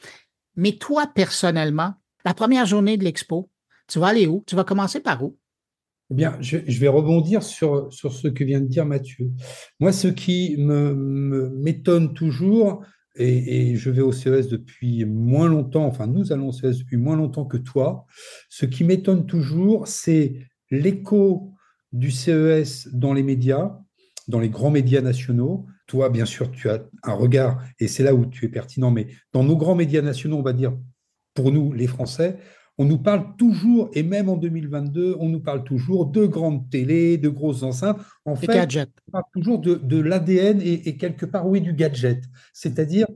Mais 0.56 0.72
toi, 0.72 1.06
personnellement, 1.12 1.94
la 2.24 2.34
première 2.34 2.66
journée 2.66 2.96
de 2.96 3.04
l'expo, 3.04 3.50
tu 3.88 3.98
vas 3.98 4.08
aller 4.08 4.26
où? 4.26 4.44
Tu 4.46 4.54
vas 4.54 4.64
commencer 4.64 5.00
par 5.00 5.24
où? 5.24 5.36
Eh 6.12 6.14
bien, 6.14 6.36
je, 6.40 6.56
vais 6.56 6.88
rebondir 6.88 7.42
sur, 7.42 7.88
ce 7.92 8.28
que 8.28 8.44
vient 8.44 8.60
de 8.60 8.66
dire 8.66 8.84
Mathieu. 8.84 9.30
Moi, 9.78 9.92
ce 9.92 10.08
qui 10.08 10.56
m'étonne 10.58 12.14
toujours, 12.14 12.84
et, 13.16 13.76
je 13.76 13.90
vais 13.90 14.02
au 14.02 14.12
CES 14.12 14.48
depuis 14.48 15.04
moins 15.04 15.48
longtemps, 15.48 15.84
enfin 15.84 16.06
nous 16.06 16.32
allons 16.32 16.48
au 16.48 16.52
CES 16.52 16.78
depuis 16.78 16.96
moins 16.96 17.16
longtemps 17.16 17.44
que 17.44 17.56
toi, 17.56 18.06
ce 18.48 18.66
qui 18.66 18.84
m'étonne 18.84 19.26
toujours, 19.26 19.88
c'est 19.88 20.36
l'écho 20.70 21.52
du 21.92 22.10
CES 22.10 22.88
dans 22.92 23.12
les 23.12 23.22
médias, 23.22 23.78
dans 24.28 24.38
les 24.38 24.48
grands 24.48 24.70
médias 24.70 25.00
nationaux. 25.00 25.66
Toi, 25.86 26.08
bien 26.08 26.24
sûr, 26.24 26.52
tu 26.52 26.70
as 26.70 26.84
un 27.02 27.14
regard, 27.14 27.64
et 27.80 27.88
c'est 27.88 28.04
là 28.04 28.14
où 28.14 28.26
tu 28.26 28.44
es 28.44 28.48
pertinent, 28.48 28.92
mais 28.92 29.08
dans 29.32 29.42
nos 29.42 29.56
grands 29.56 29.74
médias 29.74 30.02
nationaux, 30.02 30.36
on 30.38 30.42
va 30.42 30.52
dire 30.52 30.76
pour 31.34 31.50
nous, 31.52 31.72
les 31.72 31.86
Français, 31.86 32.38
on 32.78 32.84
nous 32.86 32.98
parle 32.98 33.36
toujours, 33.36 33.90
et 33.92 34.02
même 34.02 34.28
en 34.28 34.36
2022, 34.36 35.16
on 35.18 35.28
nous 35.28 35.40
parle 35.40 35.64
toujours 35.64 36.06
de 36.06 36.24
grandes 36.24 36.70
télés, 36.70 37.18
de 37.18 37.28
grosses 37.28 37.62
enceintes. 37.62 37.98
En 38.24 38.36
fait, 38.36 38.48
on 38.48 39.10
parle 39.12 39.24
toujours 39.34 39.58
de, 39.58 40.00
l'ADN 40.00 40.60
et, 40.62 40.96
quelque 40.96 41.26
part, 41.26 41.46
oui, 41.46 41.60
du 41.60 41.74
gadget. 41.74 42.24
C'est-à-dire, 42.54 43.06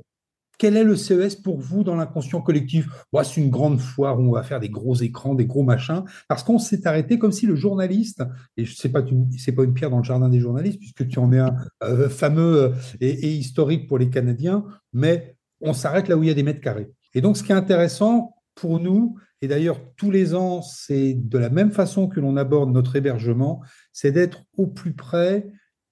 quel 0.59 0.77
est 0.77 0.85
le 0.85 0.97
CES 0.97 1.37
pour 1.37 1.59
vous 1.59 1.83
dans 1.83 1.97
l'inconscient 1.97 2.41
collectif? 2.41 2.89
C'est 3.23 3.41
une 3.41 3.51
grande 3.51 3.81
foire 3.81 4.21
où 4.21 4.25
on 4.25 4.33
va 4.33 4.43
faire 4.43 4.61
des 4.61 4.69
gros 4.69 4.97
écrans, 4.97 5.35
des 5.35 5.47
gros 5.47 5.63
machins, 5.63 6.05
parce 6.29 6.43
qu'on 6.43 6.59
s'est 6.59 6.87
arrêté 6.87 7.19
comme 7.19 7.33
si 7.33 7.47
le 7.47 7.57
journaliste, 7.57 8.23
et 8.57 8.65
je 8.65 8.75
sais 8.75 8.91
pas, 8.91 9.03
c'est 9.39 9.53
pas 9.53 9.65
une 9.65 9.73
pierre 9.75 9.91
dans 9.91 9.99
le 9.99 10.05
jardin 10.05 10.29
des 10.29 10.41
journalistes, 10.41 10.79
puisque 10.79 11.09
tu 11.09 11.19
en 11.19 11.33
es 11.33 11.39
un 11.39 11.57
euh, 11.83 12.09
fameux 12.09 12.65
euh, 12.65 12.71
et 13.01 13.33
historique 13.33 13.89
pour 13.89 13.99
les 13.99 14.11
Canadiens, 14.11 14.65
mais 14.93 15.37
on 15.61 15.73
s'arrête 15.73 16.09
là 16.09 16.17
où 16.17 16.23
il 16.23 16.27
y 16.27 16.31
a 16.31 16.35
des 16.35 16.43
mètres 16.43 16.61
carrés. 16.61 16.91
Et 17.15 17.21
donc, 17.21 17.37
ce 17.37 17.43
qui 17.43 17.53
est 17.53 17.55
intéressant 17.55 18.34
pour 18.55 18.81
nous, 18.81 19.17
et 19.43 19.49
d'ailleurs 19.49 19.81
tous 19.97 20.11
les 20.11 20.35
ans, 20.35 20.63
c'est 20.63 21.15
de 21.15 21.39
la 21.39 21.51
même 21.51 21.71
façon 21.71 22.09
que 22.09 22.21
l'on 22.21 22.37
aborde 22.37 22.73
notre 22.73 22.97
hébergement, 22.97 23.63
c'est 23.93 24.13
d'être 24.13 24.45
au 24.57 24.67
plus 24.67 24.95
près 24.95 25.47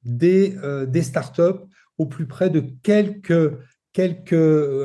des, 0.04 0.56
euh, 0.62 1.02
startups, 1.02 1.64
au 1.98 2.06
plus 2.06 2.26
près 2.26 2.50
de 2.50 2.60
quelques, 2.82 3.58
quelques... 3.92 4.32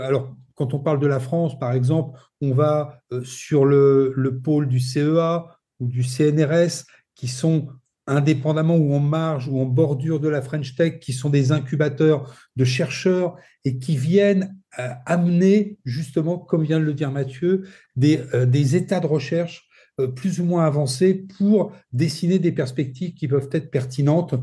Alors, 0.01 0.35
quand 0.55 0.73
on 0.73 0.79
parle 0.79 0.99
de 0.99 1.07
la 1.07 1.19
France, 1.19 1.57
par 1.59 1.71
exemple, 1.73 2.19
on 2.41 2.53
va 2.53 3.01
euh, 3.11 3.23
sur 3.23 3.65
le, 3.65 4.13
le 4.15 4.39
pôle 4.39 4.67
du 4.67 4.79
CEA 4.79 5.45
ou 5.79 5.87
du 5.87 6.03
CNRS, 6.03 6.85
qui 7.15 7.27
sont 7.27 7.69
indépendamment 8.07 8.75
ou 8.75 8.93
en 8.93 8.99
marge 8.99 9.47
ou 9.47 9.59
en 9.59 9.65
bordure 9.65 10.19
de 10.19 10.29
la 10.29 10.41
French 10.41 10.75
Tech, 10.75 10.99
qui 10.99 11.13
sont 11.13 11.29
des 11.29 11.51
incubateurs 11.51 12.33
de 12.55 12.63
chercheurs 12.63 13.35
et 13.65 13.77
qui 13.77 13.97
viennent 13.97 14.43
euh, 14.43 14.66
amener, 14.77 15.77
justement, 15.85 16.37
comme 16.37 16.63
vient 16.63 16.79
de 16.79 16.85
le 16.85 16.93
dire 16.93 17.11
Mathieu, 17.11 17.63
des, 17.95 18.21
euh, 18.33 18.45
états 18.51 18.99
de 18.99 19.07
recherche 19.07 19.67
euh, 19.99 20.07
plus 20.07 20.39
ou 20.39 20.45
moins 20.45 20.65
avancés 20.65 21.13
pour 21.15 21.71
dessiner 21.91 22.39
des 22.39 22.51
perspectives 22.51 23.13
qui 23.13 23.27
peuvent 23.27 23.49
être 23.51 23.71
pertinentes 23.71 24.35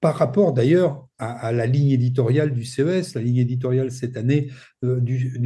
par 0.00 0.16
rapport 0.16 0.52
d'ailleurs 0.52 1.08
à, 1.18 1.50
la 1.50 1.66
ligne 1.66 1.90
éditoriale 1.90 2.52
du 2.52 2.64
CES. 2.64 3.14
La 3.14 3.22
ligne 3.22 3.38
éditoriale 3.38 3.90
cette 3.90 4.16
année 4.16 4.50
du, 4.82 5.38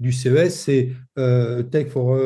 du, 0.00 0.12
CES, 0.12 0.54
c'est 0.54 0.92
Tech 1.70 1.88
for. 1.88 2.18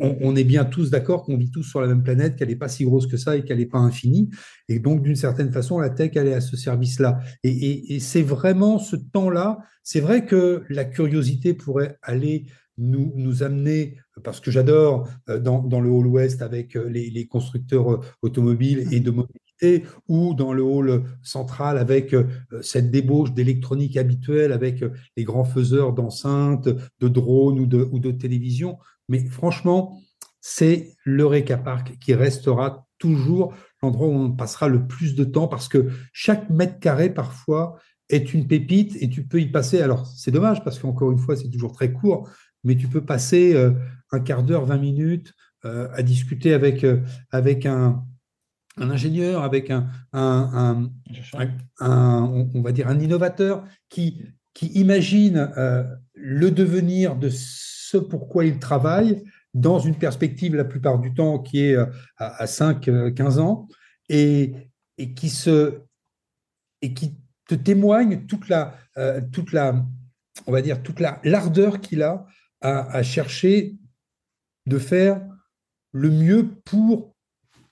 on, 0.00 0.36
est 0.36 0.44
bien 0.44 0.64
tous 0.64 0.90
d'accord 0.90 1.22
qu'on 1.22 1.36
vit 1.36 1.52
tous 1.52 1.62
sur 1.62 1.80
la 1.80 1.86
même 1.86 2.02
planète, 2.02 2.34
qu'elle 2.34 2.48
n'est 2.48 2.56
pas 2.56 2.68
si 2.68 2.84
grosse 2.84 3.06
que 3.06 3.16
ça 3.16 3.36
et 3.36 3.44
qu'elle 3.44 3.58
n'est 3.58 3.66
pas 3.66 3.78
infinie. 3.78 4.30
Et 4.68 4.80
donc, 4.80 5.02
d'une 5.02 5.14
certaine 5.14 5.52
façon, 5.52 5.78
la 5.78 5.90
tech, 5.90 6.10
elle 6.16 6.26
est 6.26 6.34
à 6.34 6.40
ce 6.40 6.56
service-là. 6.56 7.20
Et, 7.44 7.94
et 7.94 8.00
c'est 8.00 8.22
vraiment 8.22 8.80
ce 8.80 8.96
temps-là, 8.96 9.58
c'est 9.84 10.00
vrai 10.00 10.26
que 10.26 10.64
la 10.68 10.84
curiosité 10.84 11.54
pourrait 11.54 11.96
aller 12.02 12.46
nous, 12.78 13.12
nous 13.16 13.42
amener, 13.42 13.96
parce 14.24 14.40
que 14.40 14.50
j'adore 14.50 15.08
euh, 15.28 15.38
dans, 15.38 15.62
dans, 15.62 15.80
le 15.80 15.90
Hall 15.90 16.06
West 16.06 16.42
avec 16.42 16.76
euh, 16.76 16.88
les, 16.88 17.10
les 17.10 17.26
constructeurs 17.26 17.92
euh, 17.92 18.00
automobiles 18.22 18.86
et 18.92 19.00
de 19.00 19.10
mobilité 19.10 19.47
ou 20.08 20.34
dans 20.34 20.52
le 20.52 20.62
hall 20.62 21.04
central 21.22 21.78
avec 21.78 22.14
euh, 22.14 22.26
cette 22.62 22.90
débauche 22.90 23.32
d'électronique 23.32 23.96
habituelle, 23.96 24.52
avec 24.52 24.82
euh, 24.82 24.92
les 25.16 25.24
grands 25.24 25.44
faiseurs 25.44 25.92
d'enceintes, 25.92 26.68
de 26.68 27.08
drones 27.08 27.58
ou 27.58 27.66
de, 27.66 27.88
ou 27.90 27.98
télévision. 28.12 28.78
Mais 29.08 29.24
franchement, 29.24 30.00
c'est 30.40 30.94
l'Eureka 31.04 31.56
Park 31.56 31.96
qui 32.00 32.14
restera 32.14 32.86
toujours 32.98 33.54
l'endroit 33.82 34.08
où 34.08 34.12
on 34.12 34.32
passera 34.32 34.68
le 34.68 34.86
plus 34.86 35.14
de 35.14 35.24
temps 35.24 35.48
parce 35.48 35.68
que 35.68 35.88
chaque 36.12 36.50
mètre 36.50 36.78
carré, 36.80 37.12
parfois, 37.12 37.78
est 38.08 38.32
une 38.32 38.46
pépite 38.46 38.96
et 39.00 39.08
tu 39.08 39.24
peux 39.24 39.40
y 39.40 39.46
passer. 39.46 39.80
Alors, 39.80 40.06
c'est 40.06 40.30
dommage 40.30 40.64
parce 40.64 40.78
qu'encore 40.78 41.10
une 41.10 41.18
fois, 41.18 41.36
c'est 41.36 41.50
toujours 41.50 41.72
très 41.72 41.92
court, 41.92 42.28
mais 42.64 42.76
tu 42.76 42.88
peux 42.88 43.04
passer 43.04 43.54
euh, 43.54 43.72
un 44.12 44.20
quart 44.20 44.42
d'heure, 44.42 44.64
20 44.64 44.78
minutes 44.78 45.34
à 45.64 46.02
discuter 46.02 46.54
avec, 46.54 46.86
avec 47.32 47.66
un, 47.66 48.06
un 48.80 48.90
ingénieur, 48.90 49.42
avec 49.42 49.70
un, 49.70 49.88
un, 50.12 50.90
on 51.80 52.62
va 52.62 52.72
dire 52.72 52.88
un 52.88 52.98
innovateur 52.98 53.64
qui, 53.88 54.22
qui 54.58 54.66
imagine 54.68 55.52
euh, 55.56 55.84
le 56.14 56.50
devenir 56.50 57.14
de 57.14 57.28
ce 57.30 57.96
pourquoi 57.96 58.44
il 58.44 58.58
travaille 58.58 59.22
dans 59.54 59.78
une 59.78 59.96
perspective 59.96 60.56
la 60.56 60.64
plupart 60.64 60.98
du 60.98 61.14
temps 61.14 61.38
qui 61.38 61.60
est 61.60 61.76
euh, 61.76 61.86
à, 62.16 62.44
5-15 62.44 62.90
euh, 62.90 63.40
ans 63.40 63.68
et, 64.08 64.54
et, 64.98 65.14
qui 65.14 65.30
se, 65.30 65.80
et 66.82 66.92
qui 66.92 67.16
te 67.48 67.54
témoigne 67.54 68.26
toute 68.26 68.48
la, 68.48 68.76
toute 69.32 69.52
la, 69.52 69.86
on 70.46 70.52
va 70.52 70.60
dire, 70.60 70.82
toute 70.82 71.00
la 71.00 71.20
l'ardeur 71.24 71.80
qu'il 71.80 72.02
a 72.02 72.26
à, 72.60 72.90
à 72.90 73.02
chercher 73.02 73.76
de 74.66 74.78
faire 74.78 75.24
le 75.92 76.10
mieux 76.10 76.48
pour 76.64 77.14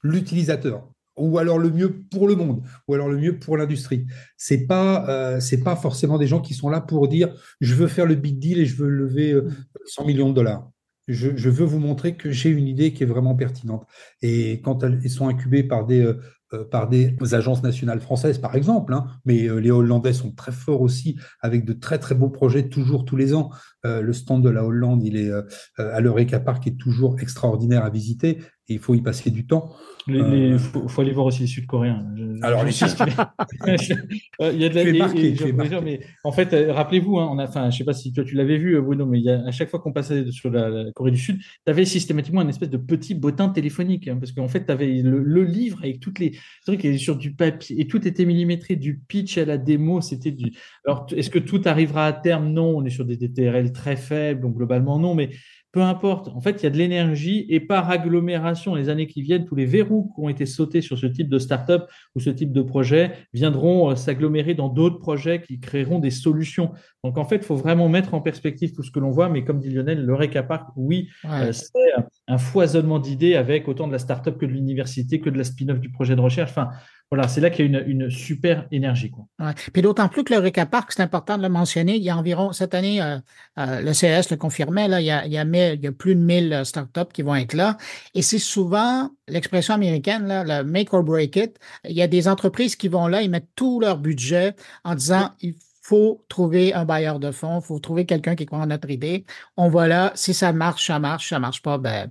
l'utilisateur 0.04 0.88
ou 1.16 1.38
alors 1.38 1.58
le 1.58 1.70
mieux 1.70 2.02
pour 2.10 2.28
le 2.28 2.34
monde, 2.34 2.62
ou 2.88 2.94
alors 2.94 3.08
le 3.08 3.18
mieux 3.18 3.38
pour 3.38 3.56
l'industrie. 3.56 4.06
C'est 4.36 4.66
pas 4.66 5.08
euh, 5.08 5.40
c'est 5.40 5.62
pas 5.62 5.76
forcément 5.76 6.18
des 6.18 6.26
gens 6.26 6.40
qui 6.40 6.54
sont 6.54 6.68
là 6.68 6.80
pour 6.80 7.08
dire 7.08 7.34
je 7.60 7.74
veux 7.74 7.88
faire 7.88 8.06
le 8.06 8.14
big 8.14 8.38
deal 8.38 8.58
et 8.58 8.66
je 8.66 8.76
veux 8.76 8.88
lever 8.88 9.38
100 9.86 10.02
euh, 10.02 10.06
millions 10.06 10.30
de 10.30 10.34
dollars. 10.34 10.70
Je, 11.08 11.36
je 11.36 11.50
veux 11.50 11.64
vous 11.64 11.78
montrer 11.78 12.16
que 12.16 12.32
j'ai 12.32 12.50
une 12.50 12.66
idée 12.66 12.92
qui 12.92 13.04
est 13.04 13.06
vraiment 13.06 13.36
pertinente. 13.36 13.86
Et 14.22 14.60
quand 14.62 14.82
elles 14.82 15.08
sont 15.08 15.28
incubées 15.28 15.62
par 15.62 15.86
des 15.86 16.00
euh, 16.00 16.20
euh, 16.54 16.62
par 16.62 16.88
des 16.88 17.16
agences 17.32 17.64
nationales 17.64 18.00
françaises, 18.00 18.38
par 18.38 18.54
exemple, 18.54 18.94
hein, 18.94 19.06
mais 19.24 19.48
euh, 19.48 19.56
les 19.56 19.72
Hollandais 19.72 20.12
sont 20.12 20.30
très 20.30 20.52
forts 20.52 20.80
aussi, 20.80 21.18
avec 21.40 21.64
de 21.64 21.72
très 21.72 21.98
très 21.98 22.14
beaux 22.14 22.28
projets 22.28 22.68
toujours 22.68 23.04
tous 23.04 23.16
les 23.16 23.34
ans. 23.34 23.50
Euh, 23.84 24.00
le 24.00 24.12
stand 24.12 24.44
de 24.44 24.50
la 24.50 24.64
Hollande, 24.64 25.02
il 25.02 25.16
est 25.16 25.28
à 25.76 26.00
l'Eureka 26.00 26.38
Park, 26.38 26.64
est 26.68 26.78
toujours 26.78 27.18
extraordinaire 27.18 27.84
à 27.84 27.90
visiter 27.90 28.38
et 28.68 28.74
il 28.74 28.78
faut 28.78 28.94
y 28.94 29.00
passer 29.00 29.30
du 29.30 29.46
temps. 29.46 29.74
Il 30.08 30.58
faut, 30.58 31.00
aller 31.00 31.10
voir 31.10 31.26
aussi 31.26 31.40
les 31.40 31.46
Sud-Coréens. 31.48 32.06
Alors, 32.42 32.62
les 32.62 32.70
Sud 32.70 32.88
il 33.66 34.58
y 34.58 34.64
a 34.64 34.68
de 34.68 34.74
la. 34.74 35.52
marqué, 35.52 35.80
mais 35.82 36.00
en 36.22 36.30
fait, 36.30 36.54
rappelez-vous, 36.70 37.18
hein, 37.18 37.28
on 37.32 37.38
a, 37.38 37.48
enfin, 37.48 37.70
je 37.70 37.78
sais 37.78 37.84
pas 37.84 37.92
si 37.92 38.12
toi 38.12 38.22
tu 38.22 38.36
l'avais 38.36 38.56
vu, 38.56 38.80
Bruno, 38.80 39.04
mais 39.04 39.18
il 39.18 39.24
y 39.24 39.30
a, 39.30 39.44
à 39.44 39.50
chaque 39.50 39.68
fois 39.68 39.80
qu'on 39.80 39.92
passait 39.92 40.30
sur 40.30 40.50
la, 40.50 40.92
Corée 40.94 41.10
du 41.10 41.18
Sud, 41.18 41.38
tu 41.38 41.70
avais 41.70 41.84
systématiquement 41.84 42.42
une 42.42 42.48
espèce 42.48 42.70
de 42.70 42.76
petit 42.76 43.14
bottin 43.14 43.48
téléphonique, 43.48 44.06
hein, 44.06 44.16
parce 44.16 44.30
qu'en 44.30 44.46
fait, 44.46 44.66
tu 44.66 44.72
avais 44.72 45.02
le, 45.02 45.22
le, 45.22 45.42
livre 45.42 45.78
avec 45.82 45.98
toutes 45.98 46.20
les 46.20 46.38
truc 46.64 46.84
est 46.84 46.98
sur 46.98 47.16
du 47.16 47.34
papier 47.34 47.80
et 47.80 47.88
tout 47.88 48.06
était 48.06 48.24
millimétré 48.24 48.76
du 48.76 48.98
pitch 48.98 49.38
à 49.38 49.44
la 49.44 49.58
démo. 49.58 50.00
C'était 50.00 50.30
du. 50.30 50.52
Alors, 50.84 51.06
est-ce 51.16 51.30
que 51.30 51.40
tout 51.40 51.62
arrivera 51.64 52.06
à 52.06 52.12
terme? 52.12 52.52
Non, 52.52 52.76
on 52.76 52.84
est 52.84 52.90
sur 52.90 53.04
des 53.04 53.16
DTRL 53.16 53.72
très 53.72 53.96
faibles, 53.96 54.40
donc 54.40 54.54
globalement 54.56 55.00
non, 55.00 55.14
mais 55.14 55.30
peu 55.76 55.82
importe. 55.82 56.28
En 56.28 56.40
fait, 56.40 56.52
il 56.52 56.62
y 56.62 56.66
a 56.68 56.70
de 56.70 56.78
l'énergie 56.78 57.44
et 57.50 57.60
par 57.60 57.90
agglomération, 57.90 58.74
les 58.74 58.88
années 58.88 59.06
qui 59.06 59.20
viennent, 59.20 59.44
tous 59.44 59.56
les 59.56 59.66
verrous 59.66 60.10
qui 60.14 60.22
ont 60.22 60.30
été 60.30 60.46
sautés 60.46 60.80
sur 60.80 60.96
ce 60.96 61.04
type 61.04 61.28
de 61.28 61.38
start-up 61.38 61.90
ou 62.14 62.20
ce 62.20 62.30
type 62.30 62.50
de 62.50 62.62
projet 62.62 63.12
viendront 63.34 63.90
euh, 63.90 63.94
s'agglomérer 63.94 64.54
dans 64.54 64.70
d'autres 64.70 64.98
projets 64.98 65.42
qui 65.42 65.60
créeront 65.60 65.98
des 65.98 66.10
solutions. 66.10 66.72
Donc, 67.04 67.18
en 67.18 67.26
fait, 67.26 67.36
il 67.36 67.42
faut 67.42 67.56
vraiment 67.56 67.90
mettre 67.90 68.14
en 68.14 68.22
perspective 68.22 68.72
tout 68.72 68.82
ce 68.82 68.90
que 68.90 69.00
l'on 69.00 69.10
voit. 69.10 69.28
Mais 69.28 69.44
comme 69.44 69.58
dit 69.58 69.68
Lionel, 69.68 70.02
le 70.02 70.42
Park, 70.48 70.70
oui, 70.76 71.10
euh, 71.26 71.52
c'est 71.52 71.92
un 72.26 72.38
foisonnement 72.38 72.98
d'idées 72.98 73.36
avec 73.36 73.68
autant 73.68 73.86
de 73.86 73.92
la 73.92 73.98
start-up 73.98 74.38
que 74.38 74.46
de 74.46 74.52
l'université, 74.52 75.20
que 75.20 75.28
de 75.28 75.36
la 75.36 75.44
spin-off 75.44 75.78
du 75.78 75.90
projet 75.90 76.16
de 76.16 76.22
recherche. 76.22 76.52
Enfin, 76.52 76.70
voilà, 77.10 77.28
c'est 77.28 77.40
là 77.40 77.50
qu'il 77.50 77.70
y 77.70 77.76
a 77.76 77.82
une, 77.82 78.10
super 78.10 78.66
énergie. 78.72 79.10
Quoi. 79.10 79.26
Puis 79.72 79.80
d'autant 79.80 80.08
plus 80.08 80.24
que 80.24 80.34
le 80.34 80.40
RECA 80.40 80.66
Park, 80.66 80.90
c'est 80.92 81.02
important 81.02 81.38
de 81.38 81.42
le 81.42 81.48
mentionner, 81.48 81.94
il 81.94 82.02
y 82.02 82.10
a 82.10 82.16
environ, 82.16 82.52
cette 82.52 82.74
année, 82.74 83.00
euh, 83.00 83.18
euh, 83.58 83.80
le 83.80 83.92
CS 83.92 84.30
le 84.30 84.36
confirmait, 84.36 84.88
là, 84.88 85.00
il, 85.00 85.06
y 85.06 85.10
a, 85.12 85.24
il, 85.24 85.32
y 85.32 85.38
a 85.38 85.44
il 85.44 85.80
y 85.80 85.86
a 85.86 85.92
plus 85.92 86.16
de 86.16 86.20
1000 86.20 86.52
euh, 86.52 86.64
startups 86.64 87.12
qui 87.12 87.22
vont 87.22 87.36
être 87.36 87.54
là. 87.54 87.76
Et 88.14 88.22
c'est 88.22 88.40
souvent 88.40 89.10
l'expression 89.28 89.74
américaine, 89.74 90.26
là, 90.26 90.42
le 90.42 90.68
make 90.68 90.92
or 90.92 91.04
break 91.04 91.36
it. 91.36 91.58
Il 91.84 91.94
y 91.94 92.02
a 92.02 92.08
des 92.08 92.26
entreprises 92.26 92.74
qui 92.74 92.88
vont 92.88 93.06
là, 93.06 93.22
ils 93.22 93.30
mettent 93.30 93.54
tout 93.54 93.78
leur 93.78 93.98
budget 93.98 94.56
en 94.82 94.96
disant, 94.96 95.30
il 95.40 95.54
faut 95.82 96.24
trouver 96.28 96.74
un 96.74 96.84
bailleur 96.84 97.20
de 97.20 97.30
fonds, 97.30 97.60
il 97.60 97.64
faut 97.64 97.78
trouver 97.78 98.04
quelqu'un 98.06 98.34
qui 98.34 98.46
croit 98.46 98.58
en 98.58 98.66
notre 98.66 98.90
idée. 98.90 99.24
On 99.56 99.68
va 99.68 99.86
là, 99.86 100.10
si 100.16 100.34
ça 100.34 100.52
marche, 100.52 100.88
ça 100.88 100.98
marche, 100.98 101.28
ça 101.28 101.38
marche 101.38 101.62
pas, 101.62 101.78
ben, 101.78 102.10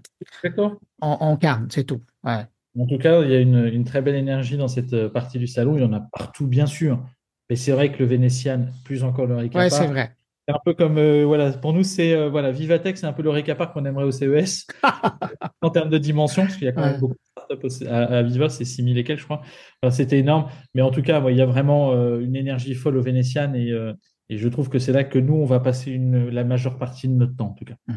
on, 0.57 0.77
on 1.01 1.35
calme, 1.35 1.67
c'est 1.69 1.83
tout. 1.83 2.01
Ouais. 2.23 2.45
En 2.77 2.85
tout 2.85 2.97
cas, 2.97 3.21
il 3.21 3.31
y 3.31 3.35
a 3.35 3.39
une, 3.39 3.83
très 3.85 4.01
belle 4.01 4.15
énergie 4.15 4.57
dans 4.57 4.67
cette 4.67 4.93
euh, 4.93 5.09
partie 5.09 5.39
du 5.39 5.47
salon. 5.47 5.77
Il 5.77 5.81
y 5.81 5.85
en 5.85 5.93
a 5.93 6.01
partout, 6.11 6.47
bien 6.47 6.65
sûr. 6.65 7.01
Mais 7.49 7.55
c'est 7.55 7.71
vrai 7.71 7.91
que 7.91 7.99
le 7.99 8.05
Vénétian, 8.05 8.65
plus 8.83 9.03
encore 9.03 9.27
le 9.27 9.35
Ricapar. 9.37 9.63
Oui, 9.63 9.71
c'est 9.71 9.87
vrai. 9.87 10.15
C'est 10.47 10.53
un 10.53 10.59
peu 10.63 10.73
comme, 10.73 10.97
euh, 10.97 11.25
voilà, 11.25 11.51
pour 11.53 11.73
nous, 11.73 11.83
c'est, 11.83 12.13
euh, 12.13 12.29
voilà, 12.29 12.51
Vivatech, 12.51 12.97
c'est 12.97 13.07
un 13.07 13.13
peu 13.13 13.23
le 13.23 13.29
Ricapar 13.29 13.71
qu'on 13.71 13.85
aimerait 13.85 14.03
au 14.03 14.11
CES 14.11 14.67
en 15.61 15.69
termes 15.69 15.89
de 15.89 15.97
dimension, 15.97 16.43
parce 16.43 16.55
qu'il 16.55 16.65
y 16.65 16.67
a 16.67 16.71
quand 16.71 16.85
même 16.85 16.99
beaucoup 16.99 17.15
de 17.15 17.65
startups 17.65 17.87
à, 17.87 18.17
à 18.17 18.21
Viva, 18.21 18.49
c'est 18.49 18.65
6000 18.65 18.97
et 18.97 19.03
quelques, 19.03 19.21
je 19.21 19.25
crois. 19.25 19.41
C'était 19.89 20.19
énorme. 20.19 20.49
Mais 20.75 20.83
en 20.83 20.91
tout 20.91 21.01
cas, 21.01 21.23
il 21.29 21.35
y 21.35 21.41
a 21.41 21.47
vraiment 21.47 21.93
une 22.19 22.35
énergie 22.35 22.75
folle 22.75 22.97
au 22.97 23.01
Vénétian 23.01 23.53
et, 23.55 23.73
et, 24.29 24.37
je 24.37 24.47
trouve 24.47 24.69
que 24.69 24.77
c'est 24.77 24.91
là 24.91 25.03
que 25.03 25.17
nous, 25.17 25.33
on 25.33 25.45
va 25.45 25.59
passer 25.59 25.91
une, 25.91 26.29
la 26.29 26.43
majeure 26.43 26.77
partie 26.77 27.07
de 27.07 27.13
notre 27.13 27.35
temps, 27.35 27.47
en 27.47 27.53
tout 27.53 27.65
cas. 27.65 27.75
Mmh. 27.87 27.93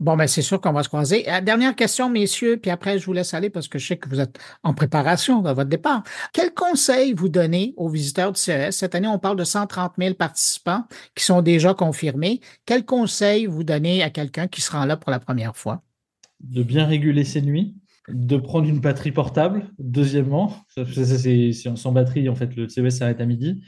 Bon, 0.00 0.16
ben 0.16 0.26
c'est 0.26 0.42
sûr 0.42 0.60
qu'on 0.60 0.72
va 0.72 0.82
se 0.82 0.88
croiser. 0.88 1.30
Euh, 1.30 1.40
dernière 1.40 1.76
question, 1.76 2.10
messieurs, 2.10 2.56
puis 2.56 2.70
après, 2.70 2.98
je 2.98 3.06
vous 3.06 3.12
laisse 3.12 3.32
aller 3.32 3.48
parce 3.48 3.68
que 3.68 3.78
je 3.78 3.86
sais 3.86 3.96
que 3.96 4.08
vous 4.08 4.20
êtes 4.20 4.38
en 4.64 4.74
préparation 4.74 5.40
de 5.40 5.50
votre 5.50 5.70
départ. 5.70 6.02
Quel 6.32 6.52
conseil 6.52 7.12
vous 7.12 7.28
donnez 7.28 7.74
aux 7.76 7.88
visiteurs 7.88 8.32
du 8.32 8.40
CES? 8.40 8.76
Cette 8.76 8.94
année, 8.96 9.06
on 9.06 9.20
parle 9.20 9.36
de 9.36 9.44
130 9.44 9.92
000 9.96 10.14
participants 10.14 10.84
qui 11.14 11.24
sont 11.24 11.42
déjà 11.42 11.74
confirmés. 11.74 12.40
Quel 12.66 12.84
conseil 12.84 13.46
vous 13.46 13.62
donnez 13.62 14.02
à 14.02 14.10
quelqu'un 14.10 14.48
qui 14.48 14.60
se 14.60 14.72
rend 14.72 14.84
là 14.84 14.96
pour 14.96 15.12
la 15.12 15.20
première 15.20 15.56
fois? 15.56 15.82
De 16.40 16.64
bien 16.64 16.86
réguler 16.86 17.24
ses 17.24 17.40
nuits, 17.40 17.76
de 18.08 18.36
prendre 18.36 18.68
une 18.68 18.80
batterie 18.80 19.12
portable, 19.12 19.70
deuxièmement. 19.78 20.56
C'est 20.74 21.52
sans 21.76 21.92
batterie, 21.92 22.28
en 22.28 22.34
fait, 22.34 22.56
le 22.56 22.68
CES 22.68 22.98
s'arrête 22.98 23.20
à 23.20 23.26
midi. 23.26 23.62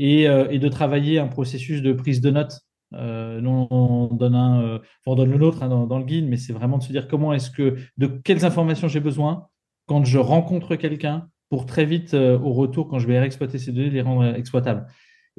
Euh, 0.00 0.48
et 0.48 0.58
de 0.60 0.68
travailler 0.68 1.18
un 1.18 1.26
processus 1.26 1.82
de 1.82 1.92
prise 1.92 2.20
de 2.20 2.30
notes 2.30 2.60
euh, 2.94 3.40
on 3.44 4.08
donne, 4.12 4.34
un, 4.34 4.62
euh, 4.62 4.78
on 5.06 5.14
donne 5.14 5.30
le 5.30 5.38
nôtre 5.38 5.62
hein, 5.62 5.68
dans, 5.68 5.98
le 5.98 6.04
guide, 6.04 6.26
mais 6.26 6.36
c'est 6.36 6.52
vraiment 6.52 6.78
de 6.78 6.82
se 6.82 6.92
dire 6.92 7.08
comment 7.08 7.32
est-ce 7.32 7.50
que, 7.50 7.76
de 7.98 8.06
quelles 8.06 8.44
informations 8.44 8.88
j'ai 8.88 9.00
besoin 9.00 9.48
quand 9.86 10.04
je 10.04 10.18
rencontre 10.18 10.76
quelqu'un 10.76 11.28
pour 11.50 11.66
très 11.66 11.84
vite, 11.84 12.14
euh, 12.14 12.38
au 12.38 12.52
retour, 12.52 12.88
quand 12.88 12.98
je 12.98 13.06
vais 13.06 13.18
réexploiter 13.18 13.58
ces 13.58 13.72
données, 13.72 13.90
les 13.90 14.02
rendre 14.02 14.34
exploitables. 14.34 14.86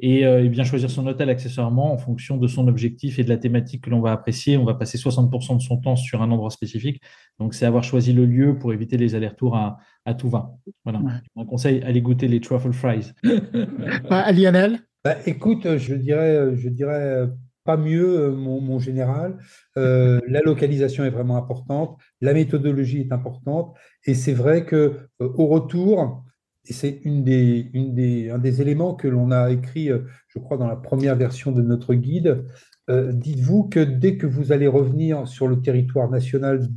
Et, 0.02 0.24
bien 0.48 0.64
choisir 0.64 0.90
son 0.90 1.06
hôtel 1.06 1.28
accessoirement 1.28 1.92
en 1.92 1.98
fonction 1.98 2.38
de 2.38 2.46
son 2.46 2.68
objectif 2.68 3.18
et 3.18 3.22
de 3.22 3.28
la 3.28 3.36
thématique 3.36 3.84
que 3.84 3.90
l'on 3.90 4.00
va 4.00 4.12
apprécier. 4.12 4.56
On 4.56 4.64
va 4.64 4.72
passer 4.72 4.96
60% 4.96 5.58
de 5.58 5.60
son 5.60 5.76
temps 5.76 5.94
sur 5.94 6.22
un 6.22 6.30
endroit 6.30 6.48
spécifique. 6.48 7.02
Donc, 7.38 7.52
c'est 7.52 7.66
avoir 7.66 7.84
choisi 7.84 8.14
le 8.14 8.24
lieu 8.24 8.58
pour 8.58 8.72
éviter 8.72 8.96
les 8.96 9.14
allers-retours 9.14 9.56
à, 9.56 9.76
à 10.06 10.14
tout 10.14 10.30
va. 10.30 10.54
Voilà. 10.84 11.02
Un 11.36 11.44
conseil, 11.44 11.82
allez 11.82 12.00
goûter 12.00 12.28
les 12.28 12.40
truffle 12.40 12.72
fries. 12.72 13.12
Lionel 14.32 14.80
bah, 15.04 15.16
écoute, 15.26 15.76
je 15.76 15.94
dirais, 15.94 16.56
je 16.56 16.68
dirais 16.68 17.28
pas 17.64 17.76
mieux, 17.76 18.20
euh, 18.20 18.32
mon, 18.32 18.78
général. 18.78 19.38
Euh, 19.76 20.20
la 20.28 20.40
localisation 20.40 21.04
est 21.04 21.10
vraiment 21.10 21.36
importante, 21.36 21.98
la 22.20 22.34
méthodologie 22.34 23.00
est 23.00 23.12
importante, 23.12 23.74
et 24.06 24.14
c'est 24.14 24.32
vrai 24.32 24.64
que 24.64 24.76
euh, 25.20 25.28
au 25.36 25.46
retour, 25.46 26.24
et 26.66 26.72
c'est 26.72 27.00
une 27.04 27.24
des, 27.24 27.70
une 27.72 27.94
des, 27.94 28.30
un 28.30 28.38
des 28.38 28.60
éléments 28.60 28.94
que 28.94 29.08
l'on 29.08 29.30
a 29.30 29.50
écrit, 29.50 29.88
je 30.28 30.38
crois, 30.38 30.58
dans 30.58 30.66
la 30.66 30.76
première 30.76 31.16
version 31.16 31.52
de 31.52 31.62
notre 31.62 31.94
guide. 31.94 32.44
Dites-vous 32.88 33.68
que 33.70 33.80
dès 33.80 34.18
que 34.18 34.26
vous 34.26 34.52
allez 34.52 34.66
revenir 34.66 35.26
sur 35.26 35.48
le 35.48 35.62
territoire 35.62 36.10
national 36.10 36.68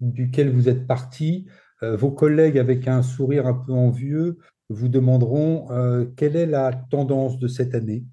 duquel 0.00 0.50
vous 0.50 0.68
êtes 0.68 0.86
parti, 0.86 1.48
vos 1.80 2.10
collègues 2.10 2.58
avec 2.58 2.86
un 2.86 3.02
sourire 3.02 3.46
un 3.46 3.54
peu 3.54 3.72
envieux 3.72 4.38
vous 4.68 4.88
demanderont 4.88 5.70
euh, 5.70 6.06
quelle 6.16 6.36
est 6.36 6.46
la 6.46 6.72
tendance 6.90 7.38
de 7.38 7.48
cette 7.48 7.74
année. 7.74 8.04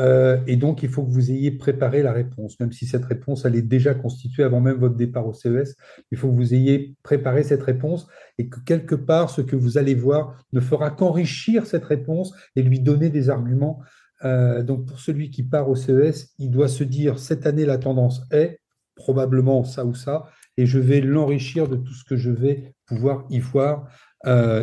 Euh, 0.00 0.40
et 0.46 0.56
donc, 0.56 0.82
il 0.82 0.88
faut 0.88 1.04
que 1.04 1.10
vous 1.10 1.30
ayez 1.30 1.52
préparé 1.52 2.02
la 2.02 2.12
réponse, 2.12 2.58
même 2.58 2.72
si 2.72 2.86
cette 2.86 3.04
réponse, 3.04 3.44
elle 3.44 3.54
est 3.54 3.62
déjà 3.62 3.94
constituée 3.94 4.42
avant 4.42 4.60
même 4.60 4.76
votre 4.76 4.96
départ 4.96 5.26
au 5.26 5.32
CES. 5.32 5.76
Il 6.10 6.18
faut 6.18 6.28
que 6.28 6.34
vous 6.34 6.54
ayez 6.54 6.96
préparé 7.02 7.44
cette 7.44 7.62
réponse 7.62 8.08
et 8.38 8.48
que 8.48 8.58
quelque 8.60 8.96
part, 8.96 9.30
ce 9.30 9.40
que 9.40 9.56
vous 9.56 9.78
allez 9.78 9.94
voir 9.94 10.44
ne 10.52 10.60
fera 10.60 10.90
qu'enrichir 10.90 11.66
cette 11.66 11.84
réponse 11.84 12.34
et 12.56 12.62
lui 12.62 12.80
donner 12.80 13.08
des 13.08 13.30
arguments. 13.30 13.82
Euh, 14.24 14.62
donc, 14.62 14.86
pour 14.86 14.98
celui 14.98 15.30
qui 15.30 15.44
part 15.44 15.68
au 15.68 15.76
CES, 15.76 16.34
il 16.38 16.50
doit 16.50 16.68
se 16.68 16.82
dire, 16.82 17.18
cette 17.18 17.46
année, 17.46 17.66
la 17.66 17.78
tendance 17.78 18.22
est 18.32 18.58
probablement 18.96 19.64
ça 19.64 19.84
ou 19.84 19.94
ça, 19.94 20.24
et 20.56 20.66
je 20.66 20.78
vais 20.78 21.00
l'enrichir 21.00 21.68
de 21.68 21.76
tout 21.76 21.92
ce 21.92 22.04
que 22.04 22.16
je 22.16 22.30
vais 22.30 22.74
pouvoir 22.86 23.26
y 23.28 23.40
voir 23.40 23.88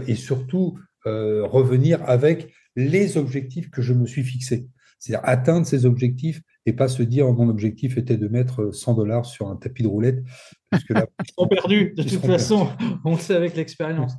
et 0.08 0.15
surtout 0.15 0.80
revenir 1.06 2.02
avec 2.08 2.54
les 2.76 3.18
objectifs 3.18 3.70
que 3.70 3.82
je 3.82 3.93
me 3.93 4.06
suis 4.06 4.24
fixés. 4.24 4.68
C'est-à-dire 5.02 5.28
atteindre 5.28 5.66
ces 5.66 5.86
objectifs 5.86 6.41
et 6.68 6.74
pas 6.74 6.88
se 6.88 7.02
dire 7.02 7.26
mon 7.34 7.49
objectif 7.49 7.97
était 7.97 8.18
de 8.18 8.28
mettre 8.28 8.72
100 8.72 8.93
dollars 8.93 9.26
sur 9.26 9.47
un 9.47 9.56
tapis 9.56 9.82
de 9.82 9.88
roulette. 9.88 10.24
Parce 10.70 10.84
que 10.84 10.93
là, 10.93 11.08
ils 11.26 11.34
sont 11.34 11.47
perdus, 11.47 11.93
de 11.97 12.04
toute 12.04 12.24
façon, 12.24 12.70
on 13.04 13.14
le 13.14 13.20
sait 13.20 13.36
avec 13.36 13.56
l'expérience. 13.56 14.14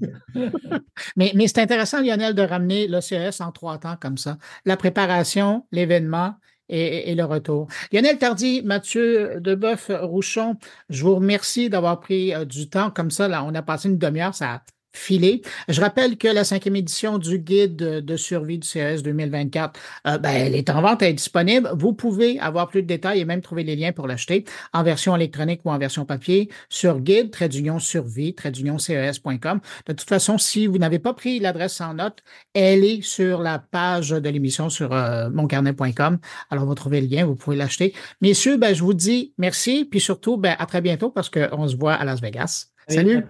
mais, 1.17 1.31
mais 1.37 1.47
c'est 1.47 1.61
intéressant, 1.61 2.03
Lionel, 2.03 2.35
de 2.35 2.43
ramener 2.43 2.89
l'OCS 2.89 3.41
en 3.41 3.53
trois 3.53 3.79
temps 3.79 3.97
comme 4.01 4.19
ça. 4.19 4.39
La 4.65 4.77
préparation, 4.77 5.67
l'événement 5.71 6.35
et, 6.69 7.15
le 7.15 7.25
retour. 7.25 7.69
Lionel 7.93 8.19
Tardy, 8.19 8.63
Mathieu 8.63 9.41
Deboeuf-Rouchon, 9.41 10.57
je 10.89 11.03
vous 11.05 11.17
remercie 11.17 11.69
d'avoir 11.69 12.01
pris 12.01 12.35
euh, 12.35 12.45
du 12.47 12.71
temps 12.71 12.91
comme 12.91 13.11
ça. 13.11 13.29
Là, 13.29 13.45
on 13.45 13.55
a 13.55 13.63
passé 13.63 13.89
une 13.89 13.99
demi-heure, 13.99 14.35
ça 14.35 14.63
filé. 14.93 15.43
Je 15.69 15.81
rappelle 15.81 16.17
que 16.17 16.29
la 16.29 16.45
cinquième 16.45 16.77
édition 16.77 17.19
du 17.19 17.39
guide 17.39 17.77
de 17.77 18.17
survie 18.17 18.59
du 18.59 18.67
CES 18.67 19.03
2024, 19.03 19.79
euh, 20.07 20.19
ben, 20.19 20.31
elle 20.31 20.55
est 20.55 20.71
en 20.71 20.83
vente, 20.83 21.03
elle 21.03 21.11
est 21.11 21.15
disponible. 21.15 21.71
Vous 21.75 21.93
pouvez 21.93 22.39
avoir 22.39 22.69
plus 22.69 22.83
de 22.83 22.87
détails 22.87 23.21
et 23.21 23.25
même 23.25 23.41
trouver 23.41 23.65
les 23.65 23.77
liens 23.77 23.93
pour 23.93 24.07
l'acheter 24.07 24.45
en 24.73 24.83
version 24.83 25.17
électronique 25.17 25.61
ou 25.65 25.71
en 25.71 25.79
version 25.79 26.05
papier 26.05 26.49
sur 26.69 27.01
guide, 27.01 27.31
survie, 27.79 28.35
CES.com. 28.79 29.61
De 29.87 29.93
toute 29.93 30.09
façon, 30.09 30.39
si 30.39 30.67
vous 30.67 30.79
n'avez 30.79 30.99
pas 30.99 31.15
pris 31.15 31.39
l'adresse 31.39 31.81
en 31.81 31.95
note, 31.95 32.23
elle 32.55 32.85
est 32.85 33.03
sur 33.03 33.41
la 33.41 33.59
page 33.59 34.11
de 34.11 34.29
l'émission 34.29 34.69
sur 34.69 34.93
euh, 34.93 35.31
moncarnet.com. 35.31 36.19
Alors, 36.51 36.67
vous 36.67 36.75
trouvez 36.75 37.01
le 37.01 37.07
lien, 37.07 37.25
vous 37.25 37.37
pouvez 37.37 37.57
l'acheter. 37.57 37.95
Messieurs, 38.21 38.57
ben, 38.57 38.75
je 38.75 38.83
vous 38.83 38.95
dis 38.95 39.35
merci, 39.39 39.85
puis 39.85 40.01
surtout, 40.01 40.37
ben, 40.37 40.57
à 40.59 40.67
très 40.67 40.81
bientôt 40.81 41.11
parce 41.11 41.31
qu'on 41.31 41.69
se 41.69 41.77
voit 41.77 41.95
à 41.95 42.05
Las 42.05 42.21
Vegas. 42.21 42.67
Salut! 42.89 43.25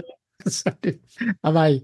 so, 0.49 0.73
Bye. 0.83 1.01
I 1.45 1.83